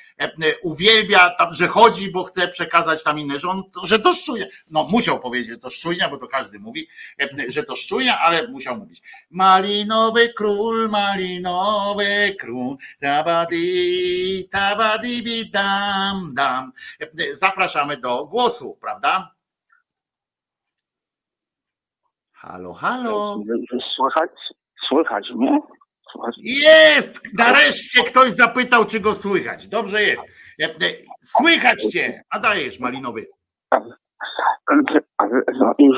[0.62, 4.84] uwielbia tam, że chodzi, bo chce przekazać tam inne, że on, że to szczujnia, no
[4.84, 6.88] musiał powiedzieć, że to szczujnia, bo to każdy mówi,
[7.48, 15.50] że to szczujnia, ale musiał mówić, malinowy król, malinowy król, tabadi, tabadi, bi,
[16.06, 16.72] dam, dam.
[17.32, 19.34] Zapraszamy do głosu, prawda?
[22.32, 23.42] Halo, halo.
[23.96, 24.30] Słychać,
[24.88, 25.58] słychać mnie?
[26.12, 26.34] Słychać.
[26.38, 27.20] Jest!
[27.34, 29.68] Nareszcie ktoś zapytał, czy go słychać.
[29.68, 30.24] Dobrze jest.
[30.62, 30.74] E, e,
[31.20, 32.22] Słychać cię.
[32.30, 33.26] A dajesz, malinowy.
[35.60, 35.90] No, i,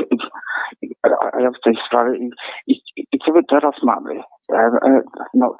[1.32, 2.30] a ja w tej sprawie i,
[2.66, 4.20] i, i co my teraz mamy?
[4.52, 5.02] E, e,
[5.34, 5.56] No,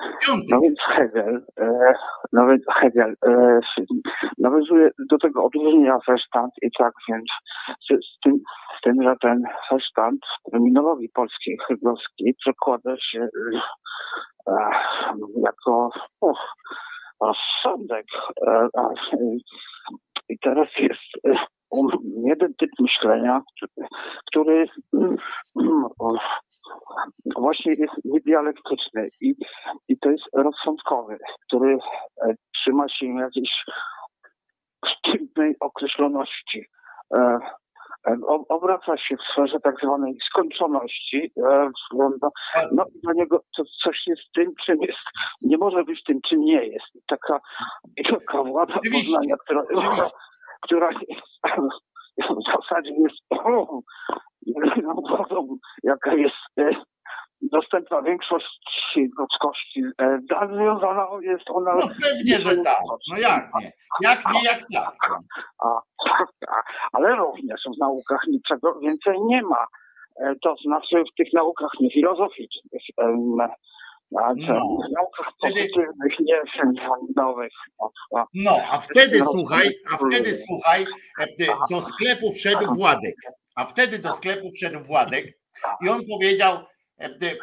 [0.50, 1.94] no więc Hegel, e,
[2.32, 3.14] no więc Hegel
[4.38, 7.28] nawiązuje do tego odróżnienia Verstand i tak więc
[7.80, 8.34] z, z, tym,
[8.78, 13.28] z tym, że ten Verstand w terminologii polskiej hegelowskiej przekłada się
[15.44, 15.90] jako
[16.20, 16.54] uch,
[17.20, 18.06] rozsądek.
[20.28, 21.38] I teraz jest
[22.24, 23.88] jeden typ myślenia, który,
[24.26, 25.16] który mm,
[27.36, 29.34] właśnie jest niedialektyczny i,
[29.88, 31.78] i to jest rozsądkowy, który
[32.26, 33.50] e, trzyma się jakiejś
[34.86, 36.66] sztywnej określoności.
[37.14, 37.38] E,
[38.08, 38.16] e,
[38.48, 41.32] obraca się w sferze tak zwanej skończoności.
[41.92, 42.10] No,
[42.72, 44.98] no i dla niego to coś jest tym, czym jest,
[45.42, 46.86] nie może być tym, czym nie jest.
[47.06, 47.40] Taka,
[48.10, 49.62] taka władza Oczywiście, poznania, która.
[50.60, 51.22] Która jest,
[52.18, 53.16] w zasadzie jest
[54.47, 56.70] jedyną władzą, jaka jest e,
[57.43, 59.82] dostępna większości ludzkości.
[60.01, 61.74] E, a związana jest ona...
[61.74, 62.82] No pewnie, że tak.
[63.12, 63.72] No jak nie?
[64.01, 64.97] Jak nie, jak tak.
[65.64, 65.66] A,
[66.48, 66.62] a,
[66.93, 69.66] ale również w naukach niczego więcej nie ma.
[70.20, 72.82] E, To znaczy w tych naukach niefilozoficznych,
[74.16, 74.78] a No.
[75.39, 76.40] Wtedy- pozytywnych, nie.
[78.35, 80.36] No, a wtedy No, słuchaj, a wtedy no.
[80.47, 80.85] słuchaj,
[81.70, 83.14] do sklepu wszedł Władek.
[83.56, 85.39] A wtedy do sklepu wszedł Władek
[85.86, 86.59] i on powiedział,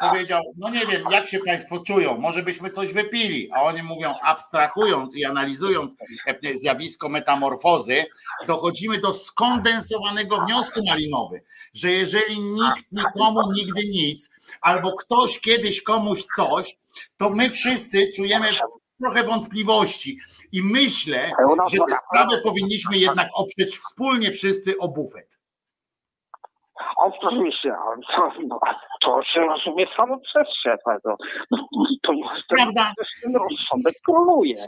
[0.00, 3.50] powiedział, no nie wiem, jak się Państwo czują, może byśmy coś wypili.
[3.52, 5.96] A oni mówią, abstrahując i analizując
[6.26, 8.04] e, e, zjawisko metamorfozy,
[8.46, 11.42] dochodzimy do skondensowanego wniosku malinowy,
[11.74, 14.30] że jeżeli nikt nikomu nigdy nic,
[14.60, 16.78] albo ktoś kiedyś komuś coś,
[17.16, 18.50] to my wszyscy czujemy
[19.02, 20.18] trochę wątpliwości
[20.52, 21.30] i myślę,
[21.70, 25.35] że tę sprawę powinniśmy jednak oprzeć wspólnie wszyscy o bufet.
[26.96, 28.60] Oczywiście, ale to, no,
[29.00, 30.76] to się rozumie samo przez się.
[30.84, 31.16] To,
[31.50, 31.68] no,
[32.02, 32.92] to jest Prawda?
[33.22, 34.66] ten rozsądek króluje.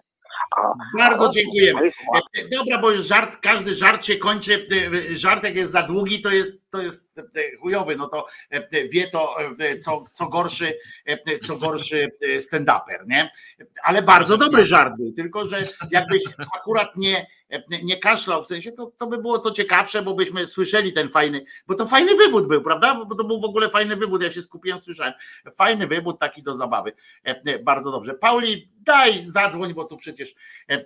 [0.56, 1.80] A, Bardzo dziękujemy.
[1.86, 4.66] E, e, Dobra, bo już żart, każdy żart się kończy,
[5.12, 8.56] e, żart jak jest za długi, to jest, to jest e, chujowy, no to e,
[8.56, 10.72] e, wie to, e, co, co gorszy,
[11.06, 13.30] e, co gorszy e, stand-uper, nie?
[13.82, 15.56] Ale bardzo dobry żart był, tylko że
[15.90, 16.22] jakbyś
[16.56, 17.26] akurat nie, e,
[17.82, 21.44] nie kaszlał w sensie, to, to by było to ciekawsze, bo byśmy słyszeli ten fajny,
[21.66, 22.94] bo to fajny wywód był, prawda?
[22.94, 25.12] Bo to był w ogóle fajny wywód, ja się skupiłem, słyszałem.
[25.54, 26.92] Fajny wywód taki do zabawy.
[27.26, 28.14] E, e, Bardzo dobrze.
[28.14, 30.34] Pauli, daj, zadzwoń, bo tu przecież
[30.68, 30.84] e,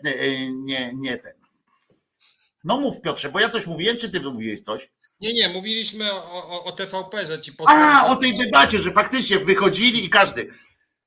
[0.53, 1.33] nie, nie ten.
[2.65, 4.91] No mów Piotrze, bo ja coś mówiłem, czy ty mówiłeś coś?
[5.21, 9.39] Nie, nie, mówiliśmy o, o, o TVP, że ci A, o tej debacie, że faktycznie
[9.39, 10.49] wychodzili i każdy.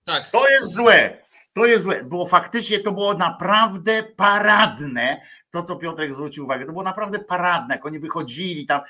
[0.06, 1.26] Tak, To jest złe.
[1.54, 5.22] To jest złe, bo faktycznie to było naprawdę paradne.
[5.56, 8.82] To, co Piotrek zwrócił uwagę, to było naprawdę paradne, jak oni wychodzili tam,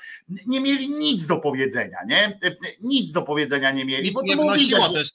[0.46, 2.38] nie mieli nic do powiedzenia, nie?
[2.80, 4.02] Nic do powiedzenia nie mieli.
[4.02, 5.10] nic bo nie wnosiło też.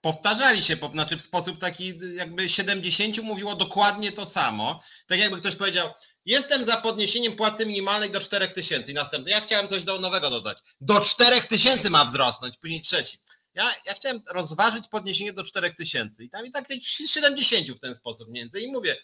[0.00, 4.82] Powtarzali się, znaczy w sposób taki jakby 70 mówiło dokładnie to samo.
[5.06, 5.90] Tak jakby ktoś powiedział,
[6.24, 10.58] jestem za podniesieniem płacy minimalnej do 4000 i następny, ja chciałem coś do nowego dodać.
[10.80, 13.18] Do 4000 ma wzrosnąć, później trzeci.
[13.54, 16.68] Ja, ja chciałem rozważyć podniesienie do 4000 i tam i tak
[17.06, 18.96] 70 w ten sposób więcej i mówię,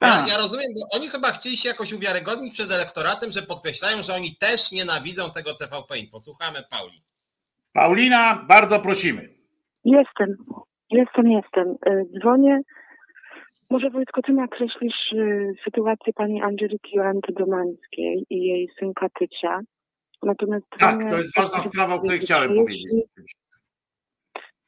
[0.00, 0.28] ja, Tak.
[0.28, 4.36] ja rozumiem, bo oni chyba chcieli się jakoś uwiarygodnić przed elektoratem, że podkreślają, że oni
[4.36, 6.20] też nienawidzą tego TVP Info.
[6.20, 7.02] Słuchamy Pauli.
[7.72, 9.28] Paulina, bardzo prosimy.
[9.84, 10.36] Jestem,
[10.90, 11.68] jestem, jestem.
[11.88, 12.60] Y, Dzwonię.
[13.70, 19.60] Może Wojtko, ty nakreślisz y, sytuację pani Angeliki Joanty Domańskiej i jej synka Tycia.
[20.22, 22.92] Natomiast Tak, to jest ważna sprawa, o której chciałem powiedzieć.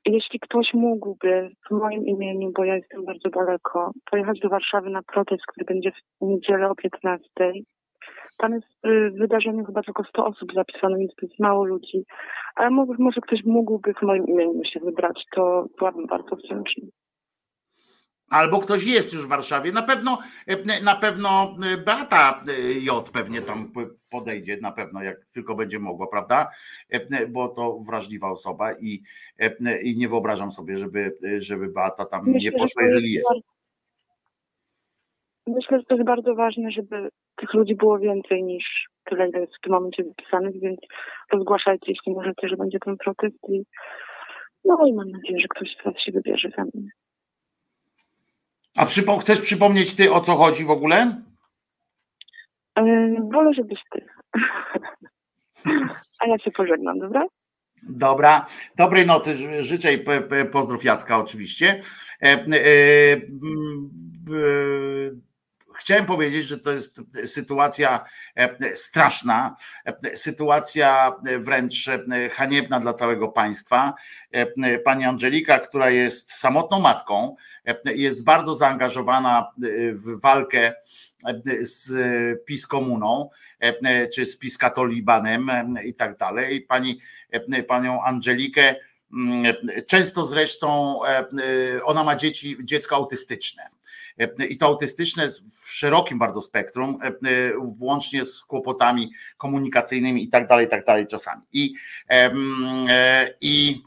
[0.07, 5.03] Jeśli ktoś mógłby w moim imieniu, bo ja jestem bardzo daleko, pojechać do Warszawy na
[5.03, 7.29] protest, który będzie w niedzielę o 15.
[8.39, 12.05] Tam jest y, w wydarzeniu chyba tylko 100 osób zapisane, więc to jest mało ludzi.
[12.55, 16.89] Ale może, może ktoś mógłby w moim imieniu się wybrać, to byłabym bardzo wdzięczna.
[18.31, 19.73] Albo ktoś jest już w Warszawie.
[19.73, 23.73] Na pewno, e, na pewno Beata e, J pewnie tam
[24.11, 26.51] podejdzie, na pewno, jak tylko będzie mogła, prawda?
[26.91, 29.03] E, Bo to wrażliwa osoba i,
[29.39, 33.27] e, i nie wyobrażam sobie, żeby, żeby Beata tam nie Myślę, że poszła, jeżeli jest.
[33.31, 33.57] bardzo-
[35.47, 39.53] Myślę, że to jest bardzo ważne, żeby tych ludzi było więcej niż tyle, ile jest
[39.57, 40.81] w tym momencie zapisanych, więc
[41.33, 43.63] rozgłaszajcie, jeśli możecie, że będzie ten protest i
[44.65, 46.91] no i mam nadzieję, że ktoś z Was się wybierze za mnie.
[48.77, 51.23] A przypo- chcesz przypomnieć ty, o co chodzi w ogóle?
[52.77, 54.07] Yy, wolę, żebyś Ty.
[56.21, 57.27] A ja się pożegnam, dobra?
[57.83, 58.47] Dobra,
[58.77, 60.05] dobrej nocy ży- życzę i
[60.53, 61.81] pozdrów Jacka oczywiście.
[62.23, 62.37] E, e,
[63.13, 63.17] e,
[65.79, 68.05] Chciałem powiedzieć, że to jest sytuacja
[68.35, 73.95] e, straszna, e, sytuacja wręcz e, haniebna dla całego państwa.
[74.85, 77.37] Pani Angelika, która jest samotną matką,
[77.85, 79.53] jest bardzo zaangażowana
[79.93, 80.75] w walkę
[81.61, 81.93] z
[82.45, 83.31] PiS komuną,
[84.15, 85.51] czy z PiS katolibanem
[85.85, 86.61] i tak dalej.
[86.61, 87.01] Pani,
[87.69, 88.75] panią Angelikę
[89.87, 91.01] Często zresztą
[91.85, 93.63] ona ma dzieci, dziecko autystyczne.
[94.49, 96.99] I to autystyczne w szerokim bardzo spektrum,
[97.79, 101.43] włącznie z kłopotami komunikacyjnymi i tak dalej, i tak dalej czasami.
[101.53, 101.75] I,
[103.41, 103.83] i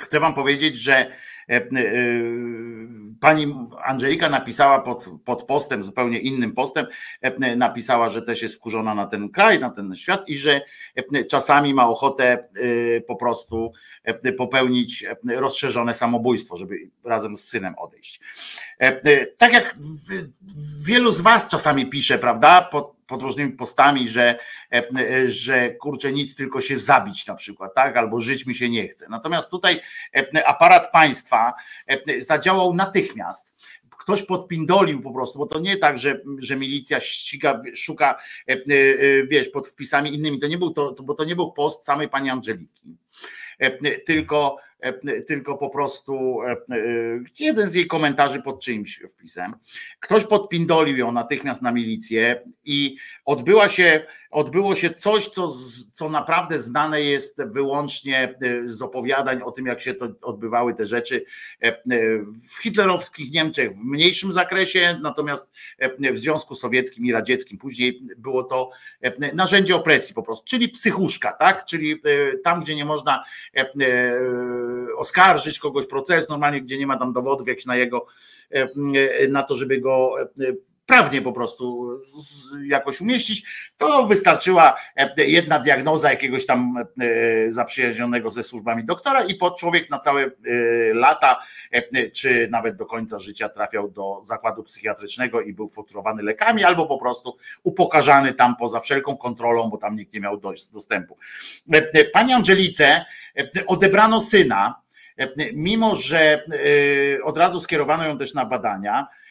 [0.00, 1.10] chcę wam powiedzieć, że
[1.48, 1.68] E, e,
[3.24, 6.86] pani Angelika napisała pod, pod postem, zupełnie innym postem,
[7.20, 10.60] e, napisała, że też jest wkurzona na ten kraj, na ten świat i że
[11.30, 12.48] czasami ma ochotę
[13.06, 13.72] po prostu
[14.38, 15.04] popełnić
[15.36, 18.20] rozszerzone samobójstwo, żeby razem z synem odejść.
[19.38, 19.76] Tak jak
[20.86, 24.38] wielu z Was czasami pisze, prawda, pod, pod różnymi postami, że,
[25.26, 29.06] że kurczę, nic tylko się zabić na przykład, tak, albo żyć mi się nie chce.
[29.10, 29.80] Natomiast tutaj
[30.46, 31.52] aparat państwa
[32.18, 33.54] zadziałał natychmiast
[33.98, 38.20] ktoś podpindolił po prostu, bo to nie tak, że, że milicja ściga, szuka,
[39.28, 40.38] wiesz, pod wpisami innymi.
[40.38, 42.96] To nie był to, bo to nie był post samej pani Angeliki.
[44.06, 44.73] Tylko E,
[45.26, 46.56] tylko po prostu e, e,
[47.38, 49.54] jeden z jej komentarzy pod czyimś wpisem.
[50.00, 55.52] Ktoś podpindolił ją natychmiast na milicję i odbyła się, odbyło się coś, co,
[55.92, 61.24] co naprawdę znane jest wyłącznie z opowiadań o tym, jak się to odbywały te rzeczy
[62.50, 65.52] w hitlerowskich Niemczech w mniejszym zakresie, natomiast
[66.12, 68.70] w Związku Sowieckim i Radzieckim później było to
[69.34, 71.64] narzędzie opresji po prostu, czyli psychuszka, tak?
[71.64, 72.02] Czyli
[72.44, 73.24] tam, gdzie nie można
[74.96, 78.06] oskarżyć kogoś, proces normalnie, gdzie nie ma tam dowodów jakichś na jego,
[78.50, 78.68] e,
[79.28, 80.52] na to, żeby go e,
[80.86, 81.88] prawnie po prostu
[82.66, 86.84] jakoś umieścić, to wystarczyła e, jedna diagnoza jakiegoś tam
[87.48, 90.30] zaprzyjaźnionego ze służbami doktora i pod człowiek na całe
[90.92, 91.40] lata,
[92.12, 96.98] czy nawet do końca życia trafiał do zakładu psychiatrycznego i był futurowany lekami, albo po
[96.98, 100.40] prostu upokarzany tam poza wszelką kontrolą, bo tam nikt nie miał
[100.72, 101.18] dostępu.
[102.12, 103.04] Pani Angelice
[103.66, 104.74] odebrano syna,
[105.54, 106.44] mimo że
[107.18, 109.23] e, od razu skierowano ją też na badania, e,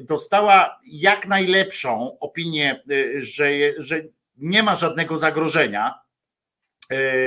[0.00, 4.02] dostała jak najlepszą opinię, e, że, że
[4.36, 5.94] nie ma żadnego zagrożenia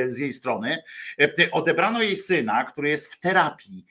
[0.06, 0.77] z jej strony.
[1.52, 3.85] Odebrano jej syna, który jest w terapii.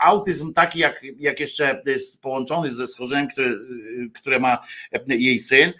[0.00, 3.50] Autyzm taki, jak, jak jeszcze jest połączony ze schorzeniem, które,
[4.14, 4.58] które ma
[5.06, 5.72] jej syn,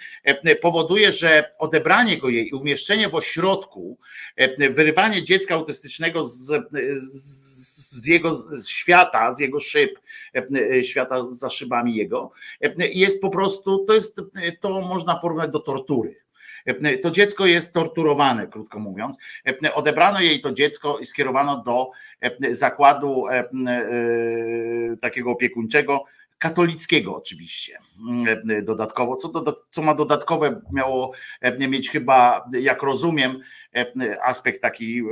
[0.61, 3.99] powoduje, że odebranie go jej umieszczenie w ośrodku,
[4.71, 6.53] wyrywanie dziecka autystycznego z,
[6.95, 7.64] z
[8.07, 8.33] jego
[8.67, 9.99] świata, z jego szyb,
[10.83, 12.33] świata za szybami jego,
[12.79, 14.21] jest po prostu, to jest,
[14.61, 16.25] to można porównać do tortury
[17.03, 19.19] to dziecko jest torturowane, krótko mówiąc.
[19.75, 21.91] Odebrano jej to dziecko i skierowano do
[22.51, 23.45] zakładu e,
[25.01, 26.05] takiego opiekuńczego,
[26.39, 27.79] katolickiego oczywiście
[28.63, 31.13] dodatkowo, co, do, co ma dodatkowe miało
[31.59, 33.41] mieć chyba, jak rozumiem,
[34.23, 35.03] aspekt taki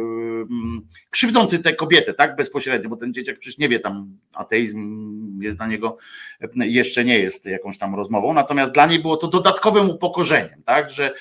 [1.11, 5.67] krzywdzący tę kobietę, tak bezpośrednio, bo ten dzieciak przecież nie wie tam, ateizm jest dla
[5.67, 5.97] niego,
[6.55, 11.15] jeszcze nie jest jakąś tam rozmową, natomiast dla niej było to dodatkowym upokorzeniem, tak, że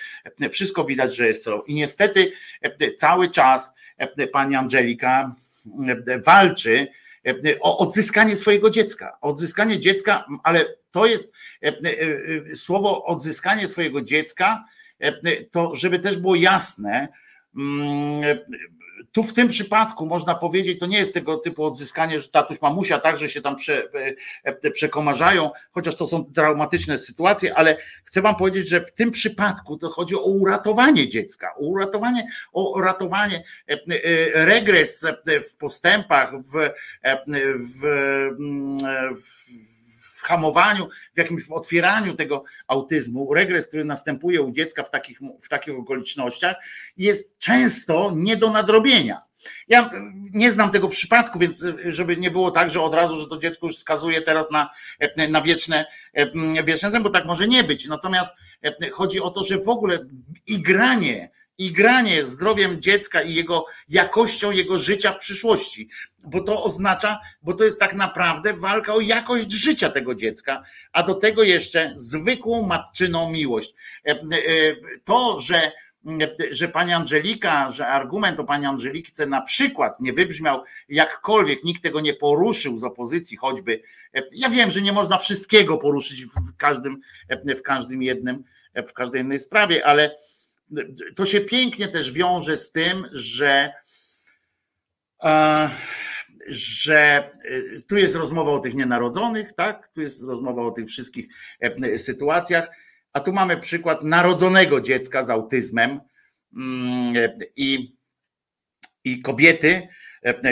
[0.50, 1.64] wszystko widać, że jest co.
[1.68, 2.32] I niestety
[2.98, 3.74] cały czas
[4.32, 5.36] pani Angelika
[6.26, 6.88] walczy
[7.62, 11.32] o odzyskanie swojego dziecka, odzyskanie dziecka, ale to jest
[12.56, 14.64] słowo odzyskanie swojego dziecka,
[15.52, 17.08] to żeby też było jasne,
[17.56, 18.22] Mm,
[19.12, 23.00] tu w tym przypadku można powiedzieć, to nie jest tego typu odzyskanie, że tatuś mamusia
[23.00, 24.14] także się tam prze, e,
[24.44, 29.78] e, przekomarzają, chociaż to są traumatyczne sytuacje, ale chcę wam powiedzieć, że w tym przypadku
[29.78, 33.78] to chodzi o uratowanie dziecka, o uratowanie, o uratowanie, e,
[34.46, 35.08] regres
[35.52, 36.70] w postępach, w,
[37.60, 38.12] w, w
[39.16, 39.81] w
[40.22, 45.80] hamowaniu, w jakimś otwieraniu tego autyzmu, regres, który następuje u dziecka w takich, w takich
[45.80, 46.56] okolicznościach,
[46.98, 49.22] jest często nie do nadrobienia.
[49.68, 53.38] Ja nie znam tego przypadku, więc żeby nie było tak, że od razu, że to
[53.38, 54.70] dziecko już skazuje teraz na,
[55.30, 55.86] na wieczne,
[56.64, 57.88] wieczne, bo tak może nie być.
[57.88, 58.32] Natomiast
[58.92, 60.00] chodzi o to, że w ogóle
[60.48, 65.90] igranie i granie zdrowiem dziecka i jego jakością jego życia w przyszłości,
[66.24, 71.04] bo to oznacza, bo to jest tak naprawdę walka o jakość życia tego dziecka, a
[71.04, 73.74] do tego jeszcze zwykłą matczyną miłość.
[74.08, 74.18] E, e,
[75.04, 75.72] to, że
[76.52, 82.02] że pani Angelika, że argument o pani Angelice na przykład nie wybrzmiał jakkolwiek, nikt tego
[82.02, 83.82] nie poruszył z opozycji choćby.
[84.16, 87.02] E, ja wiem, że nie można wszystkiego poruszyć w każdym,
[87.58, 88.44] w każdym jednym,
[88.88, 90.16] w każdej jednej sprawie, ale
[91.16, 93.74] to się pięknie też wiąże z tym, że,
[95.24, 95.70] e,
[96.48, 99.88] że e, tu jest rozmowa o tych nienarodzonych, tak?
[99.88, 101.28] Tu jest rozmowa o tych wszystkich
[101.60, 102.70] e, sytuacjach,
[103.14, 106.00] a tu mamy przykład narodzonego dziecka z autyzmem
[106.56, 107.14] mm,
[107.56, 108.02] i
[109.04, 109.88] i kobiety,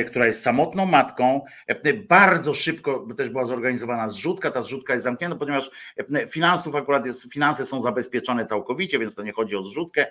[0.07, 5.37] która jest samotną matką, e, bardzo szybko, też była zorganizowana zrzutka, ta zrzutka jest zamknięta,
[5.37, 10.05] ponieważ e, finansów akurat jest, finanse są zabezpieczone całkowicie, więc to nie chodzi o zrzutkę,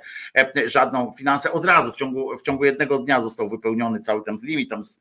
[0.66, 4.70] żadną finanse od razu w ciągu, w ciągu jednego dnia został wypełniony cały ten limit,
[4.70, 5.00] tam z,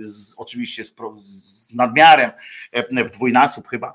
[0.00, 2.30] z, oczywiście z, z nadmiarem
[3.06, 3.92] w dwójnasób chyba,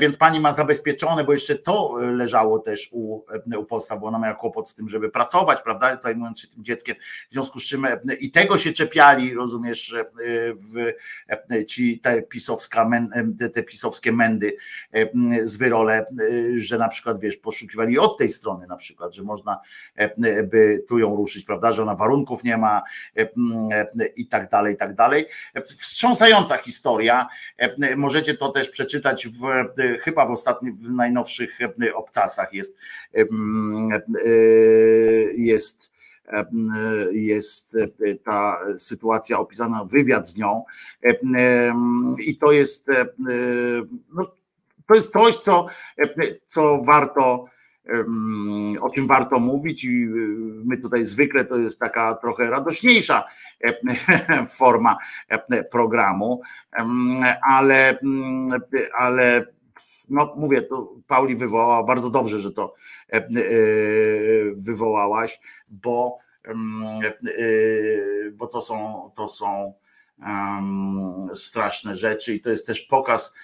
[0.00, 3.24] więc pani ma zabezpieczone, bo jeszcze to leżało też u,
[3.58, 6.96] u podstaw, bo ona miała kłopot z tym, żeby pracować, prawda, zajmując się tym dzieckiem,
[7.28, 7.86] w związku z czym
[8.20, 10.04] i tego tego się czepiali, rozumiesz, y,
[10.54, 10.76] w,
[11.52, 12.90] y, ci te, pisowska,
[13.42, 14.56] y, te pisowskie mędy
[15.42, 16.06] z wyrole,
[16.56, 19.60] że na przykład, wiesz, poszukiwali od tej strony na przykład, że można
[20.44, 22.82] by tu ją ruszyć, prawda, że ona warunków nie ma
[24.16, 25.26] i tak dalej, i tak dalej.
[25.64, 27.28] Wstrząsająca historia.
[27.96, 29.42] Możecie to też przeczytać w,
[30.00, 31.58] chyba w ostatnich, w najnowszych
[31.94, 32.76] obcasach jest
[35.36, 35.93] jest
[37.12, 40.64] jest e, ta sytuacja opisana, wywiad z nią.
[42.18, 43.06] I to jest, e,
[44.14, 44.32] no,
[44.86, 45.66] to jest coś, co,
[46.46, 47.44] co warto,
[48.80, 50.06] o czym warto mówić i
[50.64, 53.24] my tutaj zwykle to jest taka trochę radośniejsza
[54.58, 54.98] forma
[55.70, 56.42] programu,
[57.42, 57.98] ale,
[58.94, 59.46] ale
[60.08, 62.74] no mówię, to Pauli wywołała, bardzo dobrze, że to
[63.12, 63.28] e, e,
[64.56, 66.54] wywołałaś, bo, e,
[68.32, 69.74] bo to są, to są
[71.34, 73.34] straszne rzeczy i to jest też pokaz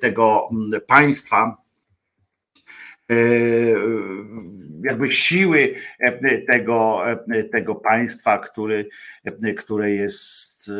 [0.00, 0.48] tego
[0.86, 1.56] państwa,
[4.82, 5.74] jakby siły
[6.48, 7.02] tego,
[7.52, 8.88] tego państwa, który,
[9.56, 10.70] które jest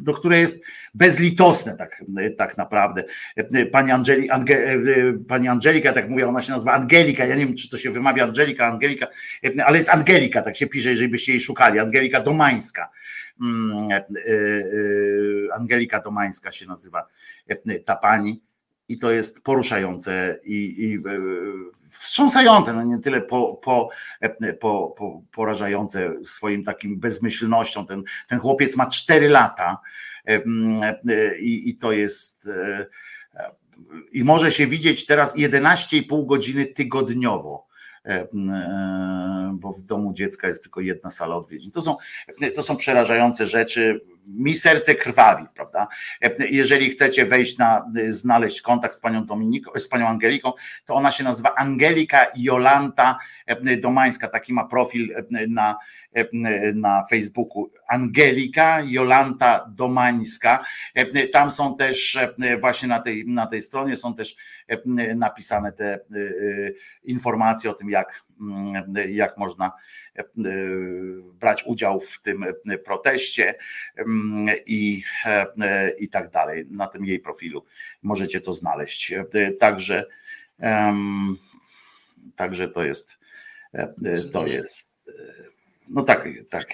[0.00, 0.64] do które jest
[0.94, 2.04] bezlitosne tak,
[2.36, 3.04] tak naprawdę.
[3.72, 4.78] Pani, Angeli, Ange,
[5.28, 8.24] pani Angelika, tak mówię, ona się nazywa Angelika, ja nie wiem, czy to się wymawia
[8.24, 9.06] Angelika, Angelika,
[9.64, 12.90] ale jest Angelika, tak się pisze, jeżeli byście jej szukali, Angelika Domańska.
[13.42, 14.06] Mm, e, e,
[15.54, 17.06] Angelika Domańska się nazywa
[17.84, 18.42] ta pani
[18.88, 21.00] i to jest poruszające i, i e,
[21.88, 23.88] wstrząsające, no nie tyle po, po,
[24.60, 27.86] po, po, porażające swoim takim bezmyślnością.
[27.86, 29.78] Ten, ten chłopiec ma 4 lata
[30.26, 30.42] e,
[31.38, 32.86] i, i to jest e,
[34.12, 37.66] i może się widzieć teraz 11,5 godziny tygodniowo
[39.52, 41.70] bo w domu dziecka jest tylko jedna sala odwiedzin.
[41.70, 41.96] To są,
[42.54, 45.88] to są przerażające rzeczy mi serce krwawi, prawda?
[46.50, 50.52] Jeżeli chcecie wejść na, znaleźć kontakt z panią Dominiką, z panią Angeliką,
[50.84, 53.18] to ona się nazywa Angelika Jolanta
[53.78, 55.14] Domańska, taki ma profil
[55.48, 55.76] na,
[56.74, 57.70] na Facebooku.
[57.88, 60.64] Angelika Jolanta Domańska.
[61.32, 62.18] Tam są też
[62.60, 64.36] właśnie na tej, na tej stronie są też
[65.16, 66.00] napisane te
[67.04, 68.25] informacje o tym, jak,
[69.08, 69.72] jak można
[70.18, 70.24] E,
[71.32, 73.54] brać udział w tym e, proteście
[73.96, 76.64] mm, i, e, i tak dalej.
[76.70, 77.64] Na tym jej profilu
[78.02, 79.14] możecie to znaleźć.
[79.60, 80.04] Także,
[82.36, 83.18] także to jest,
[84.32, 84.90] to jest,
[85.88, 86.66] no tak, tak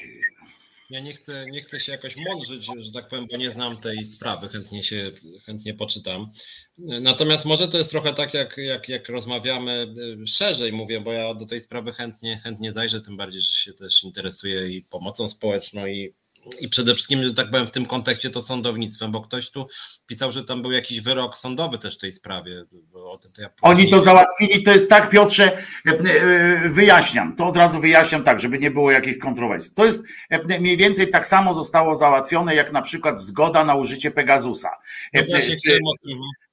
[0.92, 4.04] ja nie chcę, nie chcę się jakoś mądrzyć, że tak powiem, bo nie znam tej
[4.04, 5.10] sprawy, chętnie się
[5.46, 6.30] chętnie poczytam.
[6.78, 11.34] Natomiast może to jest trochę tak, jak, jak, jak rozmawiamy y, szerzej, mówię, bo ja
[11.34, 15.86] do tej sprawy chętnie, chętnie zajrzę, tym bardziej, że się też interesuję i pomocą społeczną
[15.86, 16.14] i
[16.60, 19.66] i przede wszystkim, że tak powiem, w tym kontekście to sądownictwem, bo ktoś tu
[20.06, 22.64] pisał, że tam był jakiś wyrok sądowy też w tej sprawie.
[22.92, 27.80] To ja Oni to załatwili, to jest tak, Piotrze, e, e, wyjaśniam, to od razu
[27.80, 29.74] wyjaśniam tak, żeby nie było jakichś kontrowersji.
[29.74, 34.10] To jest e, mniej więcej tak samo zostało załatwione, jak na przykład zgoda na użycie
[34.10, 34.70] Pegasusa.
[35.14, 35.82] No ja się chciałem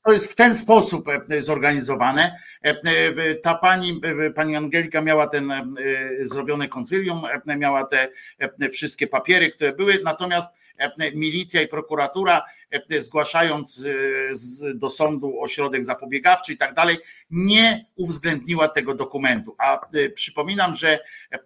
[0.10, 2.40] to jest w ten sposób e, zorganizowane.
[2.66, 4.02] E, e, ta pani,
[4.36, 5.54] pani Angelika miała ten
[6.22, 8.08] zrobione koncylium, miała te
[8.72, 10.54] wszystkie papiery, które były, natomiast
[11.16, 12.42] milicja i prokuratura,
[13.00, 13.84] zgłaszając
[14.76, 16.98] do sądu ośrodek zapobiegawczy i tak dalej,
[17.32, 19.56] nie uwzględniła tego dokumentu.
[19.58, 19.82] A
[20.14, 21.00] przypominam, że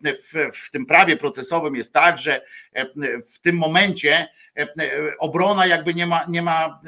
[0.03, 2.41] w, w tym prawie procesowym jest tak, że
[3.33, 4.27] w tym momencie
[5.19, 6.79] obrona jakby nie ma, nie ma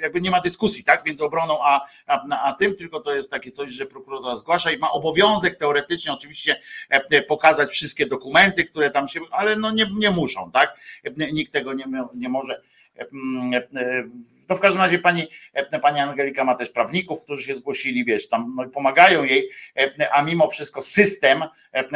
[0.00, 3.50] jakby nie ma dyskusji, tak, między obroną a, a, a tym, tylko to jest takie
[3.50, 9.08] coś, że prokuratura zgłasza i ma obowiązek teoretycznie oczywiście e, pokazać wszystkie dokumenty, które tam
[9.08, 10.76] się, ale no nie, nie muszą, tak,
[11.32, 11.84] nikt tego nie,
[12.14, 12.62] nie może.
[13.00, 14.04] E,
[14.48, 18.28] no w każdym razie pani, e, pani Angelika ma też prawników, którzy się zgłosili, wiesz,
[18.28, 19.50] tam no, pomagają jej,
[20.12, 21.42] a mimo wszystko system,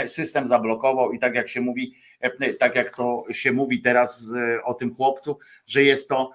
[0.06, 1.94] system zablokował i tak jak się mówi,
[2.58, 6.30] tak jak to się mówi teraz o tym chłopcu, że jest to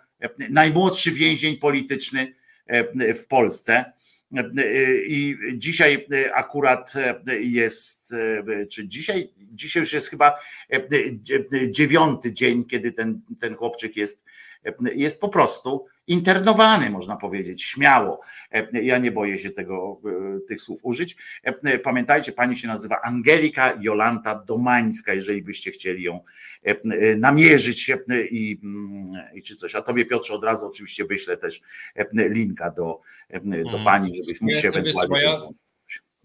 [0.49, 2.35] najmłodszy więzień polityczny
[2.67, 3.93] e, w Polsce.
[5.07, 6.93] I dzisiaj akurat
[7.39, 8.13] jest,
[8.71, 10.39] czy dzisiaj, dzisiaj już jest chyba
[11.69, 14.23] dziewiąty dzień, kiedy ten, ten chłopczyk jest,
[14.93, 18.21] jest po prostu internowany, można powiedzieć, śmiało.
[18.71, 20.01] Ja nie boję się tego,
[20.47, 21.17] tych słów użyć.
[21.83, 26.19] Pamiętajcie, pani się nazywa Angelika Jolanta Domańska, jeżeli byście chcieli ją
[27.17, 27.91] namierzyć
[28.31, 28.61] i,
[29.33, 29.75] i czy coś.
[29.75, 31.61] A tobie Piotrze od razu oczywiście wyślę też
[32.13, 32.99] linka do,
[33.43, 33.83] do mhm.
[33.83, 35.37] pani, żebyś mógł się ewentualnie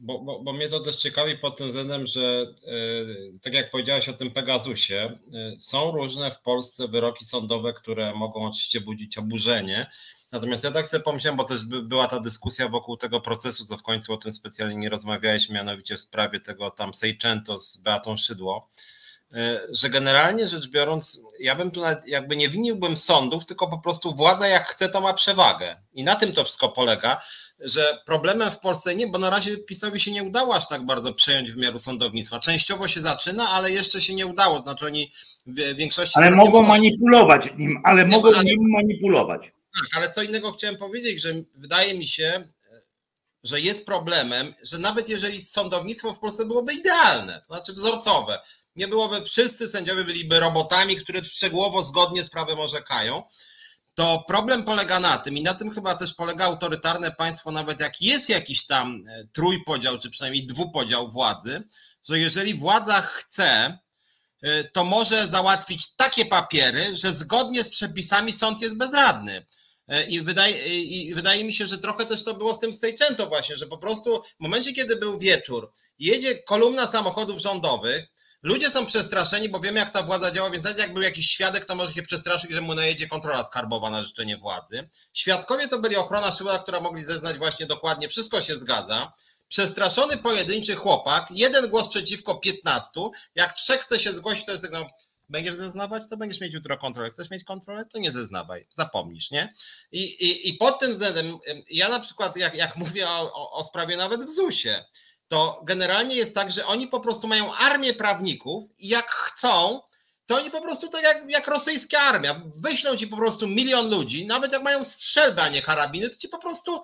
[0.05, 4.09] bo, bo, bo mnie to też ciekawi pod tym względem, że e, tak jak powiedziałeś
[4.09, 5.19] o tym Pegasusie, e,
[5.59, 9.91] są różne w Polsce wyroki sądowe, które mogą oczywiście budzić oburzenie.
[10.33, 13.83] Natomiast ja tak sobie pomyślałem, bo też była ta dyskusja wokół tego procesu, co w
[13.83, 18.69] końcu o tym specjalnie nie rozmawialiśmy, mianowicie w sprawie tego tam Sejczęto z Beatą Szydło,
[19.69, 24.15] że generalnie rzecz biorąc, ja bym tu nawet jakby nie winiłbym sądów, tylko po prostu
[24.15, 25.77] władza jak chce, to ma przewagę.
[25.95, 27.21] I na tym to wszystko polega,
[27.61, 31.15] że problemem w Polsce nie, bo na razie PiSowi się nie udało aż tak bardzo
[31.15, 32.41] przejąć wymiaru sądownictwa.
[32.41, 34.63] Częściowo się zaczyna, ale jeszcze się nie udało.
[34.63, 35.13] Znaczy oni
[35.47, 36.13] w większości.
[36.15, 39.43] Ale mogą, mogą manipulować nim, ale nie, mogą ale, nim manipulować.
[39.81, 42.49] Tak, ale co innego chciałem powiedzieć, że wydaje mi się,
[43.45, 48.39] że jest problemem, że nawet jeżeli sądownictwo w Polsce byłoby idealne, to znaczy wzorcowe,
[48.77, 53.23] nie byłoby, wszyscy sędziowie byliby robotami, które szczegółowo zgodnie z prawem orzekają,
[53.95, 58.01] to problem polega na tym, i na tym chyba też polega autorytarne państwo, nawet jak
[58.01, 61.63] jest jakiś tam e, trójpodział, czy przynajmniej dwupodział władzy,
[62.09, 63.79] że jeżeli władza chce,
[64.43, 69.47] e, to może załatwić takie papiery, że zgodnie z przepisami sąd jest bezradny.
[69.89, 73.27] E, I wydaje, I wydaje mi się, że trochę też to było z tym Sejczęto
[73.27, 78.14] właśnie, że po prostu w momencie, kiedy był wieczór, jedzie kolumna samochodów rządowych,
[78.45, 81.65] Ludzie są przestraszeni, bo wiemy, jak ta władza działa, więc nawet jak był jakiś świadek,
[81.65, 84.89] to może się przestraszyć, że mu najedzie kontrola skarbowa na życzenie władzy.
[85.13, 89.13] Świadkowie to byli ochrona szkoła, która mogli zeznać właśnie dokładnie, wszystko się zgadza.
[89.49, 92.91] Przestraszony pojedynczy chłopak, jeden głos przeciwko 15.
[93.35, 94.87] Jak trzech chce się zgłosić, to jest tego,
[95.29, 97.11] będziesz zeznawać, to będziesz mieć jutro kontrolę.
[97.11, 99.55] Chcesz mieć kontrolę, to nie zeznawaj, zapomnisz, nie?
[99.93, 101.39] I, i, i pod tym względem,
[101.71, 104.85] ja na przykład, jak, jak mówię o, o, o sprawie nawet w ZUS-ie,
[105.29, 109.81] to generalnie jest tak, że oni po prostu mają armię prawników i jak chcą,
[110.27, 114.27] to oni po prostu tak jak, jak rosyjska armia, wyślą ci po prostu milion ludzi,
[114.27, 116.83] nawet jak mają strzelby, a nie karabiny, to ci po prostu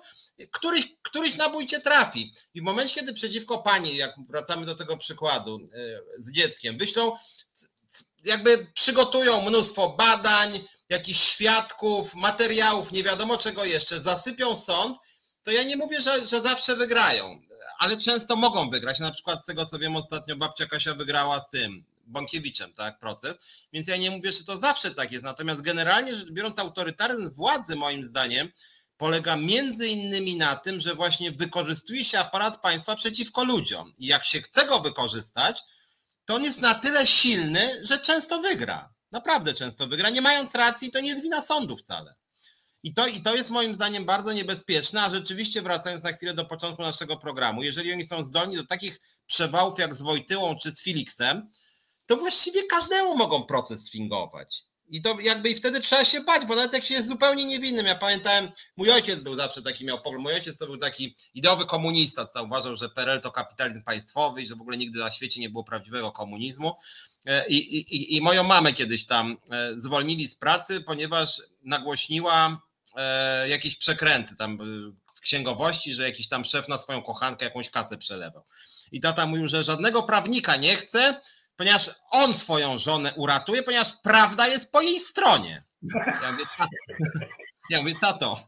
[0.51, 2.33] któryś, któryś nabój cię trafi.
[2.53, 7.15] I w momencie, kiedy przeciwko pani, jak wracamy do tego przykładu e, z dzieckiem, wyślą,
[8.23, 10.59] jakby przygotują mnóstwo badań,
[10.89, 14.97] jakichś świadków, materiałów, nie wiadomo czego jeszcze, zasypią sąd,
[15.43, 17.41] to ja nie mówię, że, że zawsze wygrają
[17.81, 18.99] ale często mogą wygrać.
[18.99, 23.35] Na przykład z tego co wiem, ostatnio babcia Kasia wygrała z tym Bąkiewiczem, tak, proces.
[23.73, 25.23] Więc ja nie mówię, że to zawsze tak jest.
[25.23, 28.51] Natomiast generalnie rzecz biorąc, autorytaryzm władzy, moim zdaniem,
[28.97, 33.93] polega między innymi na tym, że właśnie wykorzystuje się aparat państwa przeciwko ludziom.
[33.97, 35.61] I jak się chce go wykorzystać,
[36.25, 38.93] to on jest na tyle silny, że często wygra.
[39.11, 40.09] Naprawdę często wygra.
[40.09, 42.15] Nie mając racji, to nie jest wina sądu wcale.
[42.83, 46.45] I to, I to jest moim zdaniem bardzo niebezpieczne, a rzeczywiście wracając na chwilę do
[46.45, 50.81] początku naszego programu, jeżeli oni są zdolni do takich przewałów jak z Wojtyłą czy z
[50.83, 51.49] Felixem,
[52.05, 54.63] to właściwie każdemu mogą proces sfingować.
[54.91, 57.85] I to jakby i wtedy trzeba się bać, bo nawet jak się jest zupełnie niewinnym.
[57.85, 60.23] Ja pamiętałem, mój ojciec był zawsze taki, miał pogląd.
[60.23, 64.47] Mój ojciec to był taki ideowy komunista, co uważał, że PRL to kapitalizm państwowy i
[64.47, 66.73] że w ogóle nigdy na świecie nie było prawdziwego komunizmu.
[67.25, 72.61] E, I, i, i moją mamę kiedyś tam e, zwolnili z pracy, ponieważ nagłośniła
[73.47, 74.57] jakieś przekręty tam
[75.15, 78.43] w księgowości, że jakiś tam szef na swoją kochankę jakąś kasę przelewał.
[78.91, 81.21] I tata mówił, że żadnego prawnika nie chce,
[81.55, 85.63] ponieważ on swoją żonę uratuje, ponieważ prawda jest po jej stronie.
[86.21, 86.69] Ja mówię, tato,
[87.69, 88.39] ja mówię, tato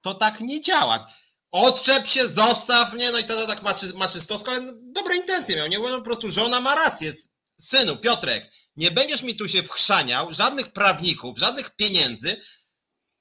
[0.00, 1.06] to tak nie działa.
[1.50, 5.78] Odczep się, zostaw mnie, no i tata tak maczy, maczystowsko, ale dobre intencje miał, nie?
[5.78, 7.12] Bo po prostu żona ma rację.
[7.58, 12.40] Synu, Piotrek, nie będziesz mi tu się wchrzaniał, żadnych prawników, żadnych pieniędzy,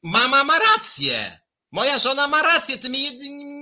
[0.02, 1.40] mama ma rację.
[1.72, 2.78] Moja żona ma rację.
[2.78, 3.20] Ty mi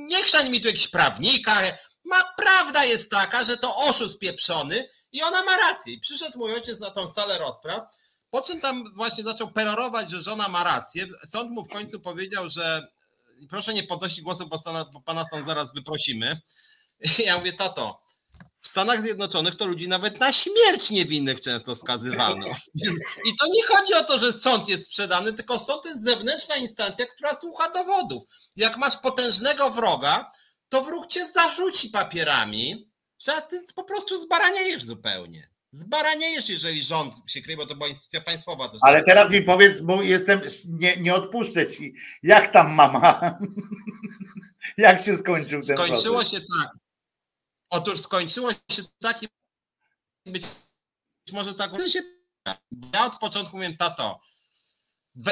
[0.08, 1.62] nie chrzań mi tu jakiś prawnika.
[2.06, 5.94] Ma prawda jest taka, że to oszust pieprzony i ona ma rację.
[5.94, 7.84] I przyszedł mój ojciec na tą salę rozpraw,
[8.30, 11.08] po czym tam właśnie zaczął perorować, że żona ma rację.
[11.30, 12.88] Sąd mu w końcu powiedział, że
[13.50, 16.42] proszę nie podnosić głosu, bo, pana stąd zaraz wyprosimy.
[17.20, 18.02] I ja mówię, tato,
[18.68, 22.48] w Stanach Zjednoczonych to ludzi nawet na śmierć niewinnych często skazywano.
[23.26, 27.06] I to nie chodzi o to, że sąd jest sprzedany, tylko sąd jest zewnętrzna instancja,
[27.06, 28.23] która słucha dowodów.
[28.56, 30.31] Jak masz potężnego wroga,
[30.69, 32.89] to wróg cię zarzuci papierami,
[33.19, 35.49] że ty po prostu zbaraniejesz zupełnie.
[35.72, 38.69] Zbaraniejesz, jeżeli rząd się kryje, bo to była instytucja państwowa.
[38.69, 43.22] Też Ale teraz mi powiedz, bo jestem, nie, nie odpuszczę ci, jak tam mama?
[44.77, 46.31] Jak się skończył ten Skończyło proces?
[46.31, 46.87] się tak.
[47.69, 50.44] Otóż skończyło się tak i być
[51.31, 51.72] może tak.
[52.94, 54.19] Ja od początku mówię, tato,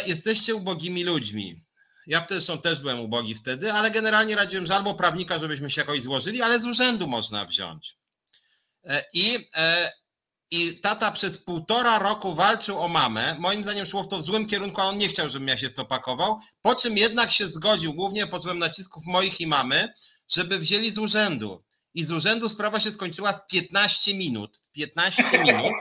[0.05, 1.65] jesteście ubogimi ludźmi.
[2.07, 6.01] Ja zresztą też byłem ubogi wtedy, ale generalnie radziłem, że albo prawnika, żebyśmy się jakoś
[6.01, 7.97] złożyli, ale z urzędu można wziąć.
[8.83, 9.91] E, I, e,
[10.51, 13.35] I tata przez półtora roku walczył o mamę.
[13.39, 15.69] Moim zdaniem szło w to w złym kierunku, a on nie chciał, żebym ja się
[15.69, 16.39] w to pakował.
[16.61, 19.93] Po czym jednak się zgodził, głównie pod wpływem nacisków moich i mamy,
[20.29, 21.63] żeby wzięli z urzędu.
[21.95, 24.57] I z urzędu sprawa się skończyła w 15 minut.
[24.57, 25.73] W 15 minut,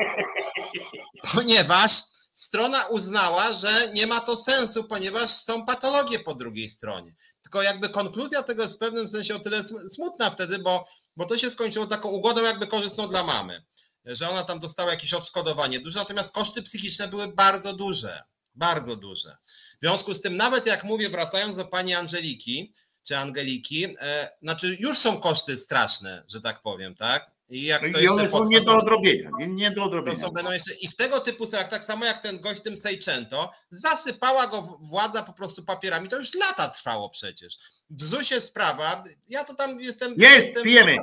[1.33, 1.91] ponieważ
[2.35, 7.15] strona uznała, że nie ma to sensu, ponieważ są patologie po drugiej stronie.
[7.43, 10.87] Tylko jakby konkluzja tego jest w pewnym sensie o tyle sm- smutna wtedy, bo,
[11.17, 13.65] bo to się skończyło taką ugodą jakby korzystną dla mamy,
[14.05, 18.23] że ona tam dostała jakieś odszkodowanie duże, natomiast koszty psychiczne były bardzo duże,
[18.55, 19.37] bardzo duże.
[19.77, 22.73] W związku z tym, nawet jak mówię, wracając do pani Angeliki,
[23.05, 27.35] czy Angeliki, e, znaczy już są koszty straszne, że tak powiem, tak?
[27.49, 29.31] I jak to I one są nie do odrobienia.
[29.39, 30.19] Nie, nie do odrobienia.
[30.19, 33.53] są będą jeszcze i w tego typu sprawach, tak samo jak ten gość tym Seicento,
[33.71, 36.09] zasypała go władza po prostu papierami.
[36.09, 37.55] To już lata trwało przecież.
[37.91, 40.15] W ZUS-ie sprawa, ja to tam jestem.
[40.19, 40.97] Jest, jestem pijemy.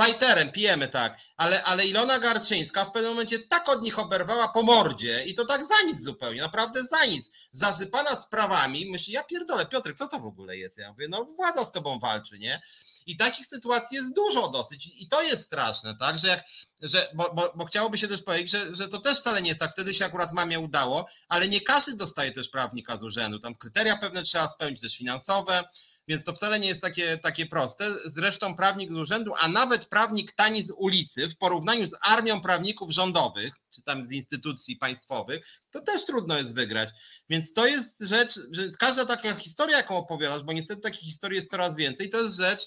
[0.00, 4.62] Fajterem, pijemy tak, ale, ale Ilona Garczyńska w pewnym momencie tak od nich oberwała po
[4.62, 7.30] mordzie i to tak za nic zupełnie, naprawdę za nic.
[7.52, 10.78] Zasypana sprawami, myśli, ja pierdolę, Piotrek, co to w ogóle jest?
[10.78, 12.62] Ja mówię, no władza z tobą walczy, nie?
[13.06, 16.44] I takich sytuacji jest dużo dosyć i to jest straszne, tak, że jak,
[16.82, 19.60] że, bo, bo, bo chciałoby się też powiedzieć, że, że to też wcale nie jest
[19.60, 23.54] tak, wtedy się akurat mamie udało, ale nie każdy dostaje też prawnika z urzędu, tam
[23.54, 25.64] kryteria pewne trzeba spełnić, też finansowe,
[26.10, 27.84] więc to wcale nie jest takie, takie proste.
[28.04, 32.90] Zresztą prawnik z urzędu, a nawet prawnik tani z ulicy w porównaniu z armią prawników
[32.90, 36.88] rządowych, czy tam z instytucji państwowych, to też trudno jest wygrać.
[37.28, 41.50] Więc to jest rzecz, że każda taka historia, jaką opowiadasz, bo niestety takich historii jest
[41.50, 42.62] coraz więcej, to jest rzecz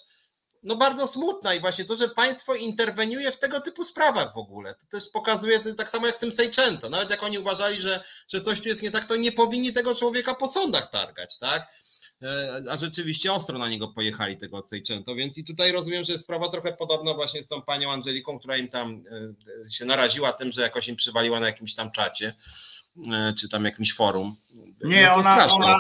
[0.63, 4.73] no bardzo smutna i właśnie to, że państwo interweniuje w tego typu sprawach w ogóle.
[4.73, 6.89] To też pokazuje, to tak samo jak z tym Seicento.
[6.89, 9.95] Nawet jak oni uważali, że, że coś tu jest nie tak, to nie powinni tego
[9.95, 11.67] człowieka po sądach targać, tak?
[12.23, 16.23] E, A rzeczywiście ostro na niego pojechali tego Seicento, więc i tutaj rozumiem, że jest
[16.23, 19.03] sprawa trochę podobna właśnie z tą panią Angeliką, która im tam
[19.65, 22.33] e, się naraziła tym, że jakoś im przywaliła na jakimś tam czacie,
[23.13, 24.35] e, czy tam jakimś forum.
[24.83, 25.77] Nie, No to ona, straszne ona.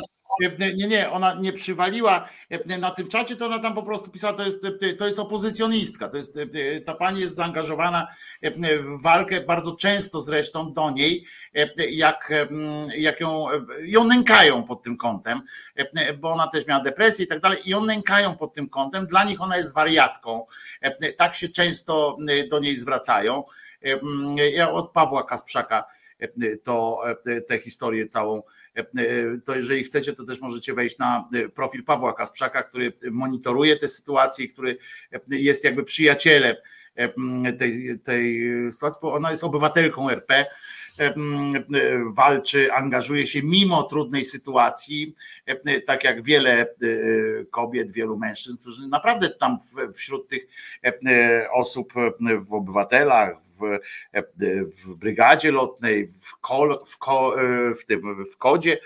[0.75, 2.29] Nie, nie, ona nie przywaliła
[2.79, 6.17] na tym czacie, to ona tam po prostu pisała, to jest, to jest opozycjonistka, to
[6.17, 6.39] jest,
[6.85, 8.07] ta pani jest zaangażowana
[8.61, 11.25] w walkę bardzo często zresztą do niej,
[11.91, 12.33] jak,
[12.97, 13.45] jak ją,
[13.81, 15.41] ją nękają pod tym kątem,
[16.19, 19.23] bo ona też miała depresję i tak dalej, i ją nękają pod tym kątem, dla
[19.23, 20.45] nich ona jest wariatką,
[21.17, 22.17] tak się często
[22.49, 23.43] do niej zwracają.
[24.53, 25.85] Ja od Pawła Kasprzaka
[26.63, 27.01] to
[27.47, 28.41] tę historię całą
[29.45, 34.47] to jeżeli chcecie, to też możecie wejść na profil Pawła Kasprzaka, który monitoruje tę sytuację,
[34.47, 34.77] który
[35.29, 36.55] jest jakby przyjacielem
[37.59, 40.45] tej, tej sytuacji, bo ona jest obywatelką RP,
[42.11, 45.15] walczy, angażuje się mimo trudnej sytuacji,
[45.85, 46.65] tak jak wiele
[47.51, 49.57] kobiet, wielu mężczyzn, którzy naprawdę tam
[49.95, 50.47] wśród tych
[51.53, 51.93] osób
[52.49, 53.79] w obywatelach, w,
[54.85, 57.35] w brygadzie lotnej, w, kol, w, ko,
[57.81, 58.77] w, tym, w kodzie,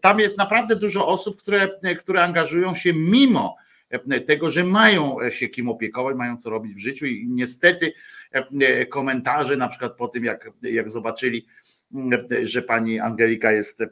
[0.00, 1.68] tam jest naprawdę dużo osób, które,
[1.98, 3.56] które angażują się mimo
[4.26, 7.92] tego, że mają się kim opiekować, mają co robić w życiu i niestety
[8.90, 11.46] komentarze na przykład po tym, jak, jak zobaczyli,
[12.42, 13.82] że pani Angelika jest,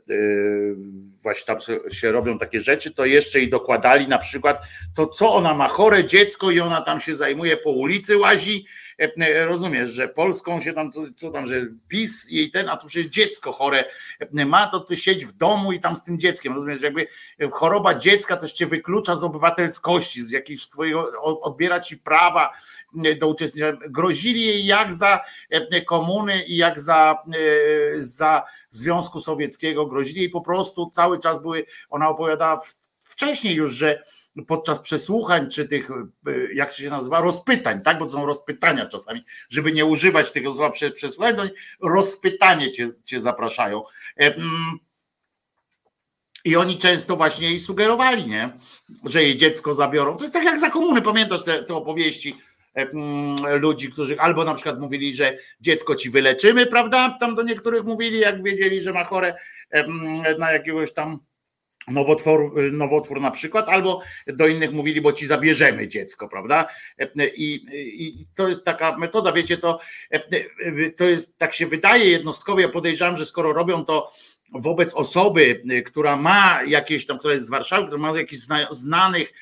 [1.22, 1.56] właśnie tam
[1.92, 4.62] się robią takie rzeczy, to jeszcze jej dokładali na przykład
[4.94, 8.66] to, co ona ma chore dziecko i ona tam się zajmuje, po ulicy łazi,
[9.46, 13.52] rozumiesz, że Polską się tam, co, tam, że PiS jej ten, a tu przecież dziecko
[13.52, 13.84] chore
[14.46, 17.06] ma, to ty siedź w domu i tam z tym dzieckiem, rozumiesz, jakby
[17.52, 22.52] choroba dziecka też cię wyklucza z obywatelskości, z jakiejś twojego, odbiera ci prawa
[23.18, 23.72] do uczestnictwa.
[23.88, 25.20] Grozili jej jak za
[25.86, 27.16] komuny i jak za,
[27.96, 32.60] za Związku Sowieckiego, grozili jej po prostu, cały czas były, ona opowiadała
[33.02, 34.02] wcześniej już, że
[34.46, 35.88] podczas przesłuchań, czy tych,
[36.54, 37.98] jak się nazywa, rozpytań, tak?
[37.98, 41.42] Bo to są rozpytania czasami, żeby nie używać tego słowa przesłuchań, to
[41.82, 43.82] rozpytanie cię, cię zapraszają.
[46.44, 48.50] I oni często właśnie jej sugerowali, nie?
[49.04, 50.16] że jej dziecko zabiorą.
[50.16, 52.36] To jest tak jak za komuny, pamiętasz te, te opowieści
[53.60, 57.16] ludzi, którzy albo na przykład mówili, że dziecko ci wyleczymy, prawda?
[57.20, 59.34] Tam do niektórych mówili, jak wiedzieli, że ma chore
[60.38, 61.18] na jakiegoś tam
[61.90, 66.66] nowotwór, nowotwór na przykład, albo do innych mówili, bo ci zabierzemy dziecko, prawda?
[67.36, 69.78] I, I, to jest taka metoda, wiecie, to,
[70.96, 74.12] to jest, tak się wydaje jednostkowo, ja podejrzewam, że skoro robią to
[74.54, 79.32] wobec osoby, która ma jakieś tam, która jest z Warszawy, która ma jakichś znanych,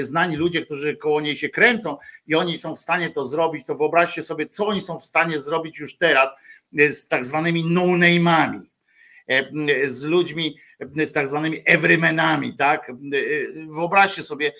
[0.00, 1.96] znani ludzie, którzy koło niej się kręcą
[2.26, 5.38] i oni są w stanie to zrobić, to wyobraźcie sobie, co oni są w stanie
[5.38, 6.30] zrobić już teraz
[6.90, 8.60] z tak zwanymi no-name'ami,
[9.84, 10.56] z ludźmi,
[11.04, 12.92] z tak zwanymi everymenami, tak?
[13.68, 14.52] Wyobraźcie sobie,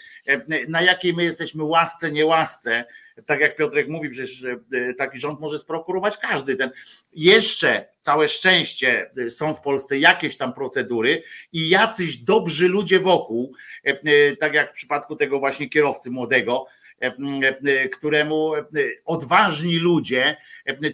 [0.68, 2.84] na jakiej my jesteśmy łasce, niełasce,
[3.26, 6.56] tak jak Piotrek mówi, przecież e, taki rząd może sprokurować każdy.
[6.56, 6.70] Ten
[7.12, 11.22] jeszcze całe szczęście e, są w Polsce jakieś tam procedury
[11.52, 13.54] i jacyś dobrzy ludzie wokół,
[13.84, 16.66] e, tak jak w przypadku tego właśnie kierowcy młodego,
[17.92, 18.52] któremu
[19.04, 20.36] odważni ludzie,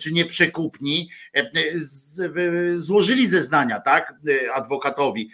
[0.01, 1.11] czy nieprzekupni,
[2.74, 4.15] złożyli zeznania, tak,
[4.55, 5.31] adwokatowi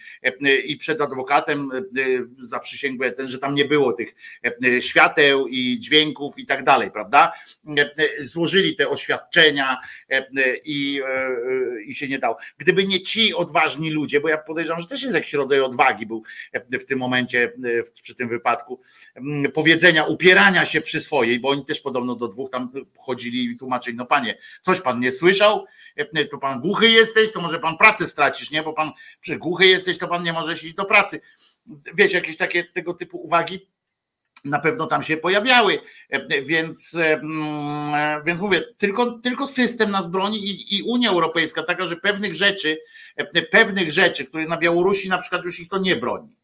[0.65, 1.71] i przed adwokatem
[2.39, 4.15] zaprzysięgłem ten, że tam nie było tych
[4.81, 7.33] świateł i dźwięków i tak dalej, prawda?
[8.21, 9.77] Złożyli te oświadczenia
[10.65, 11.01] i,
[11.87, 12.37] i się nie dało.
[12.59, 16.23] Gdyby nie ci odważni ludzie, bo ja podejrzewam, że też jest jakiś rodzaj odwagi był
[16.71, 17.53] w tym momencie,
[18.03, 18.81] przy tym wypadku,
[19.55, 23.97] powiedzenia, upierania się przy swojej, bo oni też podobno do dwóch tam chodzili i tłumaczyli,
[23.97, 24.24] no panie,
[24.63, 25.67] coś pan nie słyszał,
[26.31, 28.63] to pan głuchy jesteś, to może pan pracę stracisz, nie?
[28.63, 28.91] Bo pan
[29.21, 31.21] przy głuchy jesteś, to pan nie możesz iść do pracy.
[31.95, 33.69] Wiecie, jakieś takie tego typu uwagi
[34.45, 35.79] na pewno tam się pojawiały,
[36.43, 36.99] więc,
[38.27, 42.79] więc mówię, tylko, tylko system nas broni i, i Unia Europejska taka, że pewnych rzeczy,
[43.51, 46.37] pewnych rzeczy, które na Białorusi na przykład już ich to nie broni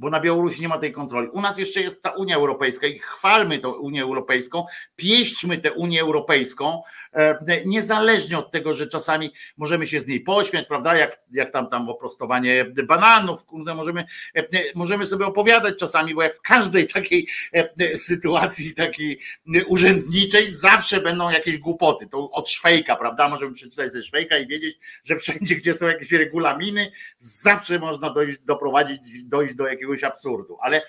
[0.00, 1.28] bo na Białorusi nie ma tej kontroli.
[1.28, 4.66] U nas jeszcze jest ta Unia Europejska i chwalmy tę Unię Europejską,
[4.96, 6.82] pieśćmy tę Unię Europejską,
[7.12, 11.68] e, niezależnie od tego, że czasami możemy się z niej pośmiać, prawda, jak, jak tam
[11.68, 14.04] tam oprostowanie bananów, kurde, możemy,
[14.36, 14.44] e,
[14.74, 19.18] możemy sobie opowiadać czasami, bo jak w każdej takiej e, sytuacji takiej
[19.66, 24.78] urzędniczej zawsze będą jakieś głupoty, to od Szwejka, prawda, możemy przeczytać ze Szwejka i wiedzieć,
[25.04, 30.58] że wszędzie, gdzie są jakieś regulaminy, zawsze można dojść, doprowadzić, dojść do jakiegoś jakiegoś absurdu,
[30.60, 30.82] ale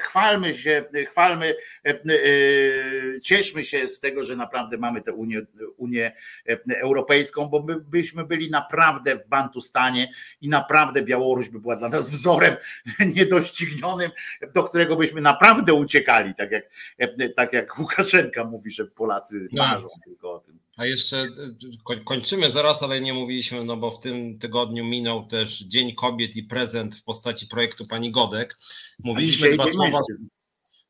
[0.00, 1.54] chwalmy się, chwalmy,
[1.86, 5.42] e, e, cieszmy się z tego, że naprawdę mamy tę Unię,
[5.76, 6.12] Unię
[6.76, 12.10] Europejską, bo my byśmy byli naprawdę w Bantustanie i naprawdę Białoruś by była dla nas
[12.10, 12.56] wzorem
[13.16, 14.10] niedoścignionym,
[14.54, 16.64] do którego byśmy naprawdę uciekali, tak jak,
[17.36, 20.61] tak jak Łukaszenka mówi, że Polacy marzą tylko o tym.
[20.76, 21.28] A jeszcze
[21.90, 26.36] e, kończymy zaraz, ale nie mówiliśmy, no bo w tym tygodniu minął też Dzień Kobiet
[26.36, 28.56] i prezent w postaci projektu pani Godek.
[28.98, 29.90] Mówiliśmy dwa słowa.
[29.90, 30.26] Mężczyzn.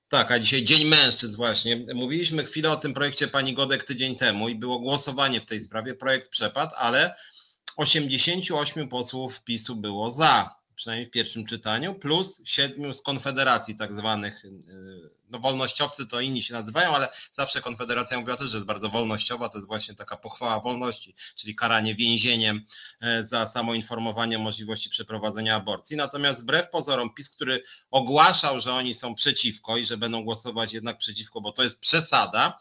[0.08, 1.86] Tak, a dzisiaj Dzień Mężczyzn właśnie.
[1.94, 5.94] Mówiliśmy chwilę o tym projekcie pani Godek tydzień temu i było głosowanie w tej sprawie.
[5.94, 7.14] Projekt przepadł, ale
[7.76, 14.44] 88 posłów PiSu było za przynajmniej w pierwszym czytaniu, plus siedmiu z konfederacji tak zwanych,
[14.44, 14.50] y,
[15.32, 19.48] no wolnościowcy to inni się nazywają, ale zawsze Konfederacja mówiła też, że jest bardzo wolnościowa,
[19.48, 22.66] to jest właśnie taka pochwała wolności, czyli karanie więzieniem
[23.00, 25.96] e, za samoinformowanie o możliwości przeprowadzenia aborcji.
[25.96, 30.98] Natomiast wbrew pozorom PiS, który ogłaszał, że oni są przeciwko i że będą głosować jednak
[30.98, 32.60] przeciwko, bo to jest przesada,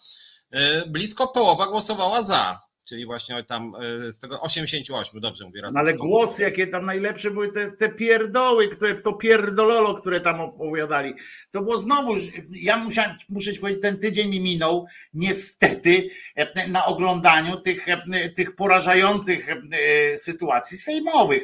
[0.51, 5.61] e, blisko połowa głosowała za czyli właśnie tam e, z tego 88, dobrze mówię.
[5.73, 10.41] No ale głosy, jakie tam najlepsze były, te, te pierdoły, które, to pierdololo, które tam
[10.41, 11.13] opowiadali.
[11.51, 12.15] To było znowu,
[12.49, 18.29] ja musiałem, muszę ci powiedzieć, ten tydzień mi minął, niestety, e, na oglądaniu tych, e,
[18.29, 19.47] tych porażających
[20.15, 21.43] sytuacji sejmowych.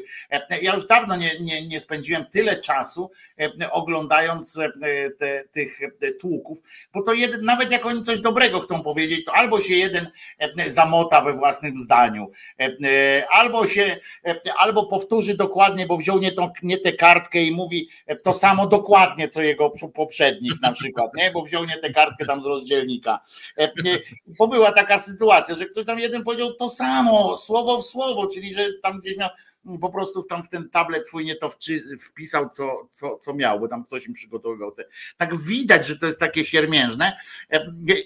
[0.62, 3.12] Ja już dawno nie, nie, nie spędziłem tyle czasu
[3.72, 4.60] oglądając
[5.18, 5.80] te, tych
[6.20, 6.60] tłuków,
[6.94, 10.08] bo to jeden, nawet jak oni coś dobrego chcą powiedzieć, to albo się jeden
[10.68, 12.32] zamota we własnym zdaniu.
[12.60, 17.44] E, e, albo się, e, albo powtórzy dokładnie, bo wziął nie, tą, nie tę kartkę
[17.44, 17.90] i mówi
[18.24, 21.32] to samo dokładnie, co jego poprzednik na przykład, nie?
[21.32, 23.20] bo wziął nie tę kartkę tam z rozdzielnika.
[24.40, 28.54] Bo była taka sytuacja, że ktoś tam jeden powiedział to samo, słowo w słowo, czyli
[28.54, 29.30] że tam gdzieś miał
[29.82, 31.50] po prostu tam w ten tablet swój nie to
[32.06, 34.86] wpisał, co, co, co miał, bo tam ktoś im przygotowywał te.
[35.18, 37.18] Tak widać, że to jest takie siermiężne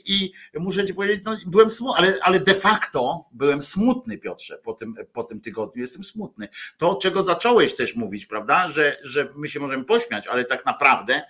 [0.06, 4.74] i muszę ci powiedzieć, no, byłem smutny, ale, ale de facto byłem smutny, Piotrze, po
[4.74, 5.82] tym, po tym tygodniu.
[5.82, 6.48] Jestem smutny.
[6.78, 11.22] To, czego zacząłeś też mówić, prawda, że, że my się możemy pośmiać, ale tak naprawdę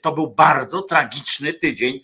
[0.00, 2.00] to był bardzo tragiczny tydzień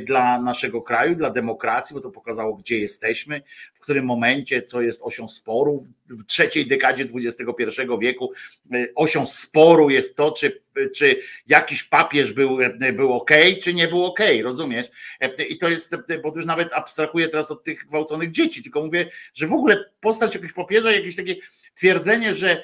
[0.00, 3.42] dla naszego kraju, dla demokracji, bo to pokazało, gdzie jesteśmy,
[3.82, 8.32] którym momencie, co jest osią sporów w trzeciej dekadzie XXI wieku
[8.72, 10.62] e, osią sporu jest to, czy,
[10.94, 13.30] czy jakiś papież był, e, był ok,
[13.62, 14.90] czy nie był ok, rozumiesz?
[15.20, 19.10] E, I to jest, bo już nawet abstrahuję teraz od tych gwałconych dzieci, tylko mówię,
[19.34, 21.36] że w ogóle postać jakiegoś papieża, jakieś takie
[21.74, 22.62] twierdzenie, że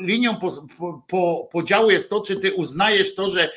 [0.00, 0.66] linią po,
[1.08, 3.50] po, podziału jest to, czy ty uznajesz to, że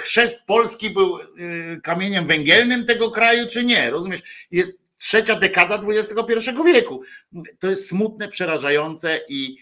[0.00, 1.18] chrzest Polski był
[1.82, 4.20] kamieniem węgielnym tego kraju, czy nie, rozumiesz?
[4.50, 7.02] Jest trzecia dekada XXI wieku.
[7.58, 9.56] To jest smutne, przerażające i,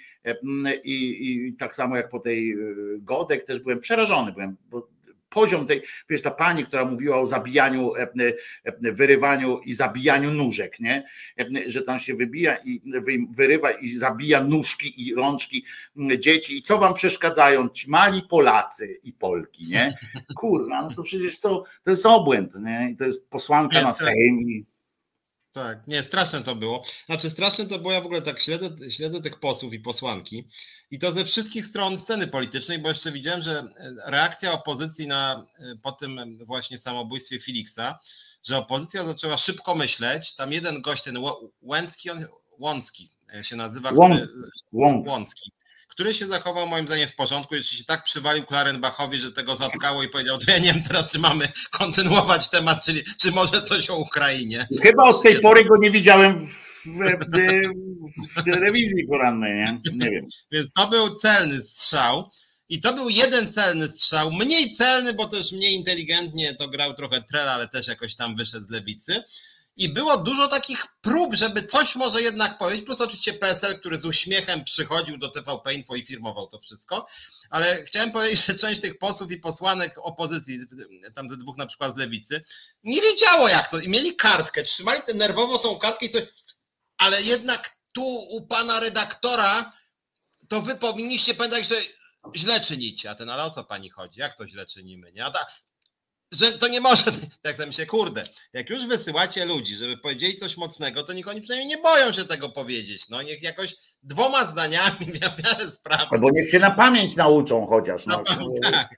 [0.85, 2.57] i, i tak samo jak po tej
[2.99, 4.89] Godek też byłem przerażony, byłem, bo
[5.29, 7.93] poziom tej, wiesz, ta pani, która mówiła o zabijaniu,
[8.81, 11.05] wyrywaniu i zabijaniu nóżek, nie?
[11.67, 12.83] Że tam się wybija i
[13.31, 15.65] wyrywa i zabija nóżki i rączki
[16.19, 16.57] dzieci.
[16.57, 17.69] I co wam przeszkadzają?
[17.69, 19.99] Ci mali Polacy i Polki, nie?
[20.37, 22.91] Kurwa, no to przecież to, to jest obłęd, nie?
[22.93, 24.67] I to jest posłanka na Sejm.
[25.53, 26.85] Tak, nie, straszne to było.
[27.07, 30.49] Znaczy straszne to było, ja w ogóle tak śledzę, śledzę tych posłów i posłanki
[30.91, 35.47] i to ze wszystkich stron sceny politycznej, bo jeszcze widziałem, że e, reakcja opozycji na,
[35.59, 37.99] e, po tym właśnie samobójstwie Filiksa,
[38.45, 41.19] że opozycja zaczęła szybko myśleć, tam jeden gość, ten
[41.63, 42.27] Łęcki, on,
[42.59, 44.27] Łącki e, się nazywa, Łącki.
[44.27, 45.53] Który, Łącki
[45.89, 50.03] który się zachował moim zdaniem w porządku, jeszcze się tak przywalił Klarenbachowi, że tego zatkało
[50.03, 53.91] i powiedział, to ja nie wiem teraz, czy mamy kontynuować temat, czyli czy może coś
[53.91, 54.69] o Ukrainie.
[54.83, 56.85] Chyba od tej pory go nie widziałem w,
[58.15, 59.79] w, w telewizji porannej, nie?
[59.93, 60.27] nie wiem.
[60.53, 62.31] Więc to był celny strzał.
[62.71, 67.23] I to był jeden celny strzał, mniej celny, bo też mniej inteligentnie to grał trochę
[67.23, 69.23] Trela, ale też jakoś tam wyszedł z lewicy
[69.79, 74.05] i było dużo takich prób, żeby coś może jednak powiedzieć, plus oczywiście PSL, który z
[74.05, 77.07] uśmiechem przychodził do TVP Info i firmował to wszystko,
[77.51, 80.59] ale chciałem powiedzieć, że część tych posłów i posłanek opozycji,
[81.15, 82.45] tam ze dwóch na przykład z lewicy,
[82.85, 86.23] nie wiedziało jak to i mieli kartkę, trzymali ten nerwowo tą kartkę i coś,
[86.97, 89.73] ale jednak tu u pana redaktora
[90.49, 91.75] to wy powinniście pamiętać, że
[92.37, 94.21] źle czynicie, a ten, ale o co pani chodzi?
[94.21, 95.13] Jak to źle czynimy?
[95.13, 95.25] Nie?
[95.25, 95.47] A ta,
[96.33, 97.05] że to nie może,
[97.43, 101.41] tak tam się, kurde, jak już wysyłacie ludzi, żeby powiedzieli coś mocnego, to niech oni
[101.41, 106.07] przynajmniej nie boją się tego powiedzieć, no niech jakoś dwoma zdaniami w miarę sprawy.
[106.11, 108.23] Albo niech się na pamięć nauczą chociaż, no.
[108.71, 108.89] tak.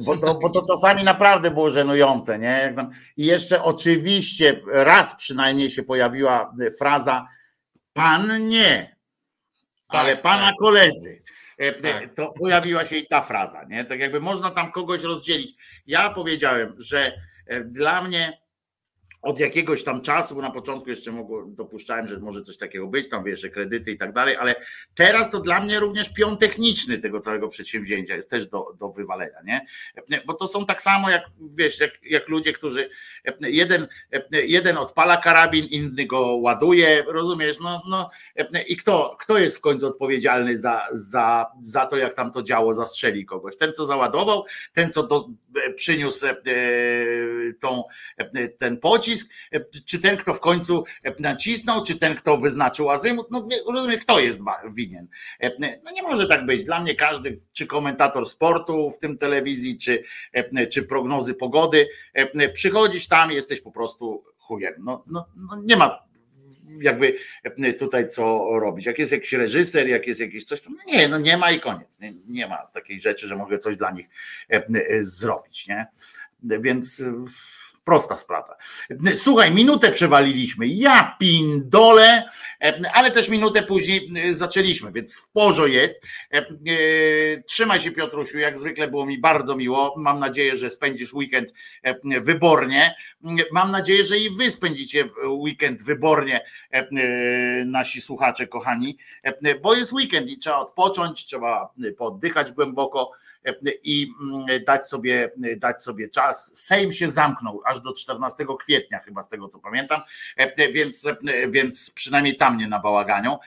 [0.00, 2.74] bo, to, bo to czasami naprawdę było żenujące, nie?
[3.16, 7.26] I jeszcze oczywiście raz przynajmniej się pojawiła fraza
[7.92, 8.96] pan nie,
[9.88, 10.54] ale tak, pana tak.
[10.58, 11.21] koledzy.
[11.62, 12.14] E, tak.
[12.14, 13.84] to pojawiła się i ta fraza, nie?
[13.84, 15.54] Tak jakby można tam kogoś rozdzielić.
[15.86, 17.12] Ja powiedziałem, że
[17.46, 18.41] e, dla mnie
[19.22, 23.08] od jakiegoś tam czasu, bo na początku jeszcze mogło, dopuszczałem, że może coś takiego być,
[23.08, 24.54] tam wiesz, że kredyty i tak dalej, ale
[24.94, 29.42] teraz to dla mnie również pion techniczny tego całego przedsięwzięcia jest też do, do wywalenia,
[29.44, 29.66] nie?
[30.26, 32.90] Bo to są tak samo jak, wiesz, jak, jak ludzie, którzy
[33.40, 33.88] jeden,
[34.32, 38.10] jeden odpala karabin, inny go ładuje, rozumiesz, no, no
[38.66, 42.72] i kto, kto jest w końcu odpowiedzialny za, za, za to, jak tam to działo
[42.72, 43.56] zastrzeli kogoś?
[43.56, 45.28] Ten, co załadował, ten, co do,
[45.74, 46.34] przyniósł e,
[47.60, 47.84] tą,
[48.58, 49.11] ten pocisk,
[49.52, 54.00] e, czy ten, kto w końcu e, nacisnął, czy ten, kto wyznaczył azymut, no rozumiem,
[54.00, 54.40] kto jest
[54.76, 55.08] winien.
[55.40, 55.50] E,
[55.84, 56.64] no nie może tak być.
[56.64, 60.02] Dla mnie każdy, czy komentator sportu w tym telewizji, czy,
[60.70, 61.88] czy prognozy pogody,
[62.54, 64.74] przychodzisz tam, jesteś po prostu chujem.
[64.78, 66.12] No, no, no nie ma
[66.80, 67.16] jakby
[67.78, 68.86] tutaj co robić.
[68.86, 71.60] Jak jest jakiś reżyser, jak jest jakieś coś, to no nie, no nie ma i
[71.60, 72.00] koniec.
[72.00, 74.08] Nie, nie ma takiej rzeczy, że mogę coś dla nich
[75.00, 75.68] zrobić.
[75.68, 75.86] Nie?
[76.42, 77.04] Więc
[77.84, 78.56] Prosta sprawa.
[79.14, 80.66] Słuchaj, minutę przewaliliśmy.
[80.66, 82.28] Ja pindole,
[82.94, 85.96] ale też minutę później zaczęliśmy, więc w porze jest.
[87.46, 89.94] Trzymaj się Piotrusiu, jak zwykle było mi bardzo miło.
[89.96, 91.54] Mam nadzieję, że spędzisz weekend
[92.20, 92.94] wybornie.
[93.52, 96.44] Mam nadzieję, że i wy spędzicie weekend wybornie,
[97.66, 98.98] nasi słuchacze kochani,
[99.62, 103.10] bo jest weekend i trzeba odpocząć, trzeba poddychać głęboko
[103.82, 106.50] i mm, dać sobie, dać sobie czas.
[106.54, 110.00] Sejm się zamknął aż do 14 kwietnia, chyba z tego co pamiętam,
[110.72, 111.08] więc,
[111.48, 113.38] więc przynajmniej tam nie nabałaganią.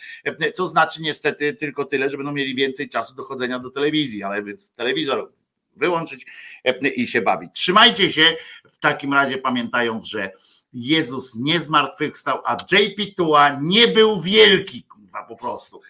[0.53, 4.43] Co znaczy niestety tylko tyle, że będą mieli więcej czasu do chodzenia do telewizji, ale
[4.43, 5.31] więc telewizor
[5.75, 6.25] wyłączyć
[6.95, 7.51] i się bawić.
[7.53, 8.35] Trzymajcie się
[8.71, 10.31] w takim razie, pamiętając, że
[10.73, 14.85] Jezus nie zmartwychwstał, a JP Tua nie był wielki,
[15.27, 15.81] po prostu.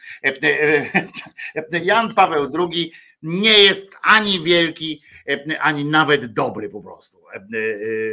[1.84, 2.92] Jan Paweł II
[3.26, 7.18] nie jest ani wielki, e, ani nawet dobry po prostu.
[7.30, 7.42] E, e,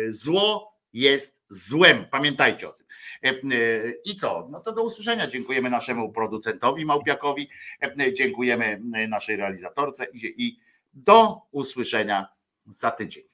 [0.09, 2.07] zło jest złem.
[2.11, 2.83] Pamiętajcie o tym.
[4.05, 4.49] I co?
[4.51, 5.27] No to do usłyszenia.
[5.27, 7.49] Dziękujemy naszemu producentowi Małpiakowi,
[8.13, 10.59] dziękujemy naszej realizatorce i
[10.95, 12.29] do usłyszenia
[12.67, 13.32] za tydzień.